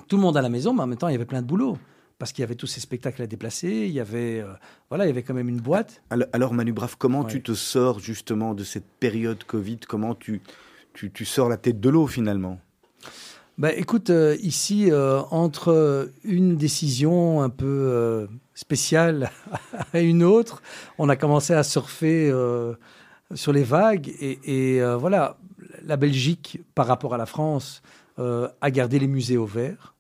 tout 0.08 0.16
le 0.16 0.22
monde 0.22 0.38
à 0.38 0.42
la 0.42 0.50
maison, 0.50 0.74
mais 0.74 0.82
en 0.82 0.88
même 0.88 0.98
temps, 0.98 1.08
il 1.10 1.12
y 1.12 1.16
avait 1.16 1.26
plein 1.26 1.42
de 1.42 1.48
boulot. 1.48 1.78
Parce 2.20 2.32
qu'il 2.32 2.42
y 2.42 2.46
avait 2.46 2.56
tous 2.56 2.68
ces 2.68 2.80
spectacles 2.80 3.22
à 3.22 3.28
déplacer, 3.28 3.70
il 3.88 3.92
y 3.92 4.00
avait, 4.00 4.40
euh, 4.40 4.54
voilà, 4.88 5.04
il 5.06 5.08
y 5.08 5.12
avait 5.12 5.24
quand 5.24 5.34
même 5.34 5.50
une 5.50 5.60
boîte. 5.60 6.02
Alors, 6.10 6.28
alors, 6.32 6.54
Manu 6.54 6.72
Braff, 6.72 6.96
comment 6.96 7.22
Ouais. 7.24 7.32
tu 7.32 7.42
te 7.42 7.54
sors 7.54 8.00
justement 8.00 8.54
de 8.54 8.64
cette 8.64 8.86
période 9.00 9.44
Covid? 9.44 9.80
Comment 9.88 10.16
tu, 10.16 10.40
tu, 10.94 11.12
tu 11.12 11.26
sors 11.26 11.50
la 11.50 11.58
tête 11.58 11.82
de 11.82 11.90
l'eau 11.90 12.08
finalement? 12.08 12.60
Bah, 13.60 13.72
écoute, 13.72 14.10
euh, 14.10 14.36
ici, 14.42 14.92
euh, 14.92 15.22
entre 15.30 16.12
une 16.24 16.58
décision 16.58 17.42
un 17.44 17.50
peu 17.50 17.66
euh, 17.68 18.26
spéciale 18.56 19.30
à 19.94 20.00
une 20.00 20.24
autre, 20.24 20.64
on 20.98 21.08
a 21.08 21.16
commencé 21.16 21.54
à 21.54 21.62
surfer 21.62 22.34
sur 23.36 23.54
les 23.54 23.64
vagues. 23.64 24.10
Et, 24.20 24.78
et, 24.78 24.96
voilà, 24.96 25.38
la 25.86 25.98
Belgique, 25.98 26.62
par 26.74 26.88
rapport 26.88 27.14
à 27.14 27.18
la 27.18 27.26
France, 27.26 27.82
a 28.18 28.72
gardé 28.72 29.00
les 29.00 29.08
musées 29.08 29.38
ouverts. 29.38 29.94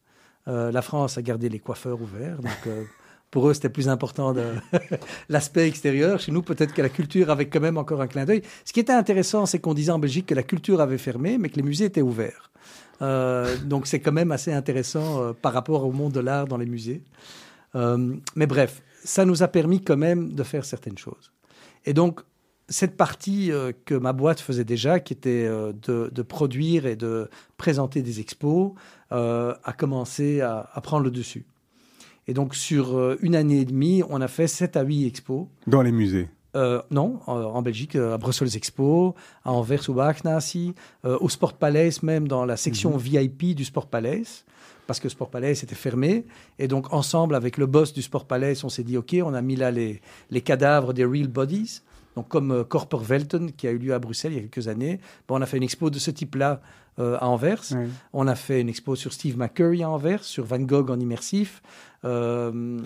La 0.47 0.81
France 0.81 1.17
a 1.17 1.21
gardé 1.21 1.49
les 1.49 1.59
coiffeurs 1.59 2.01
ouverts. 2.01 2.37
Donc, 2.37 2.75
pour 3.31 3.49
eux, 3.49 3.53
c'était 3.53 3.69
plus 3.69 3.89
important 3.89 4.35
l'aspect 5.29 5.67
extérieur. 5.67 6.19
Chez 6.19 6.31
nous, 6.31 6.41
peut-être 6.41 6.73
que 6.73 6.81
la 6.81 6.89
culture 6.89 7.29
avait 7.29 7.47
quand 7.47 7.59
même 7.59 7.77
encore 7.77 8.01
un 8.01 8.07
clin 8.07 8.25
d'œil. 8.25 8.43
Ce 8.65 8.73
qui 8.73 8.79
était 8.79 8.93
intéressant, 8.93 9.45
c'est 9.45 9.59
qu'on 9.59 9.73
disait 9.73 9.91
en 9.91 9.99
Belgique 9.99 10.27
que 10.27 10.35
la 10.35 10.43
culture 10.43 10.81
avait 10.81 10.99
fermé, 10.99 11.37
mais 11.37 11.49
que 11.49 11.55
les 11.55 11.63
musées 11.63 11.85
étaient 11.85 12.01
ouverts. 12.01 12.51
Euh, 13.03 13.57
donc 13.57 13.85
c'est 13.85 13.99
quand 13.99 14.11
même 14.11 14.31
assez 14.31 14.53
intéressant 14.53 15.21
euh, 15.21 15.33
par 15.33 15.53
rapport 15.53 15.85
au 15.85 15.91
monde 15.91 16.13
de 16.13 16.21
l'art 16.21 16.47
dans 16.47 16.57
les 16.57 16.65
musées. 16.65 17.03
Euh, 17.75 18.15
mais 18.35 18.47
bref, 18.47 18.81
ça 19.03 19.25
nous 19.25 19.43
a 19.43 19.47
permis 19.47 19.83
quand 19.83 19.97
même 19.97 20.33
de 20.33 20.43
faire 20.43 20.63
certaines 20.63 20.97
choses. 20.97 21.33
Et 21.85 21.93
donc 21.93 22.21
cette 22.69 22.95
partie 22.95 23.51
que 23.83 23.93
ma 23.93 24.13
boîte 24.13 24.39
faisait 24.39 24.63
déjà, 24.63 25.01
qui 25.01 25.11
était 25.11 25.47
de, 25.47 26.21
produire 26.21 26.85
et 26.85 26.95
de 26.95 27.29
présenter 27.57 28.01
des 28.01 28.21
expos, 28.21 28.71
a 29.11 29.73
commencé 29.77 30.39
à, 30.39 30.69
à 30.73 30.79
prendre 30.79 31.03
le 31.03 31.11
dessus. 31.11 31.45
Et 32.25 32.33
donc 32.33 32.55
sur 32.55 33.17
une 33.21 33.35
année 33.35 33.59
et 33.59 33.65
demie, 33.65 34.01
on 34.09 34.21
a 34.21 34.29
fait 34.29 34.47
7 34.47 34.77
à 34.77 34.83
8 34.83 35.05
expos. 35.05 35.47
Dans 35.67 35.81
les 35.81 35.91
musées. 35.91 36.29
Euh, 36.55 36.81
non, 36.91 37.19
en, 37.25 37.35
en 37.41 37.61
Belgique, 37.63 37.95
euh, 37.95 38.13
à 38.13 38.17
Brussels 38.17 38.55
Expo, 38.55 39.15
à 39.43 39.51
Anvers 39.51 39.89
ou 39.89 39.93
Wagnassi, 39.93 40.75
euh, 41.03 41.17
au 41.19 41.27
Sport 41.29 41.53
Palace 41.53 42.03
même, 42.03 42.27
dans 42.27 42.45
la 42.45 42.57
section 42.57 42.95
VIP 42.97 43.55
du 43.55 43.65
Sport 43.65 43.87
Palace, 43.87 44.45
parce 44.85 44.99
que 44.99 45.09
Sport 45.09 45.29
Palace 45.31 45.63
était 45.63 45.73
fermé. 45.75 46.25
Et 46.59 46.67
donc, 46.67 46.93
ensemble, 46.93 47.33
avec 47.35 47.57
le 47.57 47.65
boss 47.65 47.91
du 47.93 48.01
Sport 48.03 48.25
Palace, 48.25 48.63
on 48.63 48.69
s'est 48.69 48.83
dit, 48.83 48.97
OK, 48.97 49.15
on 49.23 49.33
a 49.33 49.41
mis 49.41 49.55
là 49.55 49.71
les, 49.71 49.99
les 50.29 50.41
cadavres 50.41 50.93
des 50.93 51.05
real 51.05 51.27
bodies. 51.27 51.81
Donc, 52.15 52.27
comme 52.27 52.51
euh, 52.51 52.63
Korpervelten, 52.63 53.51
qui 53.53 53.67
a 53.67 53.71
eu 53.71 53.79
lieu 53.79 53.93
à 53.95 53.97
Bruxelles 53.97 54.33
il 54.33 54.35
y 54.35 54.39
a 54.39 54.41
quelques 54.47 54.67
années, 54.67 54.99
bon, 55.27 55.39
on 55.39 55.41
a 55.41 55.47
fait 55.47 55.57
une 55.57 55.63
expo 55.63 55.89
de 55.89 55.97
ce 55.97 56.11
type-là 56.11 56.61
euh, 56.99 57.17
à 57.19 57.27
Anvers. 57.27 57.63
On 58.13 58.27
a 58.27 58.35
fait 58.35 58.61
une 58.61 58.69
expo 58.69 58.95
sur 58.95 59.11
Steve 59.13 59.35
McCurry 59.39 59.81
à 59.81 59.89
Anvers, 59.89 60.23
sur 60.23 60.45
Van 60.45 60.59
Gogh 60.59 60.91
en 60.91 60.99
immersif. 60.99 61.63
Euh, 62.05 62.77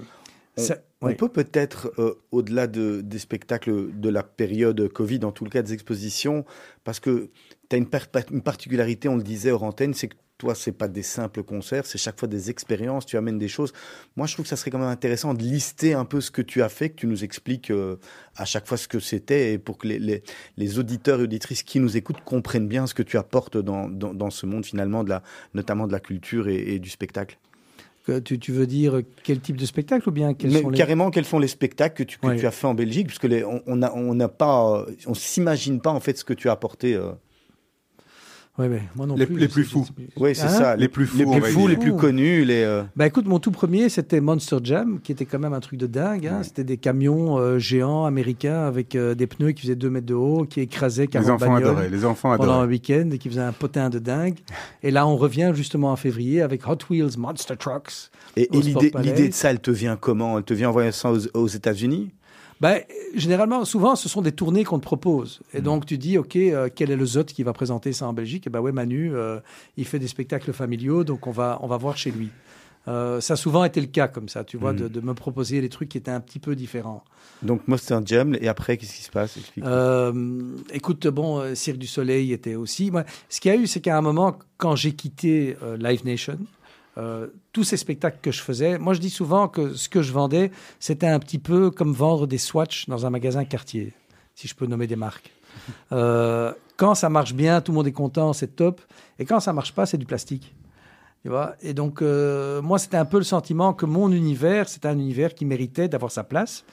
ça- 0.55 0.77
On 1.01 1.07
ouais. 1.07 1.15
peut 1.15 1.29
peut-être, 1.29 1.91
euh, 1.99 2.15
au-delà 2.31 2.65
de, 2.65 3.01
des 3.01 3.19
spectacles 3.19 3.91
de 3.99 4.09
la 4.09 4.23
période 4.23 4.87
Covid, 4.89 5.23
en 5.25 5.31
tout 5.31 5.43
le 5.43 5.51
cas 5.51 5.61
des 5.61 5.73
expositions, 5.73 6.43
parce 6.83 6.99
que 6.99 7.29
tu 7.69 7.75
as 7.75 7.77
une, 7.77 7.85
par- 7.87 8.07
une 8.31 8.41
particularité, 8.41 9.07
on 9.07 9.15
le 9.17 9.21
disait 9.23 9.51
hors 9.51 9.63
antenne, 9.63 9.93
c'est 9.93 10.07
que 10.07 10.15
toi, 10.39 10.53
c'est 10.55 10.71
pas 10.71 10.87
des 10.87 11.01
simples 11.03 11.41
concerts, 11.43 11.85
c'est 11.87 11.97
chaque 11.97 12.19
fois 12.19 12.27
des 12.27 12.49
expériences, 12.51 13.05
tu 13.07 13.17
amènes 13.17 13.39
des 13.39 13.47
choses. 13.47 13.73
Moi, 14.15 14.27
je 14.27 14.33
trouve 14.33 14.43
que 14.45 14.49
ça 14.49 14.55
serait 14.55 14.69
quand 14.71 14.77
même 14.79 14.87
intéressant 14.87 15.33
de 15.33 15.41
lister 15.41 15.93
un 15.93 16.05
peu 16.05 16.21
ce 16.21 16.29
que 16.31 16.43
tu 16.43 16.61
as 16.61 16.69
fait, 16.69 16.89
que 16.91 16.95
tu 16.95 17.07
nous 17.07 17.23
expliques 17.23 17.71
euh, 17.71 17.97
à 18.35 18.45
chaque 18.45 18.67
fois 18.67 18.77
ce 18.77 18.87
que 18.87 18.99
c'était, 18.99 19.53
et 19.53 19.57
pour 19.59 19.77
que 19.79 19.87
les, 19.87 19.99
les- 19.99 20.23
les 20.57 20.79
auditeurs 20.79 21.19
et 21.19 21.23
auditrices 21.23 21.63
qui 21.63 21.79
nous 21.79 21.97
écoutent 21.97 22.21
comprennent 22.23 22.67
bien 22.67 22.85
ce 22.87 22.93
que 22.93 23.03
tu 23.03 23.17
apportes 23.17 23.57
dans, 23.57 23.87
dans, 23.89 24.13
dans 24.13 24.29
ce 24.29 24.45
monde, 24.45 24.65
finalement, 24.65 25.03
de 25.03 25.09
la, 25.09 25.23
notamment 25.55 25.87
de 25.87 25.91
la 25.91 25.99
culture 25.99 26.47
et, 26.47 26.73
et 26.75 26.79
du 26.79 26.89
spectacle. 26.89 27.37
Que 28.07 28.19
tu, 28.19 28.39
tu 28.39 28.51
veux 28.53 28.65
dire 28.67 29.01
quel 29.23 29.39
type 29.39 29.57
de 29.57 29.65
spectacle 29.65 30.07
ou 30.07 30.11
bien 30.11 30.33
quels 30.33 30.51
Mais 30.51 30.61
sont 30.61 30.69
les... 30.69 30.77
carrément, 30.77 31.11
quels 31.11 31.25
sont 31.25 31.39
les 31.39 31.47
spectacles 31.47 31.95
que 31.95 32.03
tu, 32.03 32.17
que 32.17 32.27
Ouais. 32.27 32.37
tu 32.37 32.47
as 32.47 32.51
fait 32.51 32.65
en 32.67 32.73
Belgique? 32.73 33.07
Puisque 33.07 33.25
les, 33.25 33.43
on 33.43 33.75
n'a 33.75 34.27
pas, 34.29 34.85
on 35.05 35.13
s'imagine 35.13 35.81
pas 35.81 35.91
en 35.91 35.99
fait 35.99 36.17
ce 36.17 36.23
que 36.23 36.33
tu 36.33 36.47
as 36.49 36.53
apporté. 36.53 36.95
euh. 36.95 37.11
Ouais, 38.57 38.81
moi 38.95 39.05
non 39.05 39.15
Les- 39.15 39.27
plus. 39.27 39.37
les 39.37 39.47
plus 39.47 39.63
fous. 39.63 39.85
Oui, 40.17 40.33
c'est 40.33 40.45
Hein 40.45 40.49
ça. 40.49 40.75
Les 40.75 40.87
plus 40.87 41.05
fous, 41.05 41.17
les 41.31 41.41
plus 41.41 41.51
fous, 41.51 41.67
les 41.67 41.77
plus 41.77 41.95
connus, 41.95 42.43
les. 42.43 42.63
euh, 42.63 42.81
Bah 42.95 43.05
écoute, 43.05 43.27
mon 43.27 43.37
tout 43.37 43.51
premier, 43.51 43.87
c'était 43.89 44.19
Monster 44.19 44.57
Jam, 44.63 44.99
qui 45.03 45.11
était 45.11 45.25
quand 45.25 45.37
même 45.37 45.53
un 45.53 45.59
truc 45.59 45.79
de 45.79 45.85
dingue. 45.85 46.25
hein. 46.25 46.37
Ouais. 46.39 46.43
C'était 46.43 46.63
des 46.63 46.77
camions 46.77 47.37
euh, 47.37 47.59
géants 47.59 48.05
américains 48.05 48.65
avec 48.65 48.95
euh, 48.95 49.13
des 49.13 49.27
pneus 49.27 49.51
qui 49.51 49.61
faisaient 49.61 49.75
2 49.75 49.89
mètres 49.91 50.07
de 50.07 50.15
haut, 50.15 50.45
qui 50.45 50.61
écrasaient 50.61 51.03
Les 51.03 51.07
40 51.07 51.29
enfants 51.29 51.45
bagnoles 51.53 51.63
adoraient. 51.69 51.89
Les 51.89 52.03
enfants 52.03 52.35
pendant 52.35 52.51
un 52.53 52.55
adoraient. 52.55 52.67
week-end 52.69 53.09
et 53.11 53.19
qui 53.19 53.29
faisaient 53.29 53.41
un 53.41 53.51
potin 53.53 53.91
de 53.91 53.99
dingue. 53.99 54.39
Et 54.81 54.89
là, 54.89 55.05
on 55.05 55.17
revient 55.17 55.51
justement 55.53 55.91
en 55.91 55.95
février 55.95 56.41
avec 56.41 56.67
Hot 56.67 56.77
Wheels 56.89 57.17
Monster 57.19 57.55
Trucks. 57.59 58.09
Et, 58.35 58.47
l'idée, 58.51 59.29
de 59.29 59.33
ça, 59.33 59.51
elle 59.51 59.59
te 59.59 59.69
vient 59.69 59.95
comment? 59.97 60.37
Elle 60.39 60.43
te 60.43 60.55
vient 60.55 60.69
en 60.69 60.71
voyant 60.71 60.91
ça 60.91 61.11
aux, 61.11 61.19
aux 61.35 61.47
États-Unis? 61.47 62.11
Ben, 62.59 62.81
généralement, 63.15 63.65
souvent, 63.65 63.95
ce 63.95 64.09
sont 64.09 64.21
des 64.21 64.31
tournées 64.31 64.63
qu'on 64.63 64.79
te 64.79 64.83
propose. 64.83 65.41
Mm. 65.53 65.57
Et 65.57 65.61
donc, 65.61 65.85
tu 65.85 65.97
dis, 65.97 66.17
OK, 66.17 66.35
euh, 66.35 66.69
quel 66.73 66.91
est 66.91 66.95
le 66.95 67.05
Zot 67.05 67.25
qui 67.25 67.43
va 67.43 67.53
présenter 67.53 67.93
ça 67.93 68.07
en 68.07 68.13
Belgique? 68.13 68.47
Et 68.47 68.49
ben 68.49 68.59
ouais, 68.61 68.71
Manu, 68.71 69.13
euh, 69.13 69.39
il 69.77 69.85
fait 69.85 69.99
des 69.99 70.07
spectacles 70.07 70.53
familiaux, 70.53 71.03
donc 71.03 71.27
on 71.27 71.31
va, 71.31 71.59
on 71.61 71.67
va 71.67 71.77
voir 71.77 71.97
chez 71.97 72.11
lui. 72.11 72.29
Euh, 72.87 73.19
ça 73.19 73.33
a 73.33 73.35
souvent 73.35 73.65
été 73.65 73.81
le 73.81 73.87
cas 73.87 74.07
comme 74.07 74.29
ça, 74.29 74.45
tu 74.45 74.55
vois, 74.55 74.71
Mm. 74.71 74.77
de, 74.77 74.87
de 74.87 75.01
me 75.01 75.13
proposer 75.13 75.59
des 75.59 75.67
trucs 75.69 75.89
qui 75.89 75.97
étaient 75.97 76.09
un 76.09 76.21
petit 76.21 76.39
peu 76.39 76.55
différents. 76.55 77.03
Donc 77.43 77.67
Monster 77.67 77.99
Jam, 78.05 78.35
et 78.39 78.47
après, 78.47 78.77
qu'est-ce 78.77 78.95
qui 78.95 79.03
se 79.03 79.11
passe? 79.11 79.37
Euh, 79.61 80.55
écoute, 80.71 81.05
bon, 81.07 81.53
Cirque 81.53 81.77
du 81.77 81.85
Soleil 81.85 82.31
était 82.31 82.55
aussi. 82.55 82.89
Moi, 82.89 83.03
ce 83.29 83.41
qu'il 83.41 83.53
y 83.53 83.55
a 83.55 83.57
eu, 83.57 83.67
c'est 83.67 83.81
qu'à 83.81 83.97
un 83.97 84.01
moment, 84.01 84.39
quand 84.57 84.75
j'ai 84.77 84.93
quitté 84.93 85.57
euh, 85.63 85.75
Live 85.77 86.05
Nation, 86.05 86.39
euh, 86.97 87.27
tous 87.53 87.63
ces 87.63 87.77
spectacles 87.77 88.17
que 88.21 88.31
je 88.31 88.41
faisais, 88.41 88.79
moi 88.79 88.93
je 88.93 88.99
dis 88.99 89.09
souvent 89.09 89.47
que 89.47 89.75
ce 89.75 89.87
que 89.87 90.01
je 90.01 90.11
vendais, 90.11 90.51
c'était 90.79 91.07
un 91.07 91.19
petit 91.19 91.37
peu 91.37 91.69
comme 91.69 91.93
vendre 91.93 92.25
des 92.25 92.37
swatchs 92.37 92.87
dans 92.87 93.05
un 93.05 93.09
magasin 93.09 93.45
quartier, 93.45 93.93
si 94.35 94.47
je 94.47 94.55
peux 94.55 94.65
nommer 94.65 94.87
des 94.87 94.95
marques. 94.95 95.31
Euh, 95.91 96.53
quand 96.77 96.93
ça 96.93 97.09
marche 97.09 97.33
bien, 97.33 97.59
tout 97.59 97.71
le 97.71 97.77
monde 97.77 97.87
est 97.87 97.91
content, 97.91 98.31
c'est 98.31 98.55
top. 98.55 98.79
Et 99.17 99.25
quand 99.25 99.39
ça 99.39 99.51
marche 99.51 99.73
pas, 99.73 99.87
c'est 99.87 99.97
du 99.97 100.05
plastique. 100.05 100.53
Et 101.61 101.73
donc, 101.73 102.01
euh, 102.01 102.61
moi, 102.61 102.79
c'était 102.79 102.97
un 102.97 103.05
peu 103.05 103.17
le 103.17 103.23
sentiment 103.23 103.73
que 103.73 103.85
mon 103.85 104.11
univers, 104.11 104.69
c'était 104.69 104.87
un 104.87 104.97
univers 104.97 105.33
qui 105.33 105.45
méritait 105.45 105.87
d'avoir 105.87 106.11
sa 106.11 106.23
place. 106.23 106.63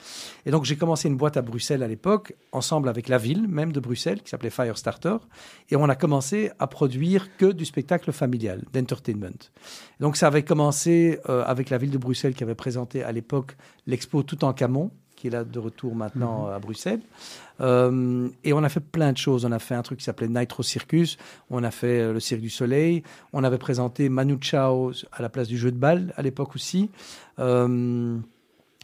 Et 0.45 0.51
donc, 0.51 0.65
j'ai 0.65 0.75
commencé 0.75 1.07
une 1.07 1.17
boîte 1.17 1.37
à 1.37 1.41
Bruxelles 1.41 1.83
à 1.83 1.87
l'époque, 1.87 2.35
ensemble 2.51 2.89
avec 2.89 3.07
la 3.09 3.17
ville 3.17 3.47
même 3.47 3.71
de 3.71 3.79
Bruxelles, 3.79 4.21
qui 4.21 4.29
s'appelait 4.29 4.49
Firestarter. 4.49 5.17
Et 5.69 5.75
on 5.75 5.89
a 5.89 5.95
commencé 5.95 6.51
à 6.59 6.67
produire 6.67 7.35
que 7.37 7.51
du 7.51 7.65
spectacle 7.65 8.11
familial, 8.11 8.63
d'entertainment. 8.73 9.49
Donc, 9.99 10.17
ça 10.17 10.27
avait 10.27 10.43
commencé 10.43 11.19
euh, 11.29 11.43
avec 11.45 11.69
la 11.69 11.77
ville 11.77 11.91
de 11.91 11.97
Bruxelles 11.97 12.33
qui 12.33 12.43
avait 12.43 12.55
présenté 12.55 13.03
à 13.03 13.11
l'époque 13.11 13.57
l'expo 13.87 14.23
Tout 14.23 14.45
en 14.45 14.53
Camon, 14.53 14.91
qui 15.25 15.29
est 15.29 15.31
là 15.31 15.43
de 15.43 15.57
retour 15.59 15.95
maintenant 15.95 16.45
à 16.45 16.59
Bruxelles. 16.59 17.01
Euh, 17.59 18.29
et 18.43 18.53
on 18.53 18.63
a 18.63 18.69
fait 18.69 18.79
plein 18.79 19.11
de 19.11 19.17
choses. 19.17 19.43
On 19.43 19.51
a 19.51 19.57
fait 19.57 19.73
un 19.73 19.81
truc 19.81 19.97
qui 19.97 20.05
s'appelait 20.05 20.27
Nitro 20.27 20.61
Circus. 20.61 21.17
On 21.49 21.63
a 21.63 21.71
fait 21.71 21.99
euh, 21.99 22.13
le 22.13 22.19
Cirque 22.19 22.41
du 22.41 22.51
Soleil. 22.51 23.01
On 23.33 23.43
avait 23.43 23.57
présenté 23.57 24.07
Manu 24.07 24.37
Chao 24.39 24.91
à 25.11 25.23
la 25.23 25.29
place 25.29 25.47
du 25.47 25.57
jeu 25.57 25.71
de 25.71 25.77
balle 25.77 26.13
à 26.15 26.21
l'époque 26.21 26.53
aussi. 26.53 26.91
Euh, 27.39 28.17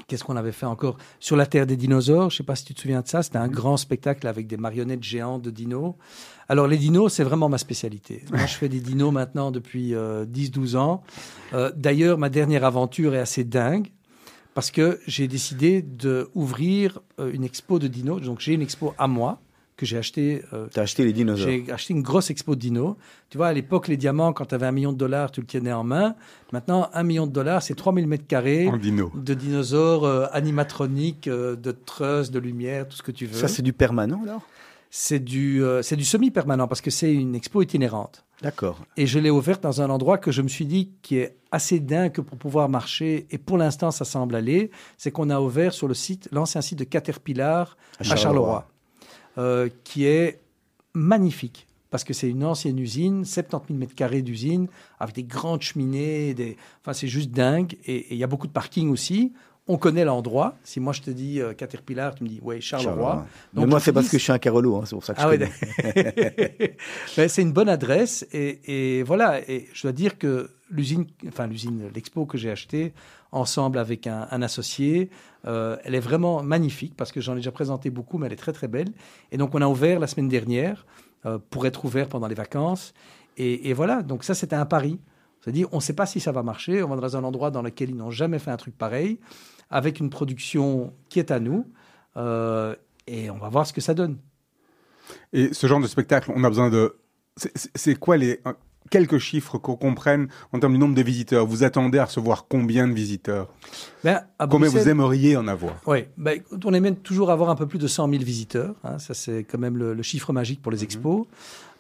Qu'est-ce 0.08 0.24
qu'on 0.24 0.36
avait 0.36 0.52
fait 0.52 0.66
encore? 0.66 0.98
Sur 1.20 1.36
la 1.36 1.46
Terre 1.46 1.68
des 1.68 1.76
dinosaures, 1.76 2.32
je 2.32 2.36
ne 2.36 2.38
sais 2.38 2.44
pas 2.44 2.56
si 2.56 2.66
tu 2.66 2.74
te 2.74 2.82
souviens 2.82 3.02
de 3.02 3.08
ça, 3.08 3.22
c'était 3.22 3.38
un 3.38 3.50
grand 3.50 3.78
spectacle 3.78 4.26
avec 4.26 4.48
des 4.48 4.58
marionnettes 4.58 5.04
géantes 5.04 5.44
de 5.44 5.52
dinos. 5.52 5.94
Alors 6.50 6.66
les 6.66 6.78
dinos, 6.78 7.14
c'est 7.14 7.24
vraiment 7.24 7.50
ma 7.50 7.60
spécialité. 7.60 8.24
Moi, 8.32 8.48
je 8.48 8.56
fais 8.56 8.70
des 8.70 8.80
dinos 8.80 9.14
maintenant 9.14 9.52
depuis 9.52 9.92
10-12 9.94 10.76
ans. 10.76 11.04
Euh, 11.54 11.72
D'ailleurs, 11.76 12.18
ma 12.18 12.30
dernière 12.30 12.64
aventure 12.64 13.14
est 13.14 13.20
assez 13.20 13.44
dingue 13.44 13.90
parce 14.54 14.72
que 14.72 15.00
j'ai 15.08 15.28
décidé 15.28 15.82
d'ouvrir 15.82 17.00
euh, 17.20 17.32
une 17.34 17.44
expo 17.44 17.80
de 17.80 17.88
dinos. 17.88 18.22
Donc 18.22 18.40
j'ai 18.40 18.54
une 18.54 18.62
expo 18.62 18.94
à 18.98 19.08
moi 19.08 19.40
que 19.78 19.86
j'ai 19.86 19.98
acheté. 19.98 20.44
euh, 20.54 20.68
T'as 20.72 20.84
acheté 20.84 21.04
les 21.04 21.14
dinosaures. 21.14 21.50
j'ai 21.50 21.72
acheté 21.72 21.94
une 21.94 22.04
grosse 22.04 22.30
expo 22.30 22.54
de 22.56 22.60
dinos. 22.60 22.96
Tu 23.30 23.38
vois, 23.38 23.48
à 23.48 23.54
l'époque, 23.54 23.88
les 23.88 23.98
diamants, 23.98 24.32
quand 24.34 24.46
tu 24.46 24.54
avais 24.56 24.68
un 24.68 24.72
million 24.72 24.94
de 24.94 24.98
dollars, 24.98 25.32
tu 25.32 25.42
le 25.42 25.48
tenais 25.48 25.72
en 25.74 25.84
main. 25.84 26.16
Maintenant, 26.54 26.90
un 26.94 27.04
million 27.04 27.26
de 27.26 27.32
dollars, 27.32 27.64
c'est 27.64 27.74
3000 27.74 28.06
mètres 28.08 28.28
carrés 28.28 28.70
dino. 28.80 29.12
de 29.16 29.34
dinosaures 29.34 30.06
euh, 30.06 30.26
animatroniques, 30.34 31.28
euh, 31.28 31.56
de 31.56 31.72
trusses, 31.72 32.30
de 32.30 32.38
lumière, 32.40 32.88
tout 32.88 32.96
ce 32.98 33.02
que 33.04 33.12
tu 33.12 33.26
veux. 33.26 33.40
Ça, 33.40 33.48
c'est 33.48 33.64
du 33.64 33.74
permanent 33.74 34.22
alors? 34.24 34.42
C'est 34.94 35.20
du, 35.20 35.64
euh, 35.64 35.82
c'est 35.82 35.96
du 35.96 36.04
semi-permanent 36.04 36.68
parce 36.68 36.82
que 36.82 36.92
c'est 36.92 37.14
une 37.14 37.34
expo 37.34 37.62
itinérante. 37.62 38.26
D'accord. 38.42 38.78
Et 38.98 39.08
je 39.08 39.20
l'ai 39.20 39.30
ouverte 39.30 39.64
dans 39.64 39.82
un 39.82 39.90
endroit 39.90 40.18
que 40.18 40.34
je 40.34 40.42
me 40.42 40.50
suis 40.50 40.66
dit 40.66 40.92
qui 41.02 41.16
est 41.16 41.38
assez 41.50 41.80
dingue 41.80 42.20
pour 42.20 42.38
pouvoir 42.38 42.68
marcher. 42.68 43.26
Et 43.32 43.38
pour 43.38 43.58
l'instant, 43.58 43.92
ça 43.92 44.04
semble 44.04 44.36
aller. 44.36 44.70
C'est 44.98 45.10
qu'on 45.12 45.30
a 45.30 45.40
ouvert 45.40 45.72
sur 45.72 45.88
le 45.88 45.94
site, 45.94 46.28
l'ancien 46.34 46.60
site 46.60 46.80
de 46.80 46.84
Caterpillar 46.84 47.78
À 48.00 48.12
à 48.12 48.16
Charleroi. 48.18 48.68
Euh, 49.38 49.70
qui 49.86 50.04
est 50.06 50.42
magnifique. 50.94 51.68
Parce 51.90 52.04
que 52.04 52.14
c'est 52.14 52.30
une 52.30 52.44
ancienne 52.44 52.78
usine, 52.78 53.24
70 53.24 53.68
000 53.68 53.80
mètres 53.80 53.96
carrés 53.96 54.22
d'usine, 54.22 54.68
avec 55.00 55.16
des 55.16 55.24
grandes 55.24 55.62
cheminées. 55.62 56.34
Des... 56.34 56.58
Enfin, 56.82 56.92
c'est 56.92 57.08
juste 57.08 57.32
dingue. 57.32 57.78
Et 57.86 57.96
et 57.96 58.14
il 58.16 58.18
y 58.18 58.26
a 58.26 58.28
beaucoup 58.28 58.48
de 58.48 58.52
parking 58.52 58.90
aussi. 58.90 59.32
On 59.68 59.78
connaît 59.78 60.06
l'endroit. 60.06 60.56
Si 60.64 60.80
moi 60.80 60.92
je 60.92 61.02
te 61.02 61.12
dis 61.12 61.40
euh, 61.40 61.54
Caterpillar, 61.54 62.16
tu 62.16 62.24
me 62.24 62.30
dis, 62.30 62.40
ouais, 62.42 62.60
Charleroi. 62.62 62.94
Charleroi. 62.94 63.16
Donc, 63.54 63.66
Mais 63.66 63.70
moi, 63.70 63.80
je 63.80 63.86
c'est 63.86 63.94
parce 63.94 64.10
que 64.10 64.18
je 64.18 64.24
suis 64.24 64.32
un 64.32 64.40
Carolo, 64.40 64.78
hein, 64.78 64.84
c'est 64.86 64.96
pour 64.96 65.06
ça 65.06 65.14
que 65.14 65.22
je 65.22 65.26
ah 65.26 65.30
ouais, 65.30 65.38
connais. 65.38 66.78
Ben, 67.18 67.30
c'est 67.30 67.42
une 67.42 67.54
bonne 67.54 67.70
adresse 67.70 68.26
et, 68.34 68.98
et 69.00 69.04
voilà. 69.04 69.40
Et 69.50 69.70
je 69.74 69.84
dois 69.84 69.92
dire 69.92 70.18
que 70.18 70.50
l'usine, 70.72 71.06
enfin 71.28 71.48
l'usine, 71.48 71.90
l'expo 71.94 72.26
que 72.26 72.38
j'ai 72.38 72.50
achetée 72.50 72.94
ensemble 73.32 73.78
avec 73.78 74.08
un, 74.08 74.28
un 74.32 74.42
associé, 74.42 75.10
euh, 75.46 75.78
elle 75.84 75.96
est 75.96 76.00
vraiment 76.00 76.44
magnifique 76.44 76.96
parce 76.98 77.12
que 77.12 77.22
j'en 77.22 77.34
ai 77.34 77.38
déjà 77.38 77.52
présenté 77.52 77.90
beaucoup, 77.90 78.18
mais 78.18 78.28
elle 78.28 78.34
est 78.34 78.38
très 78.38 78.54
très 78.54 78.68
belle. 78.68 78.90
Et 79.32 79.38
donc 79.38 79.54
on 79.54 79.62
a 79.62 79.68
ouvert 79.68 80.00
la 80.00 80.08
semaine 80.08 80.28
dernière 80.28 80.86
euh, 81.26 81.38
pour 81.50 81.66
être 81.66 81.86
ouvert 81.86 82.08
pendant 82.08 82.28
les 82.28 82.36
vacances. 82.36 82.94
Et, 83.38 83.70
et 83.70 83.74
voilà. 83.74 84.02
Donc 84.02 84.24
ça 84.24 84.34
c'était 84.34 84.56
un 84.56 84.66
pari. 84.66 85.00
C'est-à-dire 85.42 85.68
on 85.72 85.78
ne 85.78 85.82
sait 85.82 85.94
pas 85.94 86.06
si 86.06 86.20
ça 86.20 86.32
va 86.32 86.44
marcher. 86.44 86.84
On 86.84 86.88
va 86.90 86.96
dans 86.98 87.18
un 87.18 87.24
endroit 87.24 87.52
dans 87.52 87.62
lequel 87.62 87.90
ils 87.90 87.96
n'ont 87.96 88.12
jamais 88.12 88.40
fait 88.40 88.52
un 88.52 88.58
truc 88.58 88.78
pareil, 88.78 89.20
avec 89.70 90.00
une 90.00 90.10
production 90.10 90.94
qui 91.10 91.20
est 91.20 91.32
à 91.32 91.40
nous. 91.40 91.66
Euh, 92.18 92.76
et 93.08 93.30
on 93.32 93.38
va 93.38 93.50
voir 93.50 93.66
ce 93.66 93.74
que 93.74 93.82
ça 93.82 93.94
donne. 93.94 94.18
Et 95.34 95.54
ce 95.54 95.68
genre 95.68 95.80
de 95.82 95.88
spectacle, 95.88 96.32
on 96.36 96.44
a 96.44 96.50
besoin 96.50 96.70
de. 96.70 96.96
c'est- 97.36 97.96
quoi 97.96 98.18
les. 98.18 98.40
Quelques 98.90 99.20
chiffres 99.20 99.58
qu'on 99.58 99.76
comprenne 99.78 100.28
en 100.52 100.60
termes 100.60 100.74
du 100.74 100.80
nombre 100.80 100.96
de 100.96 101.02
visiteurs? 101.02 101.46
Vous 101.46 101.64
attendez 101.64 101.98
à 101.98 102.06
recevoir 102.06 102.48
combien 102.50 102.88
de 102.90 102.94
visiteurs? 102.94 103.48
Ben, 104.04 104.22
Combien 104.50 104.68
vous 104.70 104.90
aimeriez 104.90 105.38
en 105.38 105.48
avoir? 105.48 105.76
Oui, 105.88 106.06
ben, 106.18 106.42
on 106.66 106.74
aime 106.74 106.96
toujours 106.98 107.32
avoir 107.32 107.50
un 107.50 107.56
peu 107.56 107.68
plus 107.68 107.80
de 107.80 107.88
100 107.88 108.10
000 108.10 108.22
visiteurs. 108.24 108.76
hein, 108.84 109.00
ça, 109.00 109.14
c'est 109.14 109.46
quand 109.46 109.60
même 109.60 109.78
le, 109.78 109.94
le 109.94 110.04
chiffre 110.04 110.34
magique 110.34 110.62
pour 110.62 110.72
les 110.74 110.84
expos. 110.84 111.26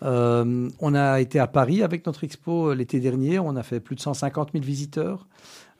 Euh, 0.03 0.69
on 0.79 0.95
a 0.95 1.19
été 1.21 1.39
à 1.39 1.47
Paris 1.47 1.83
avec 1.83 2.05
notre 2.05 2.23
expo 2.23 2.69
euh, 2.69 2.75
l'été 2.75 2.99
dernier. 2.99 3.39
On 3.39 3.55
a 3.55 3.63
fait 3.63 3.79
plus 3.79 3.95
de 3.95 4.01
150 4.01 4.51
000 4.53 4.63
visiteurs 4.63 5.27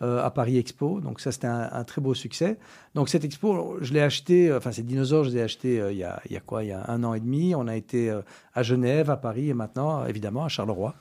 euh, 0.01 0.23
à 0.23 0.29
Paris 0.29 0.57
Expo. 0.57 0.99
Donc 0.99 1.19
ça, 1.19 1.31
c'était 1.31 1.47
un, 1.47 1.83
très 1.83 2.01
beau 2.01 2.13
succès. 2.13 2.57
Donc 2.93 3.09
cette 3.09 3.23
expo, 3.23 3.77
je 3.81 3.93
l'ai 3.93 4.01
acheté, 4.01 4.53
enfin 4.53 4.71
ces 4.71 4.83
dinosaures, 4.83 5.23
je 5.23 5.29
les 5.29 5.37
ai 5.37 5.41
achetés 5.41 5.83
il, 5.91 5.97
y 5.97 6.03
a, 6.03 6.39
quoi? 6.45 6.63
Il 6.63 6.69
y 6.69 6.71
a 6.71 6.85
un 6.89 7.03
an 7.03 7.13
et 7.13 7.19
demi. 7.19 7.55
On 7.55 7.67
a 7.67 7.75
été 7.75 8.15
à 8.53 8.63
Genève, 8.63 9.09
à 9.09 9.17
Paris 9.17 9.49
et 9.49 9.53
maintenant, 9.53 10.05
évidemment, 10.05 10.45
à 10.45 10.49
Charleroi. 10.49 10.95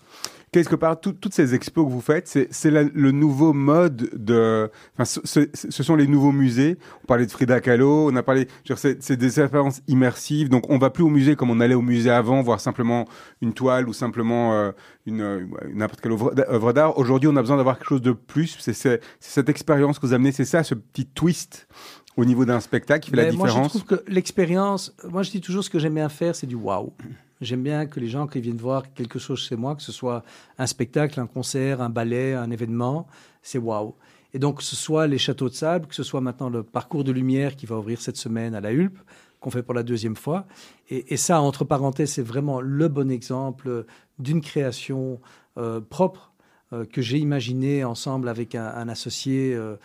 Quelque 0.52 0.74
part, 0.74 1.00
tout- 1.00 1.12
toutes 1.12 1.32
ces 1.32 1.54
expos 1.54 1.84
que 1.86 1.90
vous 1.92 2.00
faites, 2.00 2.26
c'est 2.50 2.70
le 2.72 3.10
nouveau 3.12 3.52
mode 3.52 4.10
de. 4.16 4.68
Enfin, 4.94 5.04
ce, 5.04 5.20
ce- 5.22 5.70
ce 5.70 5.82
sont 5.84 5.94
les 5.94 6.08
nouveaux 6.08 6.32
musées. 6.32 6.76
On 7.04 7.06
parlait 7.06 7.24
de 7.26 7.30
Frida 7.30 7.60
Kahlo, 7.60 8.10
on 8.10 8.16
a 8.16 8.22
parlé. 8.24 8.48
C'est 8.74 9.16
des 9.16 9.40
expériences 9.40 9.80
immersives. 9.86 10.48
Donc, 10.48 10.64
on 10.68 10.78
va 10.78 10.90
plus 10.90 11.04
au 11.04 11.08
musée 11.08 11.36
comme 11.36 11.50
on 11.50 11.60
allait 11.60 11.76
au 11.76 11.82
musée 11.82 12.10
avant, 12.10 12.42
voir 12.42 12.60
simplement 12.60 13.06
une 13.40 13.52
toile 13.52 13.88
ou 13.88 13.92
simplement 13.92 14.52
euh, 14.54 14.72
une 15.06 15.20
euh, 15.20 15.46
n'importe 15.72 16.00
quelle 16.00 16.10
œuvre 16.12 16.34
d'a- 16.34 16.50
œuvre 16.50 16.72
d'art. 16.72 16.98
Aujourd'hui, 16.98 17.28
on 17.28 17.36
a 17.36 17.42
besoin 17.42 17.56
d'avoir 17.56 17.78
quelque 17.78 17.88
chose 17.88 18.02
de 18.02 18.10
plus. 18.12 18.56
C'est 18.58 19.00
cette 19.20 19.48
expérience 19.48 20.00
que 20.00 20.06
vous 20.06 20.14
amenez. 20.14 20.32
C'est 20.32 20.44
ça, 20.44 20.64
ce 20.64 20.74
petit 20.74 21.06
twist 21.06 21.68
au 22.16 22.24
niveau 22.24 22.44
d'un 22.44 22.58
spectacle 22.58 23.04
qui 23.04 23.10
fait 23.12 23.16
la 23.16 23.26
Ben, 23.26 23.36
Moi, 23.36 23.46
je 23.46 23.52
différence. 23.52 23.68
trouve 23.70 23.84
que 23.84 24.02
l'expérience, 24.08 24.92
moi, 25.08 25.22
je 25.22 25.30
dis 25.30 25.40
toujours 25.40 25.62
ce 25.62 25.70
que 25.70 25.78
j'aime 25.78 25.94
bien 25.94 26.08
faire, 26.08 26.34
c'est 26.34 26.48
du 26.48 26.56
waouh. 26.56 26.92
J'aime 27.40 27.62
bien 27.62 27.86
que 27.86 28.00
les 28.00 28.08
gens 28.08 28.26
qui 28.26 28.40
viennent 28.40 28.58
voir 28.58 28.92
quelque 28.92 29.18
chose 29.18 29.40
chez 29.40 29.56
moi, 29.56 29.74
que 29.74 29.82
ce 29.82 29.92
soit 29.92 30.22
un 30.58 30.66
spectacle, 30.66 31.18
un 31.20 31.26
concert, 31.26 31.80
un 31.80 31.88
ballet, 31.88 32.34
un 32.34 32.50
événement, 32.50 33.06
c'est 33.42 33.58
waouh. 33.58 33.94
Et 34.34 34.38
donc, 34.38 34.58
que 34.58 34.62
ce 34.62 34.76
soit 34.76 35.06
les 35.06 35.18
châteaux 35.18 35.48
de 35.48 35.54
sable, 35.54 35.86
que 35.86 35.94
ce 35.94 36.02
soit 36.02 36.20
maintenant 36.20 36.50
le 36.50 36.62
parcours 36.62 37.02
de 37.02 37.12
lumière 37.12 37.56
qui 37.56 37.66
va 37.66 37.78
ouvrir 37.78 38.00
cette 38.00 38.16
semaine 38.16 38.54
à 38.54 38.60
la 38.60 38.72
Hulpe, 38.72 38.98
qu'on 39.40 39.50
fait 39.50 39.62
pour 39.62 39.74
la 39.74 39.82
deuxième 39.82 40.16
fois. 40.16 40.46
Et, 40.90 41.16
ça, 41.16 41.40
entre 41.40 41.64
parenthèses, 41.64 42.12
c'est 42.12 42.22
vraiment 42.22 42.60
le 42.60 42.88
bon 42.88 43.10
exemple 43.10 43.86
d'une 44.18 44.40
création 44.40 45.18
euh, 45.56 45.80
propre 45.80 46.32
euh, 46.72 46.84
que 46.84 47.00
j'ai 47.00 47.18
imaginé 47.18 47.84
ensemble 47.84 48.28
avec 48.28 48.54
un, 48.54 48.88
associé 48.88 49.54
euh, 49.54 49.76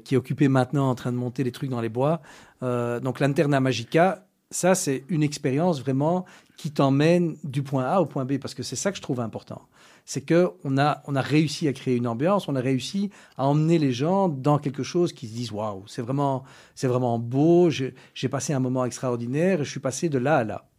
qui 0.00 0.14
est 0.14 0.18
occupé 0.18 0.48
maintenant 0.48 0.90
en 0.90 0.94
train 0.94 1.12
de 1.12 1.16
monter 1.16 1.42
les 1.44 1.52
trucs 1.52 1.70
dans 1.70 1.80
les 1.80 1.88
bois. 1.88 2.20
Donc 2.60 3.20
l'Anterna 3.20 3.58
Magica, 3.58 4.26
ça 4.50 4.74
c'est 4.74 5.04
une 5.08 5.22
expérience 5.22 5.80
vraiment 5.80 6.24
qui 6.56 6.70
t'emmène 6.70 7.36
du 7.44 7.62
point 7.62 7.84
A 7.84 8.00
au 8.00 8.06
point 8.06 8.24
B, 8.24 8.38
parce 8.38 8.54
que 8.54 8.62
c'est 8.62 8.76
ça 8.76 8.90
que 8.90 8.96
je 8.96 9.02
trouve 9.02 9.20
important. 9.20 9.62
C'est 10.04 10.22
que 10.22 10.50
on 10.64 10.76
a, 10.76 11.02
on 11.06 11.14
a 11.14 11.20
réussi 11.20 11.68
à 11.68 11.72
créer 11.72 11.96
une 11.96 12.06
ambiance, 12.06 12.48
on 12.48 12.56
a 12.56 12.60
réussi 12.60 13.10
à 13.38 13.46
emmener 13.46 13.78
les 13.78 13.92
gens 13.92 14.28
dans 14.28 14.58
quelque 14.58 14.82
chose 14.82 15.12
qui 15.12 15.26
se 15.28 15.32
disent 15.32 15.52
waouh, 15.52 15.84
c'est 15.86 16.02
vraiment, 16.02 16.42
c'est 16.74 16.88
vraiment 16.88 17.18
beau. 17.18 17.70
J'ai 17.70 18.28
passé 18.28 18.52
un 18.52 18.60
moment 18.60 18.84
extraordinaire 18.84 19.60
je 19.64 19.70
suis 19.70 19.80
passé 19.80 20.08
de 20.08 20.18
là 20.18 20.38
à 20.38 20.44
là. 20.44 20.69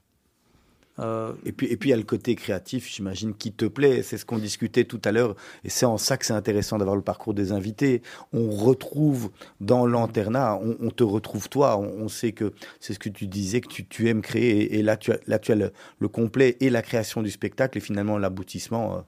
Euh, 1.02 1.34
Et 1.46 1.52
puis, 1.52 1.68
et 1.68 1.78
puis, 1.78 1.90
il 1.90 1.92
y 1.92 1.94
a 1.94 1.98
le 1.98 2.04
côté 2.04 2.36
créatif, 2.36 2.88
j'imagine, 2.90 3.34
qui 3.34 3.52
te 3.52 3.66
plaît. 3.66 4.04
C'est 4.04 4.18
ce 4.18 4.26
qu'on 4.26 4.38
discutait 4.38 4.84
tout 4.86 5.02
à 5.04 5.12
l'heure. 5.12 5.36
Et 5.64 5.70
c'est 5.70 5.86
en 5.86 5.98
ça 5.98 6.18
que 6.18 6.26
c'est 6.26 6.34
intéressant 6.34 6.78
d'avoir 6.78 6.96
le 6.96 7.02
parcours 7.02 7.34
des 7.34 7.52
invités. 7.52 8.02
On 8.34 8.50
retrouve 8.50 9.32
dans 9.60 9.86
l'anternat, 9.86 10.60
on, 10.62 10.78
on 10.80 10.92
te 10.92 11.04
retrouve 11.04 11.50
toi. 11.50 11.78
On, 11.78 12.04
on 12.04 12.08
sait 12.08 12.32
que 12.32 12.54
c'est 12.80 12.94
ce 12.94 13.00
que 13.00 13.10
tu 13.10 13.28
disais, 13.28 13.62
que 13.62 13.68
tu, 13.68 13.88
tu 13.88 14.08
aimes 14.10 14.22
créer. 14.22 14.62
Et, 14.62 14.80
et 14.80 14.84
là, 14.84 14.96
tu 14.98 15.12
as, 15.12 15.20
là, 15.28 15.40
tu 15.40 15.52
as 15.52 15.56
le, 15.56 15.72
le 16.00 16.08
complet 16.08 16.58
et 16.60 16.70
la 16.70 16.82
création 16.82 17.22
du 17.24 17.32
spectacle 17.32 17.78
et 17.78 17.82
finalement 17.82 18.18
l'aboutissement. 18.18 18.98
euh. 18.98 19.02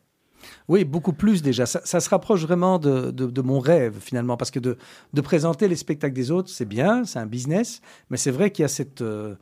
Oui, 0.68 0.84
beaucoup 0.84 1.14
plus 1.14 1.42
déjà. 1.42 1.66
Ça, 1.66 1.80
ça 1.86 2.02
se 2.02 2.10
rapproche 2.10 2.42
vraiment 2.42 2.78
de, 2.78 3.12
de- 3.12 3.28
de 3.28 3.42
mon 3.42 3.60
rêve 3.60 3.96
finalement, 4.02 4.36
parce 4.36 4.52
que 4.52 4.60
de, 4.60 4.78
de 5.14 5.22
présenter 5.22 5.70
les 5.70 5.78
spectacles 5.78 6.14
des 6.16 6.32
autres, 6.32 6.50
c'est 6.50 6.66
bien, 6.66 7.06
c'est 7.06 7.20
un 7.20 7.26
business, 7.26 7.82
mais 8.10 8.18
c'est 8.18 8.32
vrai 8.32 8.52
qu'il 8.52 8.64
y 8.64 8.66
a 8.66 8.68
cette, 8.68 9.02
euh, 9.02 9.36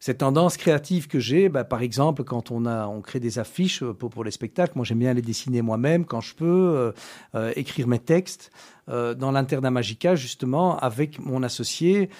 cette 0.00 0.18
tendance 0.18 0.56
créative 0.56 1.06
que 1.06 1.20
j'ai. 1.20 1.50
Bah, 1.50 1.62
par 1.62 1.82
exemple, 1.82 2.24
quand 2.24 2.50
on, 2.50 2.64
a, 2.64 2.86
on 2.86 3.02
crée 3.02 3.20
des 3.20 3.38
affiches 3.38 3.82
euh, 3.82 3.92
pour, 3.92 4.24
les 4.24 4.30
spectacles, 4.30 4.72
moi 4.74 4.84
j'aime 4.84 4.98
bien 4.98 5.12
les 5.12 5.22
dessiner 5.22 5.60
moi-même 5.60 6.06
quand 6.06 6.22
je 6.22 6.34
peux, 6.34 6.44
euh, 6.46 6.92
euh, 7.34 7.52
écrire 7.54 7.86
mes 7.86 8.00
textes. 8.00 8.50
Dans 8.88 9.30
l'Internat 9.30 9.70
Magica, 9.70 10.16
justement, 10.16 10.76
avec 10.76 11.20
mon 11.20 11.44
associé, 11.44 12.10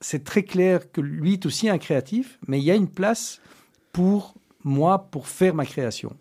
c'est 0.00 0.24
très 0.24 0.44
clair 0.44 0.90
que 0.90 1.02
lui 1.02 1.34
est 1.34 1.44
aussi 1.44 1.68
un 1.68 1.76
créatif, 1.76 2.38
mais 2.48 2.58
il 2.58 2.64
y 2.64 2.70
a 2.70 2.74
une 2.74 2.88
place 2.88 3.42
pour 3.92 4.32
moi 4.64 5.10
pour 5.10 5.28
faire 5.28 5.54
ma 5.54 5.66
création. 5.66 6.16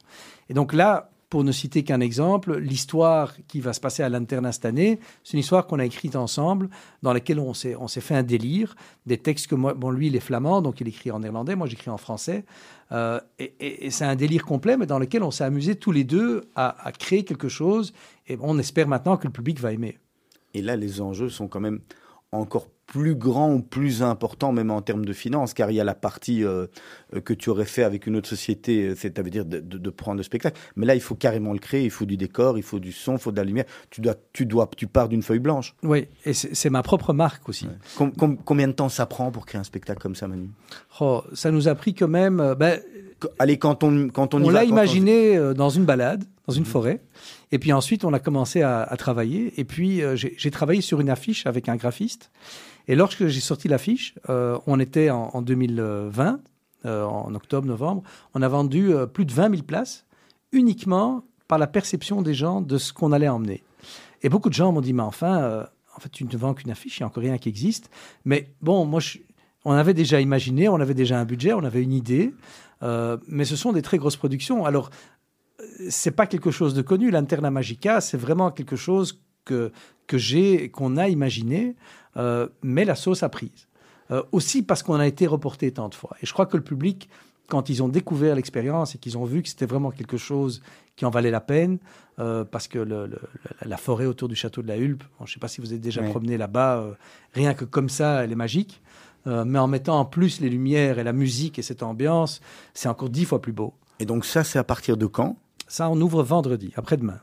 Et 0.50 0.54
donc 0.54 0.74
là, 0.74 1.09
pour 1.30 1.44
ne 1.44 1.52
citer 1.52 1.84
qu'un 1.84 2.00
exemple, 2.00 2.58
l'histoire 2.58 3.36
qui 3.48 3.62
va 3.62 3.74
se 3.74 3.80
passer 3.80 4.02
à 4.02 4.10
l'internat 4.10 4.52
cette 4.52 4.66
année, 4.66 5.00
c'est 5.24 5.34
une 5.34 5.40
histoire 5.40 5.68
qu'on 5.68 5.78
a 5.78 5.86
écrite 5.86 6.16
ensemble, 6.16 6.70
dans 7.04 7.14
laquelle 7.14 7.40
on 7.40 7.54
s'est, 7.54 7.76
fait 8.02 8.16
un 8.16 8.24
délire, 8.24 8.76
des 9.06 9.18
textes 9.18 9.48
que 9.48 9.56
lui, 9.92 10.08
il 10.08 10.16
est 10.16 10.22
flamand, 10.22 10.62
donc 10.62 10.82
il 10.82 10.88
écrit 10.88 11.12
en 11.12 11.20
néerlandais, 11.20 11.56
moi 11.56 11.68
j'écris 11.68 11.92
en 11.92 11.98
français, 11.98 12.46
euh, 12.92 13.20
et 13.38 13.92
c'est 13.92 14.06
un 14.06 14.16
délire 14.16 14.44
complet, 14.44 14.76
mais 14.76 14.88
dans 14.88 14.98
lequel 14.98 15.22
on 15.22 15.30
s'est 15.30 15.44
amusé 15.44 15.76
tous 15.76 15.92
les 15.92 16.04
deux 16.04 16.50
à, 16.56 16.88
à 16.88 16.92
créer 16.92 17.24
quelque 17.24 17.50
chose, 17.50 17.94
et 18.28 18.38
on 18.42 18.58
espère 18.58 18.88
maintenant 18.88 19.18
que 19.18 19.28
le 19.28 19.34
public 19.34 19.60
va 19.60 19.72
aimer. 19.72 20.00
Et 20.56 20.64
là, 20.64 20.76
les 20.76 21.00
enjeux 21.00 21.30
sont 21.30 21.48
quand 21.48 21.60
même 21.60 21.82
encore 22.32 22.68
plus 22.92 23.14
grands 23.14 23.54
ou 23.54 23.62
plus 23.62 24.02
importants, 24.02 24.52
même 24.52 24.72
en 24.72 24.82
termes 24.82 25.06
de 25.06 25.14
finances, 25.14 25.54
car 25.54 25.70
il 25.70 25.76
y 25.76 25.80
a 25.80 25.84
la 25.84 25.94
partie 25.94 26.44
euh, 26.44 26.66
euh, 27.16 27.22
que 27.22 27.34
tu 27.36 27.52
aurais 27.52 27.66
fait 27.66 27.84
avec 27.84 28.08
une 28.08 28.16
autre 28.16 28.28
société, 28.28 28.88
euh, 28.88 28.96
c'est-à-dire 28.96 29.46
de, 29.46 29.60
de- 29.60 29.78
de 29.78 29.90
prendre 29.92 30.18
le 30.18 30.24
spectacle. 30.24 30.60
Mais 30.76 30.88
là, 30.88 30.96
il 30.96 31.02
faut 31.02 31.14
carrément 31.14 31.54
le 31.54 31.60
créer, 31.60 31.84
il 31.84 31.92
faut 31.92 32.06
du 32.06 32.18
décor, 32.18 32.58
il 32.58 32.64
faut 32.64 32.80
du 32.80 32.92
son, 32.92 33.14
il 33.14 33.20
faut 33.20 33.32
de 33.32 33.38
la 33.38 33.44
lumière. 33.44 33.66
Tu, 33.92 34.02
dois, 34.02 34.16
tu, 34.34 34.48
dois, 34.48 34.68
tu 34.76 34.88
pars 34.88 35.08
d'une 35.08 35.22
feuille 35.22 35.38
blanche. 35.38 35.76
Oui, 35.84 36.08
et 36.26 36.34
c'est, 36.34 36.70
ma 36.72 36.82
propre 36.82 37.14
marque 37.14 37.48
aussi. 37.48 37.68
Com- 37.96 38.12
com- 38.12 38.38
combien 38.44 38.68
de 38.68 38.74
temps 38.74 38.90
ça 38.90 39.06
prend 39.06 39.30
pour 39.32 39.46
créer 39.46 39.62
un 39.62 39.64
spectacle 39.64 40.02
comme 40.02 40.16
ça, 40.16 40.28
Manu? 40.28 40.50
Oh, 41.00 41.22
ça 41.34 41.52
nous 41.52 41.68
a 41.68 41.76
pris 41.76 41.94
quand 41.94 42.08
même... 42.08 42.40
euh, 42.40 42.56
ben, 42.56 42.80
Allez, 43.38 43.58
quand 43.58 43.84
on, 43.84 44.08
quand 44.08 44.34
on, 44.34 44.42
on 44.46 44.50
l'a 44.50 44.64
imaginé 44.64 45.38
dans 45.54 45.70
une 45.70 45.84
balade, 45.84 46.24
dans 46.48 46.54
Mhm. 46.54 46.60
une 46.60 46.66
forêt. 46.66 47.02
Et 47.52 47.60
puis 47.60 47.74
ensuite, 47.74 48.06
on 48.06 48.14
a 48.14 48.20
commencé 48.20 48.62
à, 48.62 48.82
à 48.82 48.96
travailler. 48.98 49.54
Et 49.58 49.66
puis, 49.66 50.02
euh, 50.02 50.16
j'ai 50.16 50.52
travaillé 50.52 50.80
sur 50.82 51.02
une 51.02 51.10
affiche 51.10 51.46
avec 51.46 51.68
un 51.70 51.76
graphiste. 51.76 52.32
Et 52.90 52.96
lorsque 52.96 53.28
j'ai 53.28 53.40
sorti 53.40 53.68
l'affiche, 53.68 54.16
euh, 54.30 54.58
on 54.66 54.80
était 54.80 55.12
en, 55.12 55.30
en 55.34 55.44
2020, 55.44 56.42
euh, 56.86 57.04
en 57.04 57.36
octobre, 57.36 57.68
novembre, 57.68 58.02
on 58.34 58.42
a 58.42 58.48
vendu 58.48 58.92
euh, 58.92 59.06
plus 59.06 59.26
de 59.26 59.32
20 59.32 59.52
000 59.52 59.62
places 59.62 60.08
uniquement 60.52 61.24
par 61.48 61.60
la 61.60 61.68
perception 61.68 62.24
des 62.24 62.34
gens 62.34 62.62
de 62.62 62.80
ce 62.80 62.92
qu'on 62.92 63.12
allait 63.12 63.30
emmener. 63.30 63.64
Et 64.24 64.30
beaucoup 64.30 64.50
de 64.50 64.56
gens 64.56 64.72
m'ont 64.72 64.82
dit, 64.82 64.94
mais 64.94 65.04
enfin, 65.04 65.68
en 65.96 66.00
fait, 66.00 66.10
tu 66.10 66.26
ne 66.26 66.36
vends 66.36 66.56
qu'une 66.56 66.72
affiche, 66.72 66.98
il 66.98 67.04
n'y 67.04 67.06
a 67.06 67.08
encore 67.08 67.22
rien 67.22 67.38
qui 67.38 67.48
existe. 67.48 67.92
Mais 68.26 68.54
bon, 68.62 68.86
moi, 68.86 69.02
on 69.66 69.74
avait 69.74 69.94
déjà 69.94 70.20
imaginé, 70.20 70.68
on 70.68 70.80
avait 70.80 70.96
déjà 70.96 71.20
un 71.20 71.26
budget, 71.26 71.54
on 71.54 71.64
avait 71.64 71.84
une 71.84 71.94
idée. 71.94 72.34
Mais 72.82 73.46
ce 73.46 73.56
sont 73.56 73.72
des 73.72 73.82
très 73.82 73.98
grosses 73.98 74.18
productions. 74.18 74.66
Alors, 74.66 74.90
c'est 75.90 76.12
pas 76.12 76.28
quelque 76.28 76.52
chose 76.52 76.74
de 76.74 76.82
connu. 76.82 77.12
L'Interna 77.12 77.50
Magica, 77.52 78.02
c'est 78.02 78.18
vraiment 78.18 78.52
quelque 78.52 78.76
chose 78.76 79.22
que, 79.46 79.72
que 80.08 80.18
j'ai, 80.18 80.70
qu'on 80.70 80.98
a 80.98 81.08
imaginé, 81.08 81.76
euh, 82.18 82.48
mais 82.64 82.86
la 82.86 82.96
sauce 82.96 83.24
a 83.24 83.30
prise. 83.30 83.68
Euh, 84.12 84.24
aussi 84.32 84.64
parce 84.64 84.82
qu'on 84.82 84.96
a 84.96 85.06
été 85.08 85.28
reporté 85.28 85.72
tant 85.72 85.88
de 85.90 85.94
fois. 85.96 86.16
Et 86.22 86.26
je 86.26 86.34
crois 86.34 86.48
que 86.48 86.58
le 86.58 86.64
public, 86.64 87.10
quand 87.48 87.70
ils 87.70 87.84
ont 87.84 87.90
découvert 87.90 88.36
l'expérience 88.36 88.96
et 88.96 88.98
qu'ils 88.98 89.18
ont 89.20 89.26
vu 89.26 89.44
que 89.44 89.50
c'était 89.50 89.68
vraiment 89.68 89.92
quelque 89.92 90.18
chose 90.18 90.62
qui 90.96 91.06
en 91.06 91.12
valait 91.12 91.30
la 91.32 91.42
peine, 91.42 91.78
euh, 92.18 92.44
parce 92.44 92.68
que 92.68 92.80
le- 92.80 93.06
le- 93.08 93.22
la- 93.66 93.78
forêt 93.78 94.06
autour 94.08 94.28
du 94.28 94.36
château 94.36 94.62
de 94.64 94.68
la 94.68 94.78
Hulpe, 94.78 95.04
bon, 95.20 95.26
je 95.26 95.32
ne 95.32 95.34
sais 95.36 95.40
pas 95.40 95.48
si 95.48 95.62
vous 95.62 95.74
êtes 95.74 95.82
déjà 95.82 96.02
Oui. 96.02 96.10
promené 96.10 96.38
là-bas, 96.38 96.86
rien 97.34 97.54
que 97.54 97.66
comme 97.66 97.88
ça, 97.90 98.24
elle 98.24 98.32
est 98.32 98.36
magique. 98.36 98.82
Mais 99.26 99.60
en 99.60 99.68
mettant 99.68 100.00
en 100.00 100.06
plus 100.06 100.40
les 100.42 100.50
lumières 100.50 100.98
et 100.98 101.04
la 101.04 101.14
musique 101.14 101.60
et 101.60 101.62
cette 101.62 101.84
ambiance, 101.84 102.42
c'est 102.74 102.90
encore 102.90 103.10
dix 103.10 103.26
fois 103.26 103.42
plus 103.42 103.52
beau. 103.54 103.74
Et 104.00 104.06
donc 104.06 104.26
ça, 104.26 104.44
c'est 104.44 104.58
à 104.58 104.64
partir 104.64 104.98
de 104.98 105.06
quand? 105.06 105.38
Ça, 105.68 105.88
on 105.90 106.02
ouvre 106.02 106.24
vendredi, 106.24 106.72
après-demain. 106.76 107.20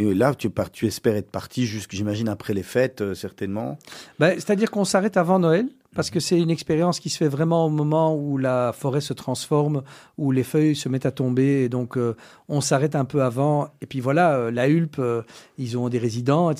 Et 0.00 0.14
là, 0.14 0.34
tu, 0.34 0.86
espères 0.86 1.14
être 1.14 1.30
parti, 1.30 1.66
j'imagine, 1.66 2.28
après 2.30 2.54
les 2.54 2.62
fêtes, 2.62 3.02
euh, 3.02 3.14
certainement. 3.14 3.78
Ben, 4.18 4.32
C'est-à-dire 4.36 4.70
qu'on 4.70 4.86
s'arrête 4.86 5.18
avant 5.18 5.38
Noël, 5.38 5.68
parce 5.94 6.10
que 6.10 6.20
c'est 6.20 6.38
une 6.38 6.50
expérience 6.50 7.00
qui 7.00 7.10
se 7.10 7.18
fait 7.18 7.28
vraiment 7.28 7.66
au 7.66 7.68
moment 7.68 8.14
où 8.14 8.38
la 8.38 8.72
forêt 8.72 9.00
se 9.00 9.12
transforme, 9.12 9.82
où 10.18 10.30
les 10.30 10.44
feuilles 10.44 10.76
se 10.76 10.88
mettent 10.88 11.06
à 11.06 11.10
tomber. 11.10 11.64
Et 11.64 11.68
donc, 11.68 11.96
euh, 11.96 12.16
on 12.48 12.60
s'arrête 12.60 12.94
un 12.94 13.04
peu 13.04 13.22
avant. 13.22 13.68
Et 13.80 13.86
puis 13.86 13.98
voilà, 14.00 14.34
euh, 14.36 14.50
la 14.52 14.68
Hulpe, 14.68 14.96
euh, 15.00 15.22
ils 15.58 15.76
ont 15.76 15.88
des 15.88 15.98
résidents. 15.98 16.52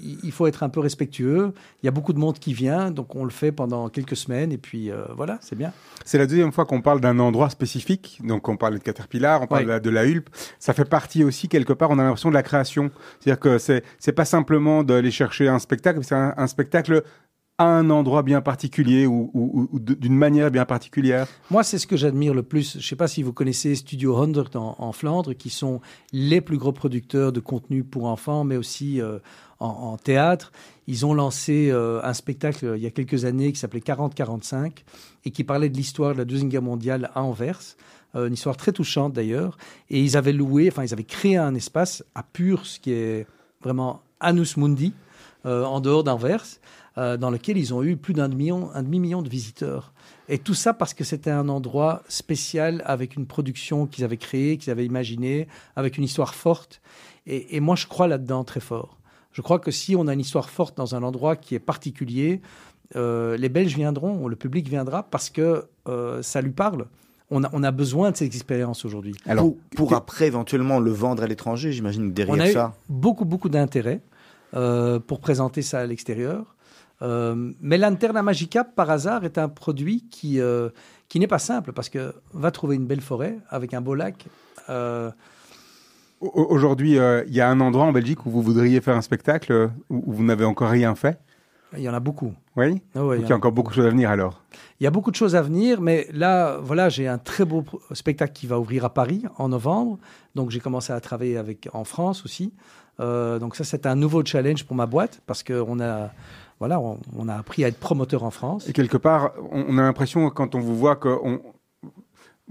Il 0.00 0.32
faut 0.32 0.46
être 0.46 0.62
un 0.62 0.70
peu 0.70 0.80
respectueux. 0.80 1.52
Il 1.82 1.86
y 1.86 1.88
a 1.88 1.92
beaucoup 1.92 2.14
de 2.14 2.18
monde 2.18 2.38
qui 2.38 2.54
vient, 2.54 2.90
donc 2.90 3.14
on 3.14 3.24
le 3.24 3.30
fait 3.30 3.52
pendant 3.52 3.90
quelques 3.90 4.16
semaines. 4.16 4.50
Et 4.50 4.58
puis 4.58 4.90
voilà, 5.14 5.38
c'est 5.42 5.56
bien. 5.56 5.72
C'est 6.06 6.16
la 6.18 6.26
deuxième 6.26 6.52
fois 6.52 6.64
qu'on 6.64 6.80
parle 6.80 7.00
d'un 7.02 7.18
endroit 7.18 7.50
spécifique. 7.50 8.20
Donc, 8.24 8.48
on 8.48 8.56
parle 8.56 8.74
de 8.74 8.78
Caterpillar, 8.78 9.42
on 9.42 9.46
parle 9.46 9.60
Ouais. 9.60 9.66
de, 9.66 9.70
la, 9.72 9.80
de 9.80 9.90
la 9.90 10.06
Hulpe. 10.06 10.30
Ça 10.58 10.72
fait 10.72 10.86
partie 10.88 11.22
aussi, 11.22 11.48
quelque 11.48 11.74
part, 11.74 11.90
on 11.90 11.98
a 11.98 12.02
l'impression 12.02 12.30
de 12.30 12.34
la 12.34 12.42
création. 12.42 12.90
C'est-à-dire 13.20 13.40
que 13.40 13.58
c'est, 13.58 14.12
pas 14.12 14.24
simplement 14.24 14.82
d'aller 14.82 15.10
chercher 15.10 15.48
un 15.48 15.58
spectacle, 15.58 16.00
c'est 16.02 16.14
un, 16.14 16.32
un 16.36 16.46
spectacle 16.46 17.04
à 17.60 17.64
un 17.64 17.90
endroit 17.90 18.22
bien 18.22 18.40
particulier 18.40 19.06
ou, 19.06 19.68
d'une 19.78 20.16
manière 20.16 20.50
bien 20.50 20.64
particulière. 20.64 21.26
Moi, 21.50 21.62
c'est 21.62 21.76
ce 21.76 21.86
que 21.86 21.94
j'admire 21.94 22.32
le 22.32 22.42
plus. 22.42 22.72
Je 22.72 22.78
ne 22.78 22.82
sais 22.82 22.96
pas 22.96 23.06
si 23.06 23.22
vous 23.22 23.34
connaissez 23.34 23.74
Studio 23.74 24.16
100 24.16 24.54
en, 24.54 24.92
Flandre, 24.92 25.34
qui 25.36 25.50
sont 25.50 25.82
les 26.10 26.40
plus 26.40 26.56
gros 26.56 26.72
producteurs 26.72 27.32
de 27.32 27.40
contenu 27.40 27.84
pour 27.84 28.06
enfants, 28.06 28.44
mais 28.44 28.56
aussi 28.56 29.02
euh, 29.02 29.18
en, 29.58 29.98
théâtre. 29.98 30.52
Ils 30.86 31.04
ont 31.04 31.12
lancé 31.12 31.68
euh, 31.70 32.00
un 32.02 32.14
spectacle 32.14 32.64
euh, 32.64 32.76
il 32.78 32.82
y 32.82 32.86
a 32.86 32.90
quelques 32.90 33.26
années 33.26 33.52
qui 33.52 33.58
s'appelait 33.58 33.80
40-45 33.80 34.72
et 35.26 35.30
qui 35.30 35.44
parlait 35.44 35.68
de 35.68 35.76
l'histoire 35.76 36.14
de 36.14 36.18
la 36.18 36.24
Deuxième 36.24 36.48
Guerre 36.48 36.62
mondiale 36.62 37.10
à 37.14 37.22
Anvers. 37.22 37.60
Une 38.14 38.32
histoire 38.32 38.56
très 38.56 38.72
touchante 38.72 39.12
d'ailleurs. 39.12 39.58
Et 39.90 40.00
ils 40.00 40.16
avaient 40.16 40.32
loué, 40.32 40.68
enfin, 40.72 40.82
ils 40.82 40.94
avaient 40.94 41.04
créé 41.04 41.36
un 41.36 41.54
espace 41.54 42.02
à 42.14 42.22
Purs, 42.22 42.64
qui 42.80 42.92
est 42.92 43.26
vraiment 43.60 44.02
Annus 44.18 44.56
Mundi, 44.56 44.94
en 45.44 45.80
dehors 45.80 46.02
d'Anvers, 46.02 46.44
euh, 46.98 47.16
dans 47.16 47.30
lequel 47.30 47.56
ils 47.56 47.72
ont 47.74 47.82
eu 47.82 47.96
plus 47.96 48.14
d'un 48.14 48.28
demi-million 48.28 49.22
de 49.22 49.28
visiteurs. 49.28 49.92
Et 50.28 50.38
tout 50.38 50.54
ça 50.54 50.74
parce 50.74 50.94
que 50.94 51.04
c'était 51.04 51.30
un 51.30 51.48
endroit 51.48 52.02
spécial 52.08 52.82
avec 52.86 53.16
une 53.16 53.26
production 53.26 53.86
qu'ils 53.86 54.04
avaient 54.04 54.16
créée, 54.16 54.56
qu'ils 54.58 54.70
avaient 54.70 54.86
imaginée, 54.86 55.48
avec 55.76 55.98
une 55.98 56.04
histoire 56.04 56.34
forte. 56.34 56.80
Et, 57.26 57.56
et 57.56 57.60
moi, 57.60 57.76
je 57.76 57.86
crois 57.86 58.08
là-dedans 58.08 58.44
très 58.44 58.60
fort. 58.60 58.98
Je 59.32 59.42
crois 59.42 59.58
que 59.58 59.70
si 59.70 59.94
on 59.96 60.08
a 60.08 60.14
une 60.14 60.20
histoire 60.20 60.50
forte 60.50 60.76
dans 60.76 60.94
un 60.94 61.02
endroit 61.02 61.36
qui 61.36 61.54
est 61.54 61.60
particulier, 61.60 62.40
euh, 62.96 63.36
les 63.36 63.48
Belges 63.48 63.74
viendront, 63.74 64.26
le 64.26 64.36
public 64.36 64.68
viendra 64.68 65.04
parce 65.04 65.30
que 65.30 65.66
euh, 65.88 66.22
ça 66.22 66.40
lui 66.40 66.50
parle. 66.50 66.86
On 67.30 67.44
a, 67.44 67.50
on 67.52 67.62
a 67.62 67.70
besoin 67.70 68.10
de 68.10 68.16
ces 68.16 68.26
expériences 68.26 68.84
aujourd'hui. 68.84 69.14
Alors, 69.26 69.44
pour 69.44 69.88
pour 69.88 69.94
après, 69.94 70.26
éventuellement, 70.26 70.80
le 70.80 70.90
vendre 70.90 71.22
à 71.22 71.28
l'étranger, 71.28 71.70
j'imagine 71.70 72.08
que 72.08 72.14
derrière 72.14 72.34
On 72.34 72.40
a 72.40 72.50
eu 72.50 72.52
ça. 72.52 72.74
beaucoup, 72.88 73.24
beaucoup 73.24 73.48
d'intérêt 73.48 74.00
euh, 74.54 74.98
pour 74.98 75.20
présenter 75.20 75.62
ça 75.62 75.78
à 75.78 75.86
l'extérieur. 75.86 76.56
Euh, 77.02 77.52
mais 77.60 77.78
l'Anterna 77.78 78.22
Magica, 78.22 78.64
par 78.64 78.90
hasard, 78.90 79.24
est 79.24 79.38
un 79.38 79.48
produit 79.48 80.04
qui, 80.10 80.40
euh, 80.40 80.68
qui 81.08 81.18
n'est 81.18 81.26
pas 81.26 81.38
simple 81.38 81.72
parce 81.72 81.88
que 81.88 82.14
va 82.34 82.50
trouver 82.50 82.76
une 82.76 82.86
belle 82.86 83.00
forêt 83.00 83.38
avec 83.48 83.72
un 83.74 83.80
beau 83.80 83.94
lac. 83.94 84.26
euh, 84.68 85.10
Au- 86.20 86.46
Aujourd'hui, 86.50 86.98
il 87.26 87.32
y 87.34 87.40
a 87.40 87.48
un 87.48 87.60
endroit 87.60 87.84
en 87.86 87.92
Belgique 87.92 88.26
où 88.26 88.30
vous 88.30 88.42
voudriez 88.42 88.80
faire 88.82 88.96
un 88.96 89.00
spectacle 89.00 89.70
où, 89.88 90.12
vous 90.12 90.22
n'avez 90.22 90.44
encore 90.44 90.68
rien 90.70 90.94
fait? 90.94 91.18
il 91.76 91.82
y 91.84 91.88
en 91.88 91.94
a 91.94 92.00
beaucoup. 92.00 92.34
Oui? 92.56 92.82
Ah 92.96 92.98
Donc, 92.98 93.14
il 93.16 93.20
y 93.20 93.24
a 93.24 93.28
en 93.28 93.30
a 93.30 93.36
encore 93.36 93.52
beaucoup 93.52 93.70
de 93.70 93.76
choses 93.76 93.86
à 93.86 93.90
venir 93.90 94.10
alors? 94.10 94.42
Il 94.80 94.84
y 94.84 94.88
a 94.88 94.90
beaucoup 94.90 95.12
de 95.12 95.16
choses 95.16 95.36
à 95.36 95.40
venir, 95.42 95.80
mais 95.80 96.08
là, 96.12 96.58
voilà, 96.60 96.88
j'ai 96.88 97.06
un 97.06 97.16
très 97.16 97.44
beau 97.44 97.64
spectacle 97.92 98.32
qui 98.32 98.48
va 98.48 98.58
ouvrir 98.58 98.84
à 98.84 98.92
Paris 98.92 99.22
en 99.38 99.48
novembre. 99.48 99.96
Donc, 100.34 100.50
j'ai 100.50 100.58
commencé 100.58 100.92
à 100.92 100.98
travailler 101.00 101.36
avec 101.36 101.68
en 101.72 101.84
France 101.84 102.24
aussi. 102.24 102.52
Donc, 102.98 103.54
ça, 103.54 103.62
c'est 103.62 103.86
un 103.86 103.94
nouveau 103.94 104.24
challenge 104.24 104.64
pour 104.64 104.74
ma 104.76 104.86
boîte 104.86 105.22
parce 105.26 105.44
qu'on 105.44 105.78
a, 105.80 106.10
voilà, 106.60 106.78
on, 106.80 107.00
on 107.16 107.28
a 107.28 107.34
appris 107.34 107.64
à 107.64 107.68
être 107.68 107.78
promoteur 107.80 108.22
en 108.22 108.30
France. 108.30 108.68
Et 108.68 108.72
quelque 108.72 108.96
part, 108.98 109.32
on, 109.50 109.64
on 109.68 109.78
a 109.78 109.82
l'impression 109.82 110.30
quand 110.30 110.54
on 110.54 110.60
vous 110.60 110.76
voit 110.76 110.94
que 110.96 111.08
on- 111.08 111.40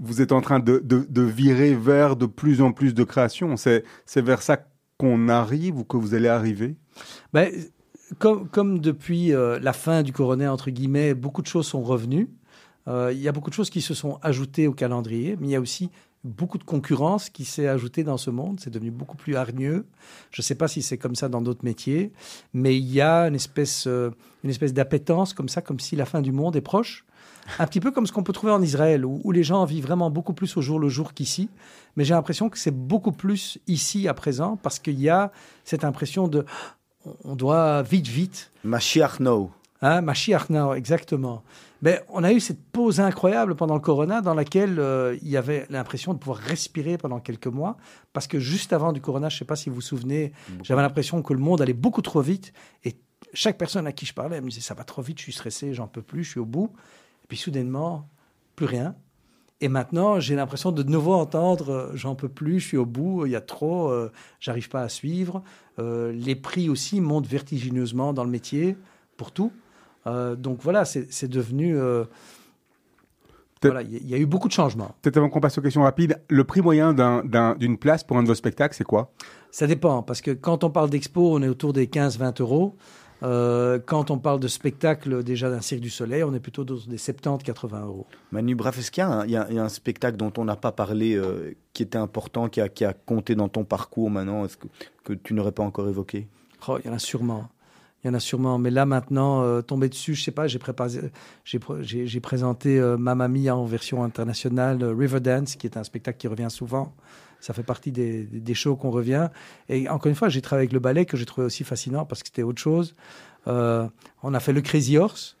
vous 0.02 0.20
êtes 0.22 0.32
en 0.32 0.40
train 0.40 0.60
de, 0.60 0.78
de- 0.84 1.06
de 1.08 1.22
virer 1.22 1.74
vers 1.74 2.16
de 2.16 2.26
plus 2.26 2.60
en 2.62 2.72
plus 2.72 2.94
de 2.94 3.04
création. 3.04 3.56
C'est 3.56 3.84
vers 4.16 4.42
ça 4.42 4.58
qu'on 4.98 5.28
arrive 5.28 5.78
ou 5.78 5.84
que 5.84 5.96
vous 5.96 6.14
allez 6.14 6.28
arriver? 6.28 6.76
Ben, 7.32 7.50
comme, 8.18 8.48
comme 8.48 8.78
depuis 8.80 9.32
euh, 9.32 9.58
la 9.60 9.72
fin 9.72 10.02
du 10.02 10.12
coronet, 10.12 10.48
entre 10.48 10.70
guillemets, 10.70 11.14
beaucoup 11.14 11.42
de 11.42 11.46
choses 11.46 11.66
sont 11.66 11.82
revenues. 11.82 12.28
Euh, 12.88 13.12
Il 13.12 13.20
y 13.20 13.28
a 13.28 13.32
beaucoup 13.32 13.50
de 13.50 13.54
choses 13.54 13.70
qui 13.70 13.82
se 13.82 13.92
sont 13.94 14.18
ajoutées 14.22 14.66
au 14.66 14.72
calendrier, 14.72 15.36
mais 15.38 15.48
il 15.48 15.50
y 15.50 15.56
a 15.56 15.60
aussi 15.60 15.90
beaucoup 16.24 16.58
de 16.58 16.64
concurrence 16.64 17.30
qui 17.30 17.44
s'est 17.44 17.66
ajoutée 17.68 18.04
dans 18.04 18.16
ce 18.18 18.30
monde. 18.30 18.60
C'est 18.60 18.70
devenu 18.70 18.90
beaucoup 18.90 19.16
plus 19.16 19.36
hargneux. 19.36 19.86
Je 20.30 20.40
ne 20.42 20.44
sais 20.44 20.54
pas 20.54 20.68
si 20.68 20.82
c'est 20.82 20.98
comme 20.98 21.14
ça 21.14 21.28
dans 21.28 21.40
d'autres 21.40 21.64
métiers, 21.64 22.12
mais 22.52 22.76
il 22.76 22.90
y 22.90 23.00
a 23.00 23.26
une 23.28 23.34
espèce, 23.34 23.86
euh, 23.86 24.10
une 24.44 24.50
espèce 24.50 24.74
d'appétence 24.74 25.32
comme 25.32 25.48
ça, 25.48 25.62
comme 25.62 25.80
si 25.80 25.96
la 25.96 26.04
fin 26.04 26.20
du 26.20 26.32
monde 26.32 26.56
est 26.56 26.60
proche. 26.60 27.04
Un 27.58 27.66
petit 27.66 27.80
peu 27.80 27.90
comme 27.90 28.06
ce 28.06 28.12
qu'on 28.12 28.22
peut 28.22 28.32
trouver 28.34 28.52
en 28.52 28.62
Israël, 28.62 29.04
où, 29.04 29.20
où 29.24 29.32
les 29.32 29.42
gens 29.42 29.64
vivent 29.64 29.86
vraiment 29.86 30.10
beaucoup 30.10 30.34
plus 30.34 30.56
au 30.56 30.60
jour 30.60 30.78
le 30.78 30.88
jour 30.88 31.14
qu'ici. 31.14 31.48
Mais 31.96 32.04
j'ai 32.04 32.14
l'impression 32.14 32.48
que 32.50 32.58
c'est 32.58 32.70
beaucoup 32.70 33.12
plus 33.12 33.58
ici 33.66 34.06
à 34.06 34.14
présent, 34.14 34.56
parce 34.62 34.78
qu'il 34.78 35.00
y 35.00 35.08
a 35.08 35.32
cette 35.64 35.84
impression 35.84 36.28
de 36.28 36.44
on- 37.24 37.34
doit 37.34 37.82
vite, 37.82 38.06
vite. 38.08 38.52
Mashiach 38.62 39.20
no. 39.20 39.50
Hein, 39.80 40.02
Mashiach 40.02 40.50
now, 40.50 40.74
exactement. 40.74 41.42
Mais 41.82 42.02
on 42.08 42.24
a 42.24 42.32
eu 42.32 42.40
cette 42.40 42.62
pause 42.62 43.00
incroyable 43.00 43.54
pendant 43.54 43.74
le 43.74 43.80
Corona 43.80 44.20
dans 44.20 44.34
laquelle 44.34 44.78
euh, 44.78 45.16
il 45.22 45.28
y 45.28 45.36
avait 45.36 45.66
l'impression 45.70 46.12
de 46.12 46.18
pouvoir 46.18 46.38
respirer 46.38 46.98
pendant 46.98 47.20
quelques 47.20 47.46
mois. 47.46 47.76
Parce 48.12 48.26
que 48.26 48.38
juste 48.38 48.72
avant 48.72 48.92
du 48.92 49.00
Corona, 49.00 49.28
je 49.28 49.36
ne 49.36 49.38
sais 49.38 49.44
pas 49.44 49.56
si 49.56 49.68
vous 49.70 49.76
vous 49.76 49.80
souvenez, 49.80 50.32
j'avais 50.62 50.82
l'impression 50.82 51.22
que 51.22 51.32
le 51.32 51.40
monde 51.40 51.62
allait 51.62 51.72
beaucoup 51.72 52.02
trop 52.02 52.20
vite. 52.20 52.52
Et 52.84 52.96
chaque 53.32 53.58
personne 53.58 53.86
à 53.86 53.92
qui 53.92 54.06
je 54.06 54.14
parlais 54.14 54.36
elle 54.36 54.44
me 54.44 54.50
disait 54.50 54.60
Ça 54.60 54.74
va 54.74 54.84
trop 54.84 55.02
vite, 55.02 55.18
je 55.18 55.24
suis 55.24 55.32
stressé, 55.32 55.74
j'en 55.74 55.86
peux 55.86 56.02
plus, 56.02 56.24
je 56.24 56.30
suis 56.30 56.40
au 56.40 56.46
bout. 56.46 56.72
Et 57.24 57.26
puis 57.28 57.38
soudainement, 57.38 58.08
plus 58.56 58.66
rien. 58.66 58.94
Et 59.62 59.68
maintenant, 59.68 60.20
j'ai 60.20 60.36
l'impression 60.36 60.72
de 60.72 60.82
de 60.82 60.90
nouveau 60.90 61.12
entendre 61.12 61.70
euh, 61.70 61.90
j'en 61.94 62.14
peux 62.14 62.28
plus, 62.28 62.60
je 62.60 62.66
suis 62.66 62.76
au 62.78 62.86
bout, 62.86 63.26
il 63.26 63.32
y 63.32 63.36
a 63.36 63.40
trop, 63.40 63.90
euh, 63.90 64.10
j'arrive 64.40 64.70
pas 64.70 64.80
à 64.80 64.88
suivre. 64.88 65.42
Euh, 65.78 66.12
les 66.12 66.34
prix 66.34 66.70
aussi 66.70 67.00
montent 67.00 67.26
vertigineusement 67.26 68.12
dans 68.12 68.24
le 68.24 68.30
métier 68.30 68.76
pour 69.18 69.32
tout. 69.32 69.52
Euh, 70.06 70.34
donc 70.36 70.58
voilà, 70.62 70.84
c'est 70.84 71.28
devenu. 71.28 71.78
euh, 71.78 72.04
voilà, 73.62 73.82
il 73.82 73.92
y, 73.92 73.96
a- 73.96 74.00
il 74.00 74.08
y 74.08 74.14
a 74.14 74.18
eu 74.18 74.24
beaucoup 74.26 74.48
de 74.48 74.52
changements. 74.54 74.94
Peut-être 75.02 75.18
avant 75.18 75.28
qu'on 75.28 75.40
passe 75.40 75.58
aux 75.58 75.62
questions 75.62 75.82
rapides, 75.82 76.18
le 76.28 76.44
prix 76.44 76.62
moyen 76.62 76.94
d'un- 76.94 77.22
d'un- 77.24 77.54
d'une 77.56 77.76
place 77.76 78.02
pour 78.02 78.16
un 78.16 78.22
de 78.22 78.28
vos 78.28 78.34
spectacles, 78.34 78.74
c'est 78.74 78.84
quoi? 78.84 79.12
Ça 79.50 79.66
dépend, 79.66 80.02
parce 80.02 80.22
que 80.22 80.30
quand 80.30 80.64
on 80.64 80.70
parle 80.70 80.88
d'expo, 80.88 81.34
on 81.34 81.42
est 81.42 81.48
autour 81.48 81.72
des 81.74 81.86
15-20 81.86 82.40
euros. 82.40 82.74
Euh, 83.22 83.78
quand 83.84 84.10
on 84.10 84.18
parle 84.18 84.40
de 84.40 84.48
spectacle 84.48 85.22
déjà 85.22 85.50
d'un 85.50 85.60
Cirque 85.60 85.82
du 85.82 85.90
Soleil, 85.90 86.22
on 86.24 86.32
est 86.32 86.40
plutôt 86.40 86.64
dans 86.64 86.76
des 86.88 86.96
70-80 86.96 87.82
euros. 87.84 88.06
Manu 88.32 88.54
Braff, 88.54 88.78
est-ce 88.78 88.90
qu'il 88.90 89.02
y, 89.02 89.04
a 89.04 89.10
un- 89.10 89.24
il 89.26 89.30
y 89.30 89.34
y 89.34 89.58
a 89.58 89.62
un 89.62 89.68
spectacle 89.68 90.16
dont 90.16 90.32
on 90.38 90.46
n'a 90.46 90.56
pas 90.56 90.72
parlé, 90.72 91.16
euh, 91.16 91.52
qui 91.74 91.82
était 91.82 91.98
important, 91.98 92.48
qui 92.48 92.62
a, 92.62 92.70
qui 92.70 92.86
a 92.86 92.94
compté 92.94 93.34
dans 93.34 93.50
ton 93.50 93.64
parcours 93.64 94.08
maintenant, 94.10 94.46
est-ce 94.46 94.56
que, 94.56 94.68
que 95.04 95.12
tu 95.12 95.34
n'aurais 95.34 95.52
pas 95.52 95.62
encore 95.64 95.86
évoqué? 95.86 96.28
Oh, 96.66 96.78
il 96.82 96.86
y 96.88 96.90
en 96.90 96.94
a 96.94 96.98
sûrement. 96.98 97.50
Il 98.02 98.06
y 98.06 98.10
en 98.10 98.14
a 98.14 98.20
sûrement. 98.20 98.58
Mais 98.58 98.70
là, 98.70 98.86
maintenant, 98.86 99.42
euh, 99.42 99.60
tomber 99.60 99.88
dessus, 99.88 100.14
je 100.14 100.22
sais 100.22 100.30
pas, 100.30 100.46
j'ai 100.46 100.58
j'ai, 101.44 101.58
pr- 101.58 101.82
j'ai, 101.82 102.06
j'ai 102.06 102.20
présenté 102.20 102.78
euh, 102.78 102.96
Mamma 102.96 103.28
Mia 103.28 103.54
en 103.56 103.66
version 103.66 104.02
internationale, 104.02 104.82
euh, 104.82 104.94
Riverdance, 104.94 105.56
qui 105.56 105.66
est 105.66 105.76
un 105.76 105.84
spectacle 105.84 106.18
qui 106.18 106.26
revient 106.28 106.48
souvent. 106.50 106.94
Ça 107.40 107.54
fait 107.54 107.62
partie 107.62 107.92
des, 107.92 108.24
des- 108.24 108.54
shows 108.54 108.76
qu'on 108.76 108.90
revient. 108.90 109.28
Et 109.68 109.88
encore 109.88 110.08
une 110.08 110.14
fois, 110.14 110.28
j'ai 110.28 110.40
travaillé 110.42 110.64
avec 110.66 110.72
le 110.72 110.78
ballet, 110.80 111.04
que 111.06 111.16
j'ai 111.16 111.24
trouvé 111.26 111.46
aussi 111.46 111.64
fascinant 111.64 112.04
parce 112.04 112.22
que 112.22 112.28
c'était 112.28 112.42
autre 112.42 112.60
chose. 112.60 112.94
Euh, 113.46 113.86
on 114.22 114.34
a 114.34 114.40
fait 114.40 114.52
le 114.52 114.60
Crazy 114.60 114.96
Horse 114.98 115.36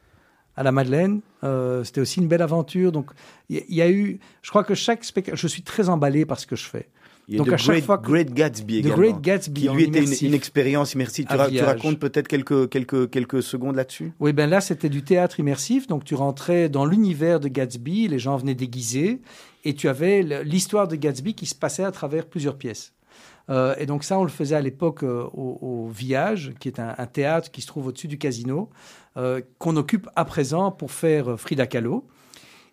à 0.56 0.62
la 0.62 0.72
Madeleine. 0.72 1.20
Euh, 1.44 1.84
c'était 1.84 2.00
aussi 2.00 2.20
une 2.20 2.28
belle 2.28 2.42
aventure. 2.42 2.92
Donc, 2.92 3.10
il 3.48 3.62
y 3.74 3.82
a 3.82 3.90
eu. 3.90 4.18
Je 4.42 4.50
crois 4.50 4.64
que 4.64 4.74
chaque 4.74 5.04
spectacle. 5.04 5.36
Je 5.36 5.46
suis 5.46 5.62
très 5.62 5.88
emballé 5.88 6.24
par 6.26 6.38
ce 6.38 6.46
que 6.46 6.56
je 6.56 6.64
fais. 6.66 6.88
Il 7.30 7.34
y 7.34 7.36
a 7.36 7.38
Donc, 7.38 7.48
The 7.50 7.52
à 7.52 7.56
chaque 7.58 7.68
Great, 7.76 7.84
fois 7.84 7.98
que- 7.98 8.06
Great 8.08 8.34
Gatsby 8.34 8.74
The 8.82 8.86
également, 8.86 8.96
Great 8.96 9.20
Gatsby 9.20 9.60
qui 9.62 9.68
lui 9.68 9.82
était 9.84 9.98
une, 10.00 10.04
immersif. 10.04 10.28
une 10.28 10.34
expérience 10.34 10.94
immersive. 10.94 11.26
Tu, 11.30 11.36
ra- 11.36 11.48
racontes 11.64 12.00
peut-être 12.00 12.26
quelques, 12.26 12.68
quelques, 12.68 13.08
quelques 13.08 13.40
secondes 13.42 13.76
là-dessus? 13.76 14.12
Oui, 14.18 14.32
ben 14.32 14.50
là, 14.50 14.60
c'était 14.60 14.88
du 14.88 15.02
théâtre 15.04 15.38
immersif. 15.38 15.86
Donc, 15.86 16.02
tu 16.04 16.16
rentrais 16.16 16.68
dans 16.68 16.84
l'univers 16.84 17.38
de 17.38 17.46
Gatsby, 17.46 18.08
les 18.08 18.18
gens 18.18 18.36
venaient 18.36 18.56
déguisés, 18.56 19.20
et 19.64 19.74
tu 19.74 19.88
avais 19.88 20.22
l'histoire 20.44 20.88
de 20.88 20.96
Gatsby 20.96 21.34
qui 21.34 21.46
se 21.46 21.54
passait 21.54 21.84
à 21.84 21.92
travers 21.92 22.26
plusieurs 22.26 22.58
pièces. 22.58 22.94
Euh, 23.48 23.74
et 23.78 23.86
donc, 23.86 24.02
ça, 24.02 24.18
on 24.18 24.24
le 24.24 24.28
faisait 24.30 24.56
à 24.56 24.60
l'époque 24.60 25.02
euh, 25.04 25.22
au, 25.32 25.58
au 25.60 25.88
Village, 25.88 26.52
qui 26.58 26.66
est 26.68 26.80
un, 26.80 26.94
un 26.98 27.06
théâtre 27.06 27.50
qui 27.52 27.60
se 27.62 27.66
trouve 27.68 27.86
au-dessus 27.86 28.08
du 28.08 28.18
casino, 28.18 28.70
euh, 29.16 29.40
qu'on 29.58 29.76
occupe 29.76 30.08
à 30.16 30.24
présent 30.24 30.72
pour 30.72 30.90
faire 30.90 31.38
Frida 31.38 31.66
Kahlo. 31.66 32.06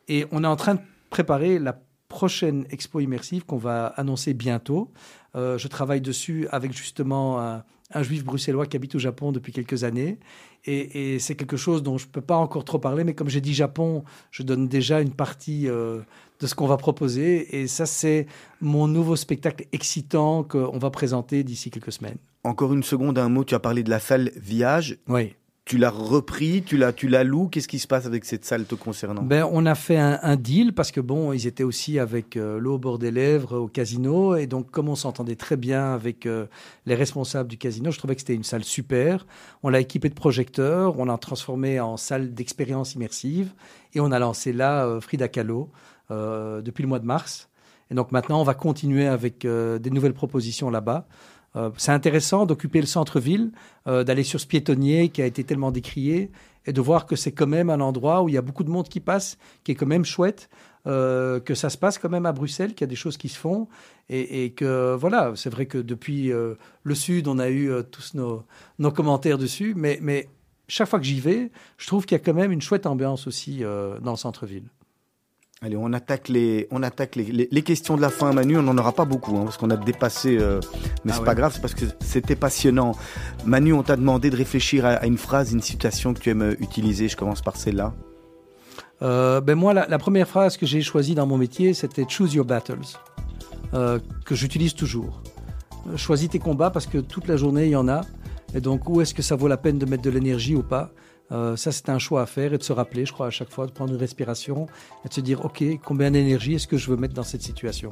Et 0.08 0.26
on 0.32 0.44
est 0.44 0.48
en 0.48 0.56
train 0.56 0.76
de 0.76 0.80
préparer 1.10 1.58
la 1.60 1.80
prochaine 2.10 2.66
expo 2.70 3.00
immersive 3.00 3.46
qu'on 3.46 3.58
va 3.58 3.88
annoncer 3.88 4.34
bientôt. 4.34 4.92
Euh, 5.36 5.58
je 5.58 5.68
travaille 5.68 6.02
dessus 6.02 6.48
avec 6.52 6.74
justement 6.74 7.40
un, 7.42 7.64
un 7.94 8.04
juif 8.04 8.24
bruxellois 8.24 8.66
qui 8.66 8.76
habite 8.76 8.96
au 8.96 9.00
Japon 9.00 9.32
depuis 9.32 9.52
quelques 9.52 9.84
années. 9.84 10.18
Et, 10.66 11.14
et 11.14 11.20
c'est 11.20 11.36
quelque 11.36 11.58
chose 11.58 11.84
dont 11.84 11.98
je 11.98 12.08
ne 12.08 12.12
peux 12.12 12.22
pas 12.22 12.36
encore 12.38 12.66
trop 12.66 12.80
parler, 12.80 13.04
mais 13.04 13.14
comme 13.14 13.30
j'ai 13.30 13.42
dit 13.42 13.54
Japon, 13.54 14.04
je 14.32 14.44
donne 14.44 14.68
déjà 14.68 15.02
une 15.02 15.14
partie 15.14 15.70
euh, 15.70 16.02
de 16.40 16.48
ce 16.48 16.56
qu'on 16.56 16.68
va 16.68 16.78
proposer. 16.78 17.62
Et 17.62 17.68
ça, 17.68 17.86
c'est 17.86 18.28
mon 18.60 18.88
nouveau 18.88 19.16
spectacle 19.16 19.66
excitant 19.72 20.44
qu'on 20.44 20.78
va 20.78 20.90
présenter 20.90 21.44
d'ici 21.44 21.72
quelques 21.72 21.94
semaines. 21.94 22.18
Encore 22.44 22.74
une 22.74 22.84
seconde, 22.84 23.18
un 23.18 23.30
mot, 23.30 23.44
tu 23.44 23.56
as 23.56 23.60
parlé 23.60 23.84
de 23.84 23.90
la 23.90 24.00
salle 24.00 24.32
Viage. 24.36 24.98
Oui. 25.08 25.36
Tu 25.68 25.78
l'as 25.78 25.90
repris, 25.90 26.64
tu 26.64 26.78
la, 26.78 26.94
tu 26.94 27.10
la 27.10 27.26
loues. 27.26 27.50
Qu'est-ce 27.50 27.68
qui 27.68 27.80
se 27.80 27.88
passe 27.88 28.06
avec 28.06 28.24
cette 28.24 28.46
salle 28.46 28.64
te 28.64 28.74
concernant? 28.74 29.22
Ben, 29.22 29.46
on 29.52 29.66
a 29.66 29.76
fait 29.76 29.98
un, 29.98 30.18
un 30.24 30.38
deal 30.38 30.72
parce 30.72 30.94
que 30.94 31.02
bon, 31.02 31.34
ils 31.34 31.46
étaient 31.46 31.66
aussi 31.66 32.00
avec 32.00 32.38
euh, 32.38 32.58
l'eau 32.58 32.76
au 32.76 32.78
bord 32.78 32.98
des 32.98 33.12
lèvres 33.12 33.58
au 33.58 33.68
casino 33.68 34.38
et 34.38 34.48
donc 34.48 34.72
comme 34.72 34.88
on 34.88 34.96
s'entendait 34.96 35.36
très 35.36 35.58
bien 35.58 35.94
avec 35.94 36.26
euh, 36.26 36.46
les 36.86 36.96
responsables 36.96 37.50
du 37.50 37.58
casino, 37.58 37.92
je 37.92 37.98
trouvais 37.98 38.16
que 38.16 38.22
c'était 38.22 38.34
une 38.34 38.46
salle 38.46 38.64
super. 38.64 39.28
On 39.62 39.68
l'a 39.68 39.82
équipée 39.82 40.08
de 40.08 40.14
projecteurs, 40.14 40.98
on 41.00 41.04
l'a 41.04 41.18
transformée 41.18 41.82
en 41.82 41.98
salle 41.98 42.34
d'expérience 42.34 42.96
immersive 42.96 43.52
et 43.94 44.00
on 44.00 44.14
a 44.14 44.20
lancé 44.20 44.54
là 44.54 44.86
euh, 44.86 45.02
Frida 45.02 45.28
Kahlo 45.28 45.70
depuis 46.10 46.84
le 46.84 46.88
mois 46.88 47.00
de 47.00 47.06
mars. 47.06 47.50
Et 47.92 47.94
donc 47.94 48.14
maintenant, 48.14 48.40
on 48.40 48.46
va 48.46 48.54
continuer 48.54 49.06
avec 49.06 49.46
des 49.46 49.90
nouvelles 49.90 50.14
propositions 50.14 50.70
là-bas. 50.70 51.06
Euh, 51.58 51.72
c'est 51.78 51.92
intéressant 51.92 52.46
d'occuper 52.46 52.80
le 52.80 52.88
centre-ville, 52.88 53.52
euh, 53.88 54.04
d'aller 54.04 54.24
sur 54.24 54.40
ce 54.40 54.48
piétonnier 54.48 55.10
qui 55.10 55.22
a 55.22 55.26
été 55.26 55.44
tellement 55.44 55.72
décrié 55.72 56.32
et 56.66 56.74
de 56.74 56.82
voir 56.82 57.06
que 57.06 57.16
c'est 57.16 57.32
quand 57.32 57.48
même 57.48 57.70
un 57.70 57.80
endroit 57.80 58.22
où 58.22 58.30
il 58.30 58.36
y 58.36 58.38
a 58.38 58.42
beaucoup 58.42 58.64
de 58.64 58.70
monde 58.70 58.88
qui 58.88 59.00
passe, 59.00 59.38
qui 59.64 59.72
est 59.72 59.76
quand 59.76 59.88
même 59.88 60.06
chouette, 60.06 60.50
euh, 60.86 61.40
que 61.40 61.56
ça 61.56 61.70
se 61.70 61.78
passe 61.78 61.98
quand 61.98 62.10
même 62.10 62.26
à 62.26 62.32
Bruxelles, 62.32 62.74
qu'il 62.74 62.82
y 62.82 62.84
a 62.84 62.88
des 62.90 62.96
choses 62.96 63.18
qui 63.18 63.30
se 63.30 63.38
font 63.38 63.68
et, 64.10 64.52
que 64.52 64.96
voilà, 64.96 65.34
c'est 65.36 65.50
vrai 65.50 65.66
que 65.66 65.78
depuis 65.78 66.30
le 66.30 66.96
Sud, 66.96 67.28
on 67.28 67.40
a 67.40 67.50
eu 67.50 67.70
tous 67.92 68.14
nos, 68.14 68.46
commentaires 68.92 69.38
dessus, 69.38 69.74
mais, 69.76 70.30
chaque 70.70 70.88
fois 70.88 71.00
que 71.00 71.06
j'y 71.06 71.20
vais, 71.20 71.52
je 71.78 71.88
trouve 71.88 72.06
qu'il 72.06 72.18
y 72.18 72.22
a 72.22 72.24
quand 72.24 72.34
même 72.34 72.54
une 72.54 72.62
chouette 72.62 72.86
ambiance 72.86 73.28
aussi 73.28 73.64
dans 74.02 74.12
le 74.12 74.18
centre-ville. 74.18 74.70
Allez, 75.64 75.76
on 75.76 75.92
attaque 75.92 76.30
les, 76.30 76.68
on 76.70 76.84
attaque 76.84 77.16
les, 77.16 77.24
les- 77.24 77.48
les 77.52 77.62
questions 77.64 77.96
de 77.98 78.02
la 78.02 78.10
fin, 78.10 78.32
Manu. 78.32 78.58
On 78.58 78.62
n'en 78.62 78.78
aura 78.78 78.92
pas 78.92 79.06
beaucoup, 79.06 79.36
hein, 79.38 79.44
parce 79.46 79.58
qu'on 79.58 79.72
a 79.72 79.78
dépassé. 79.78 80.38
euh, 80.40 80.60
mais 81.04 81.12
Ah 81.12 81.16
c'est 81.16 81.20
ouais. 81.22 81.26
pas 81.26 81.34
grave, 81.34 81.52
c'est 81.56 81.62
parce 81.62 81.74
que 81.74 81.86
c'était 82.00 82.36
passionnant. 82.36 82.92
Manu, 83.44 83.74
on 83.74 83.82
t'a 83.82 83.96
demandé 83.96 84.30
de 84.30 84.36
réfléchir 84.38 84.86
à, 84.86 84.90
à 84.90 85.06
une 85.08 85.18
phrase, 85.18 85.54
une 85.54 85.62
citation 85.62 86.14
que 86.14 86.20
tu 86.20 86.30
aimes 86.30 86.56
utiliser. 86.60 87.08
Je 87.10 87.18
commence 87.18 87.42
par 87.42 87.56
celle-là. 87.56 87.94
Euh, 89.02 89.42
ben 89.42 89.56
moi, 89.56 89.74
la, 89.74 89.88
la 89.88 89.98
première 89.98 90.28
phrase 90.28 90.58
que 90.58 90.68
j'ai 90.68 90.82
choisie 90.82 91.16
dans 91.16 91.26
mon 91.26 91.38
métier, 91.38 91.74
c'était 91.74 92.06
Choose 92.08 92.36
your 92.36 92.46
battles, 92.46 92.78
euh, 93.74 93.98
que 94.26 94.36
j'utilise 94.36 94.76
toujours. 94.76 95.24
Euh, 95.88 95.98
Choisis 95.98 96.30
tes 96.30 96.40
combats 96.40 96.70
parce 96.70 96.86
que 96.86 97.00
toute 97.00 97.28
la 97.28 97.36
journée, 97.36 97.66
il 97.66 97.72
y 97.72 97.76
en 97.76 97.88
a. 97.88 98.02
Et 98.54 98.62
donc, 98.62 98.88
où 98.88 99.02
est-ce 99.02 99.14
que 99.16 99.24
ça 99.24 99.36
vaut 99.36 99.48
la 99.48 99.58
peine 99.58 99.80
de 99.80 99.86
mettre 99.88 100.04
de 100.04 100.10
l'énergie 100.12 100.56
ou 100.56 100.62
pas? 100.64 100.92
Euh, 101.32 101.56
Ça, 101.56 101.72
c'est 101.72 101.90
un 101.90 102.00
choix 102.00 102.22
à 102.22 102.26
faire 102.26 102.54
et 102.54 102.58
de 102.58 102.64
se 102.64 102.72
rappeler, 102.74 103.06
je 103.06 103.12
crois, 103.12 103.28
à 103.28 103.30
chaque 103.30 103.50
fois, 103.50 103.66
de 103.68 103.72
prendre 103.72 103.92
une 103.94 104.00
respiration 104.00 104.68
et 105.06 105.10
de 105.10 105.14
se 105.14 105.22
dire, 105.22 105.44
OK, 105.44 105.64
combien 105.84 106.12
d'énergie 106.12 106.54
est-ce 106.56 106.68
que 106.68 106.78
je 106.78 106.90
veux 106.90 106.98
mettre 106.98 107.14
dans 107.14 107.24
cette 107.24 107.42
situation 107.42 107.90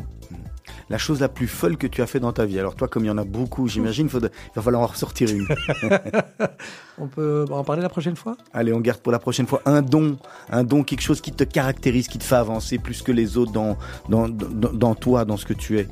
La 0.90 0.98
chose 0.98 1.20
la 1.20 1.28
plus 1.30 1.48
folle 1.48 1.78
que 1.78 1.88
tu 1.88 2.02
as 2.02 2.08
fait 2.08 2.20
dans 2.20 2.32
ta 2.32 2.46
vie. 2.46 2.60
Alors 2.60 2.76
toi, 2.76 2.88
comme 2.88 3.04
il 3.04 3.08
y 3.08 3.12
en 3.12 3.18
a 3.18 3.26
beaucoup, 3.26 3.68
j'imagine, 3.68 4.10
il 4.12 4.20
va 4.56 4.62
falloir 4.62 4.84
en 4.84 4.88
ressortir 4.88 5.30
une. 5.30 5.48
On 6.98 7.08
peut 7.08 7.46
en 7.52 7.64
parler 7.66 7.82
la 7.82 7.90
prochaine 7.90 8.16
fois? 8.16 8.38
Allez, 8.54 8.72
on 8.72 8.80
garde 8.80 9.02
pour 9.02 9.12
la 9.12 9.20
prochaine 9.20 9.48
fois 9.48 9.62
un 9.66 9.82
don, 9.82 10.18
un 10.50 10.64
don, 10.64 10.84
quelque 10.84 11.02
chose 11.02 11.20
qui 11.20 11.34
te 11.34 11.44
caractérise, 11.44 12.08
qui 12.08 12.18
te 12.18 12.24
fait 12.24 12.36
avancer 12.36 12.78
plus 12.78 13.02
que 13.02 13.12
les 13.12 13.38
autres 13.38 13.52
dans, 13.52 13.78
dans, 14.08 14.30
dans, 14.30 14.72
dans 14.72 14.96
toi, 14.96 15.26
dans 15.26 15.36
ce 15.36 15.46
que 15.46 15.54
tu 15.54 15.78
es. 15.78 15.90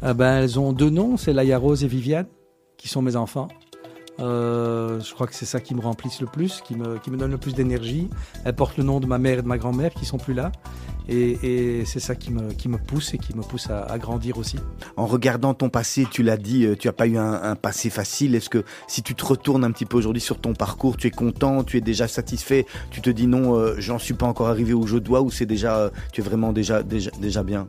Ah 0.00 0.14
ben, 0.14 0.38
Elles 0.38 0.58
ont 0.58 0.72
deux 0.72 0.88
noms, 0.88 1.18
c'est 1.18 1.34
Laïa 1.34 1.58
Rose 1.58 1.84
et 1.84 1.86
Viviane, 1.86 2.26
qui 2.78 2.88
sont 2.88 3.02
mes 3.02 3.14
enfants. 3.16 3.48
Euh, 4.20 5.00
je 5.00 5.14
crois 5.14 5.26
que 5.26 5.34
c'est 5.34 5.46
ça 5.46 5.58
qui 5.60 5.74
me 5.74 5.80
remplisse 5.80 6.20
le 6.20 6.26
plus, 6.26 6.60
qui 6.60 6.76
me, 6.76 6.98
qui 6.98 7.10
me 7.10 7.16
donne 7.16 7.30
le 7.30 7.38
plus 7.38 7.54
d'énergie. 7.54 8.08
Elles 8.44 8.54
portent 8.54 8.76
le 8.76 8.84
nom 8.84 9.00
de 9.00 9.06
ma 9.06 9.18
mère 9.18 9.38
et 9.38 9.42
de 9.42 9.48
ma 9.48 9.58
grand-mère 9.58 9.92
qui 9.94 10.04
sont 10.04 10.18
plus 10.18 10.34
là. 10.34 10.52
Et, 11.08 11.80
et 11.80 11.84
c'est 11.84 11.98
ça 11.98 12.14
qui 12.14 12.30
me, 12.30 12.52
qui 12.52 12.68
me 12.68 12.78
pousse 12.78 13.14
et 13.14 13.18
qui 13.18 13.34
me 13.34 13.42
pousse 13.42 13.68
à, 13.70 13.84
à 13.84 13.98
grandir 13.98 14.38
aussi. 14.38 14.56
En 14.96 15.06
regardant 15.06 15.54
ton 15.54 15.68
passé, 15.68 16.06
tu 16.08 16.22
l'as 16.22 16.36
dit, 16.36 16.64
euh, 16.64 16.76
tu 16.76 16.86
n'as 16.86 16.92
pas 16.92 17.08
eu 17.08 17.16
un, 17.16 17.42
un 17.42 17.56
passé 17.56 17.90
facile. 17.90 18.36
Est-ce 18.36 18.50
que 18.50 18.64
si 18.86 19.02
tu 19.02 19.14
te 19.14 19.24
retournes 19.24 19.64
un 19.64 19.72
petit 19.72 19.86
peu 19.86 19.96
aujourd'hui 19.96 20.22
sur 20.22 20.40
ton 20.40 20.54
parcours, 20.54 20.96
tu 20.96 21.08
es 21.08 21.10
content, 21.10 21.64
tu 21.64 21.76
es 21.78 21.80
déjà 21.80 22.06
satisfait, 22.06 22.66
tu 22.90 23.00
te 23.00 23.10
dis 23.10 23.26
non, 23.26 23.56
euh, 23.56 23.74
j'en 23.78 23.98
suis 23.98 24.14
pas 24.14 24.26
encore 24.26 24.48
arrivé 24.48 24.74
où 24.74 24.86
je 24.86 24.98
dois, 24.98 25.22
ou 25.22 25.30
c'est 25.30 25.46
déjà, 25.46 25.76
euh, 25.76 25.90
tu 26.12 26.20
es 26.20 26.24
vraiment 26.24 26.52
déjà, 26.52 26.84
déjà, 26.84 27.10
déjà 27.18 27.42
bien? 27.42 27.66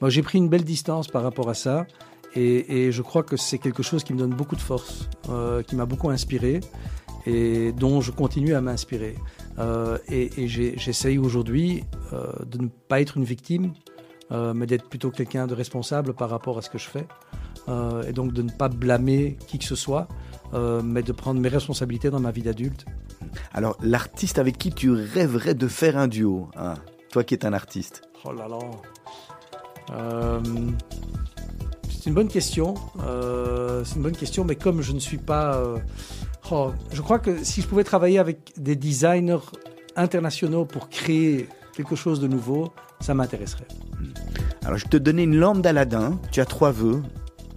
Moi, 0.00 0.08
j'ai 0.08 0.22
pris 0.22 0.38
une 0.38 0.48
belle 0.48 0.64
distance 0.64 1.08
par 1.08 1.22
rapport 1.22 1.50
à 1.50 1.54
ça. 1.54 1.86
Et, 2.34 2.86
et 2.86 2.92
je 2.92 3.02
crois 3.02 3.22
que 3.22 3.36
c'est 3.36 3.58
quelque 3.58 3.82
chose 3.82 4.04
qui 4.04 4.12
me 4.12 4.18
donne 4.18 4.34
beaucoup 4.34 4.56
de 4.56 4.60
force, 4.60 5.08
euh, 5.28 5.62
qui 5.62 5.76
m'a 5.76 5.86
beaucoup 5.86 6.10
inspiré 6.10 6.60
et 7.26 7.72
dont 7.72 8.00
je 8.00 8.12
continue 8.12 8.54
à 8.54 8.60
m'inspirer. 8.60 9.16
Euh, 9.58 9.98
et 10.08 10.42
et 10.42 10.48
j'essaye 10.48 11.18
aujourd'hui 11.18 11.84
euh, 12.12 12.32
de 12.46 12.58
ne 12.62 12.68
pas 12.68 13.00
être 13.00 13.16
une 13.16 13.24
victime, 13.24 13.72
mais 14.54 14.66
d'être 14.66 14.88
plutôt 14.88 15.10
quelqu'un 15.10 15.48
de 15.48 15.54
responsable 15.54 16.14
par 16.14 16.30
rapport 16.30 16.56
à 16.56 16.62
ce 16.62 16.70
que 16.70 16.78
je 16.78 16.88
fais. 16.88 17.06
Et 18.06 18.12
donc 18.12 18.32
de 18.32 18.42
ne 18.42 18.50
pas 18.50 18.68
blâmer 18.68 19.36
qui 19.48 19.58
que 19.58 19.64
ce 19.64 19.74
soit, 19.74 20.06
mais 20.54 21.02
de 21.02 21.10
prendre 21.10 21.40
mes 21.40 21.48
responsabilités 21.48 22.10
dans 22.10 22.20
ma 22.20 22.30
vie 22.30 22.42
d'adulte. 22.42 22.86
Alors, 23.52 23.76
l'artiste 23.82 24.38
avec 24.38 24.58
qui 24.58 24.72
tu 24.72 24.90
rêverais 24.92 25.54
de 25.54 25.68
faire 25.68 25.96
un 25.98 26.08
duo 26.08 26.48
hein, 26.56 26.74
Toi 27.10 27.24
qui 27.24 27.34
es 27.34 27.44
un 27.44 27.52
artiste. 27.52 28.02
Oh 28.24 28.32
là 28.32 28.48
là. 28.48 28.58
Euh, 29.92 30.40
c'est 32.00 32.08
une 32.08 32.14
bonne 32.14 32.28
question. 32.28 32.74
Euh, 33.04 33.84
c'est 33.84 33.96
une 33.96 34.02
bonne 34.02 34.16
question, 34.16 34.42
mais 34.44 34.56
comme 34.56 34.80
je 34.80 34.92
ne 34.92 34.98
suis 34.98 35.18
pas. 35.18 35.56
euh, 35.56 35.76
oh, 36.50 36.72
je 36.92 37.02
crois 37.02 37.18
que 37.18 37.44
si 37.44 37.60
je 37.60 37.66
pouvais 37.66 37.84
travailler 37.84 38.18
avec 38.18 38.54
des 38.56 38.74
designers 38.74 39.44
internationaux 39.96 40.64
pour 40.64 40.88
créer 40.88 41.46
quelque 41.76 41.96
chose 41.96 42.18
de 42.18 42.26
nouveau, 42.26 42.72
ça 43.00 43.12
m'intéresserait. 43.12 43.68
Alors, 44.64 44.78
je 44.78 44.84
vais 44.84 44.90
te 44.90 44.96
donner 44.96 45.24
une 45.24 45.36
lampe 45.36 45.60
d'Aladin. 45.60 46.18
Tu 46.32 46.40
as 46.40 46.46
trois 46.46 46.70
vœux 46.70 47.02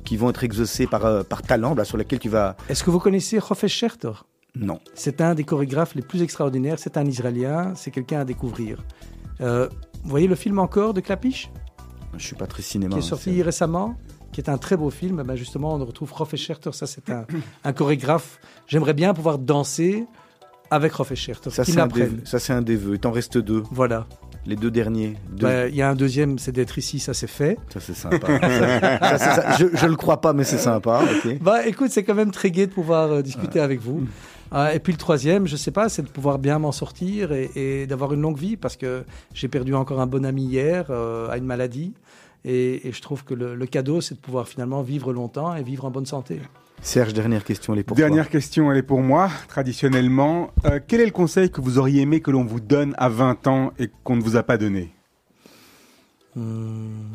qui 0.03 0.17
vont 0.17 0.29
être 0.29 0.43
exaucés 0.43 0.87
par, 0.87 1.05
euh, 1.05 1.23
par 1.23 1.41
ta 1.41 1.55
lampe, 1.55 1.77
là, 1.77 1.85
sur 1.85 1.97
laquelle 1.97 2.19
tu 2.19 2.27
vas... 2.27 2.57
Est-ce 2.67 2.83
que 2.83 2.91
vous 2.91 2.99
connaissez 2.99 3.37
Hofesh 3.37 3.73
Scherter? 3.73 4.11
Non. 4.55 4.81
C'est 4.93 5.21
un 5.21 5.35
des 5.35 5.45
chorégraphes 5.45 5.95
les 5.95 6.01
plus 6.01 6.21
extraordinaires. 6.21 6.79
C'est 6.79 6.97
un 6.97 7.05
Israélien. 7.05 7.75
C'est 7.75 7.91
quelqu'un 7.91 8.19
à 8.19 8.25
découvrir. 8.25 8.83
Vous 9.39 9.69
voyez 10.03 10.27
le 10.27 10.35
film 10.35 10.59
encore 10.59 10.93
de 10.93 10.99
Clapiche? 10.99 11.49
Je 12.17 12.25
suis 12.25 12.35
pas 12.35 12.47
très 12.47 12.61
cinéma. 12.61 12.93
qui 12.93 12.99
est 12.99 13.05
hein, 13.05 13.07
sorti 13.07 13.41
récemment, 13.41 13.95
qui 14.33 14.41
est 14.41 14.49
un 14.49 14.57
très 14.57 14.75
beau 14.75 14.89
film. 14.89 15.23
Ben 15.23 15.35
justement, 15.35 15.75
on 15.75 15.85
retrouve 15.85 16.11
Rolf 16.11 16.35
Scherter, 16.35 16.71
ça 16.73 16.85
c'est 16.87 17.09
un, 17.09 17.25
un 17.63 17.73
chorégraphe. 17.73 18.39
J'aimerais 18.67 18.93
bien 18.93 19.13
pouvoir 19.13 19.37
danser 19.37 20.05
avec 20.71 20.91
Rolf 20.93 21.13
Scherter, 21.13 21.51
Ça, 21.51 21.63
c'est 21.63 21.79
un, 21.79 21.87
des, 21.87 21.99
m'apprenne. 22.01 22.21
ça, 22.25 22.39
c'est 22.39 22.51
un 22.51 22.61
des 22.63 22.75
vœux. 22.75 22.95
Il 22.95 22.99
t'en 22.99 23.11
reste 23.11 23.37
deux. 23.37 23.63
Voilà. 23.71 24.07
Les 24.45 24.55
deux 24.55 24.71
derniers. 24.71 25.15
Bah, 25.39 25.67
Il 25.67 25.75
y 25.75 25.81
a 25.81 25.89
un 25.89 25.95
deuxième, 25.95 26.37
c'est 26.39 26.51
d'être 26.51 26.77
ici, 26.77 26.99
ça 26.99 27.13
c'est 27.13 27.27
fait. 27.27 27.57
Ça, 27.71 27.79
c'est 27.79 27.93
sympa. 27.93 28.27
Ça, 28.41 29.17
c'est 29.17 29.25
ça. 29.41 29.57
Je, 29.57 29.67
je 29.71 29.85
le 29.85 29.95
crois 29.95 30.19
pas, 30.19 30.33
mais 30.33 30.43
c'est 30.43 30.57
sympa. 30.57 31.01
Bah 31.41 31.65
écoute, 31.67 31.91
c'est 31.91 32.03
quand 32.03 32.15
même 32.15 32.31
très 32.31 32.49
gai 32.51 32.67
de 32.67 32.71
pouvoir 32.73 33.11
euh, 33.11 33.21
discuter 33.21 33.59
avec 33.59 33.79
vous. 33.79 34.05
Euh, 34.53 34.69
et 34.71 34.79
puis 34.79 34.91
le 34.93 34.97
troisième, 34.97 35.47
je 35.47 35.55
sais 35.55 35.71
pas, 35.71 35.89
c'est 35.89 36.01
de 36.01 36.09
pouvoir 36.09 36.39
bien 36.39 36.59
m'en 36.59 36.71
sortir 36.71 37.31
et, 37.31 37.51
et 37.55 37.87
d'avoir 37.87 38.13
une 38.13 38.21
longue 38.21 38.37
vie 38.37 38.57
parce 38.57 38.75
que 38.75 39.03
j'ai 39.33 39.47
perdu 39.47 39.73
encore 39.75 40.01
un 40.01 40.07
bon 40.07 40.25
ami 40.25 40.43
hier 40.45 40.87
euh, 40.89 41.29
à 41.29 41.37
une 41.37 41.45
maladie. 41.45 41.93
Et, 42.45 42.87
et 42.87 42.91
je 42.91 43.01
trouve 43.01 43.23
que 43.23 43.33
le, 43.33 43.55
le 43.55 43.65
cadeau, 43.65 44.01
c'est 44.01 44.15
de 44.15 44.19
pouvoir 44.19 44.47
finalement 44.47 44.81
vivre 44.81 45.13
longtemps 45.13 45.55
et 45.55 45.63
vivre 45.63 45.85
en 45.85 45.91
bonne 45.91 46.05
santé. 46.05 46.41
Serge, 46.81 47.13
dernière 47.13 47.45
question. 47.45 47.73
Elle 47.73 47.79
est 47.79 47.83
pour 47.83 47.95
Dernière 47.95 48.29
question, 48.29 48.69
elle 48.71 48.77
est 48.79 48.83
pour 48.83 49.01
moi, 49.01 49.29
traditionnellement. 49.47 50.51
Euh, 50.65 50.79
quel 50.85 50.99
est 50.99 51.05
le 51.05 51.11
conseil 51.11 51.49
que 51.49 51.61
vous 51.61 51.77
auriez 51.77 52.01
aimé 52.01 52.19
que 52.19 52.31
l'on 52.31 52.43
vous 52.43 52.59
donne 52.59 52.93
à 52.97 53.07
20 53.07 53.47
ans 53.47 53.71
et 53.79 53.89
qu'on 54.03 54.17
ne 54.17 54.21
vous 54.21 54.35
a 54.35 54.43
pas 54.43 54.57
donné? 54.57 54.93
Hmm. 56.35 57.13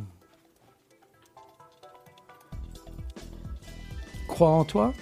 Crois 4.26 4.50
en 4.50 4.64
toi. 4.64 4.92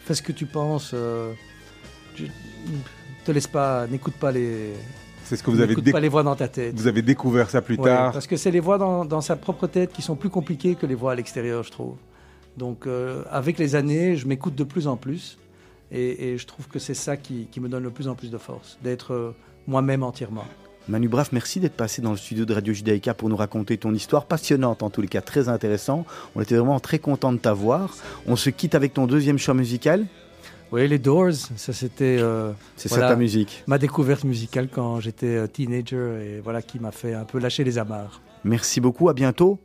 Fais 0.00 0.14
ce 0.14 0.22
que 0.22 0.32
tu 0.32 0.46
penses. 0.46 0.92
euh, 0.94 1.32
je- 2.16 2.24
te 3.24 3.32
laisse 3.32 3.46
pas, 3.46 3.86
n'écoute 3.88 4.14
pas 4.14 4.32
les, 4.32 4.72
C'est 5.28 5.36
ce 5.36 5.42
que 5.42 5.50
vous 5.50 5.60
avez, 5.60 5.68
n'écoute 5.68 5.84
déc- 5.84 5.92
pas 5.92 6.00
les 6.00 6.08
voix 6.08 6.22
dans 6.22 6.34
ta 6.36 6.48
tête. 6.48 6.74
vous 6.74 6.86
avez 6.86 7.02
découvert 7.02 7.50
ça 7.50 7.60
plus 7.62 7.76
Ouais, 7.76 7.84
tard. 7.90 8.12
Parce 8.12 8.26
que 8.26 8.36
c'est 8.36 8.50
les 8.50 8.60
voix 8.60 8.78
dans, 8.78 9.04
dans 9.04 9.20
sa 9.20 9.36
propre 9.36 9.66
tête 9.66 9.92
qui 9.92 10.00
sont 10.02 10.16
plus 10.16 10.30
compliquées 10.30 10.74
que 10.74 10.86
les 10.86 10.94
voix 10.94 11.12
à 11.12 11.14
l'extérieur, 11.14 11.62
je 11.62 11.70
trouve. 11.70 11.96
Donc, 12.56 12.86
euh, 12.86 13.22
avec 13.30 13.58
les 13.58 13.74
années, 13.74 14.16
je 14.16 14.26
m'écoute 14.26 14.54
de 14.54 14.64
plus 14.64 14.86
en 14.88 14.96
plus. 14.96 15.38
Et, 15.92 16.30
et 16.32 16.38
je 16.38 16.46
trouve 16.46 16.66
que 16.68 16.78
c'est 16.78 16.94
ça 16.94 17.16
qui, 17.16 17.46
qui 17.50 17.60
me 17.60 17.68
donne 17.68 17.84
de 17.84 17.88
plus 17.88 18.08
en 18.08 18.14
plus 18.14 18.30
de 18.30 18.38
force, 18.38 18.78
d'être 18.82 19.12
euh, 19.14 19.34
moi-même 19.66 20.02
entièrement. 20.02 20.44
Manu 20.88 21.08
Braff, 21.08 21.32
merci 21.32 21.60
d'être 21.60 21.76
passé 21.76 22.00
dans 22.00 22.10
le 22.12 22.16
studio 22.16 22.44
de 22.46 22.54
Radio 22.54 22.72
Judaïka 22.72 23.12
pour 23.14 23.28
nous 23.28 23.36
raconter 23.36 23.76
ton 23.76 23.92
histoire 23.94 24.24
passionnante, 24.24 24.82
en 24.82 24.88
tous 24.90 25.02
les 25.02 25.08
cas 25.08 25.20
très 25.20 25.48
intéressant. 25.50 26.04
On 26.34 26.40
était 26.40 26.56
vraiment 26.56 26.80
très 26.80 26.98
content 26.98 27.32
de 27.32 27.38
t'avoir. 27.38 27.94
On 28.26 28.36
se 28.36 28.48
quitte 28.50 28.74
avec 28.74 28.94
ton 28.94 29.06
deuxième 29.06 29.36
choix 29.38 29.52
musical. 29.54 30.06
Oui, 30.70 30.86
les 30.86 30.98
Doors, 30.98 31.32
ça 31.56 31.72
c'était 31.72 32.18
euh, 32.20 32.52
C'est 32.76 32.88
Voilà. 32.90 33.08
ça 33.08 33.14
ta 33.14 33.18
musique. 33.18 33.64
ma 33.66 33.78
découverte 33.78 34.24
musicale 34.24 34.68
quand 34.70 35.00
j'étais 35.00 35.26
euh, 35.36 35.46
teenager 35.46 35.96
et 36.22 36.40
voilà 36.44 36.60
qui 36.60 36.78
m'a 36.78 36.90
fait 36.92 37.14
un 37.14 37.24
peu 37.24 37.38
lâcher 37.38 37.64
les 37.64 37.78
amarres. 37.78 38.20
Merci 38.44 38.80
beaucoup, 38.80 39.08
à 39.08 39.14
bientôt. 39.14 39.58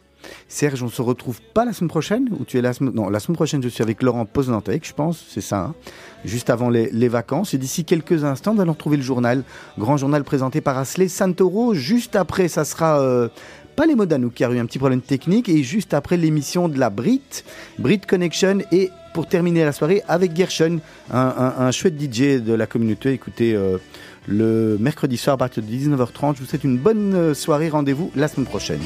Serge, 0.47 0.81
on 0.81 0.87
se 0.87 1.01
retrouve 1.01 1.41
pas 1.53 1.65
la 1.65 1.73
semaine 1.73 1.89
prochaine 1.89 2.29
ou 2.39 2.45
tu 2.45 2.57
es 2.57 2.61
la 2.61 2.71
semaine 2.71 2.93
Non, 2.93 3.09
la 3.09 3.19
semaine 3.19 3.35
prochaine, 3.35 3.61
je 3.61 3.67
suis 3.67 3.83
avec 3.83 4.01
Laurent 4.01 4.25
Poznantec, 4.25 4.87
je 4.87 4.93
pense, 4.93 5.21
c'est 5.29 5.41
ça, 5.41 5.59
hein, 5.59 5.75
juste 6.23 6.49
avant 6.49 6.69
les, 6.69 6.89
les 6.91 7.09
vacances. 7.09 7.53
Et 7.53 7.57
d'ici 7.57 7.83
quelques 7.83 8.23
instants, 8.23 8.53
nous 8.53 8.61
allons 8.61 8.71
retrouver 8.71 8.95
le 8.95 9.03
journal, 9.03 9.43
grand 9.77 9.97
journal 9.97 10.23
présenté 10.23 10.61
par 10.61 10.77
Asley 10.77 11.09
Santoro. 11.09 11.73
Juste 11.73 12.15
après, 12.15 12.47
ça 12.47 12.63
sera 12.63 13.01
euh, 13.01 13.27
pas 13.75 13.85
les 13.85 13.95
Modanouk 13.95 14.33
qui 14.35 14.45
a 14.45 14.49
eu 14.49 14.59
un 14.59 14.65
petit 14.65 14.79
problème 14.79 15.01
technique, 15.01 15.49
et 15.49 15.61
juste 15.63 15.93
après 15.93 16.15
l'émission 16.15 16.69
de 16.69 16.79
la 16.79 16.89
Brit, 16.89 17.43
Brit 17.77 17.99
Connection, 18.07 18.59
et 18.71 18.89
pour 19.13 19.27
terminer 19.27 19.63
la 19.63 19.71
soirée 19.71 20.03
avec 20.07 20.35
Gershon, 20.35 20.79
un, 21.11 21.71
chouette 21.71 21.99
DJ 22.01 22.41
de 22.41 22.53
la 22.53 22.65
communauté. 22.65 23.11
Écoutez, 23.13 23.53
euh, 23.55 23.77
le 24.27 24.77
mercredi 24.79 25.17
soir 25.17 25.35
à 25.35 25.37
partir 25.37 25.63
de 25.63 25.67
19h30, 25.67 26.35
je 26.35 26.39
vous 26.41 26.45
souhaite 26.45 26.63
une 26.63 26.77
bonne 26.77 27.13
euh, 27.13 27.33
soirée. 27.33 27.69
Rendez-vous 27.69 28.11
la 28.15 28.27
semaine 28.27 28.47
prochaine. 28.47 28.81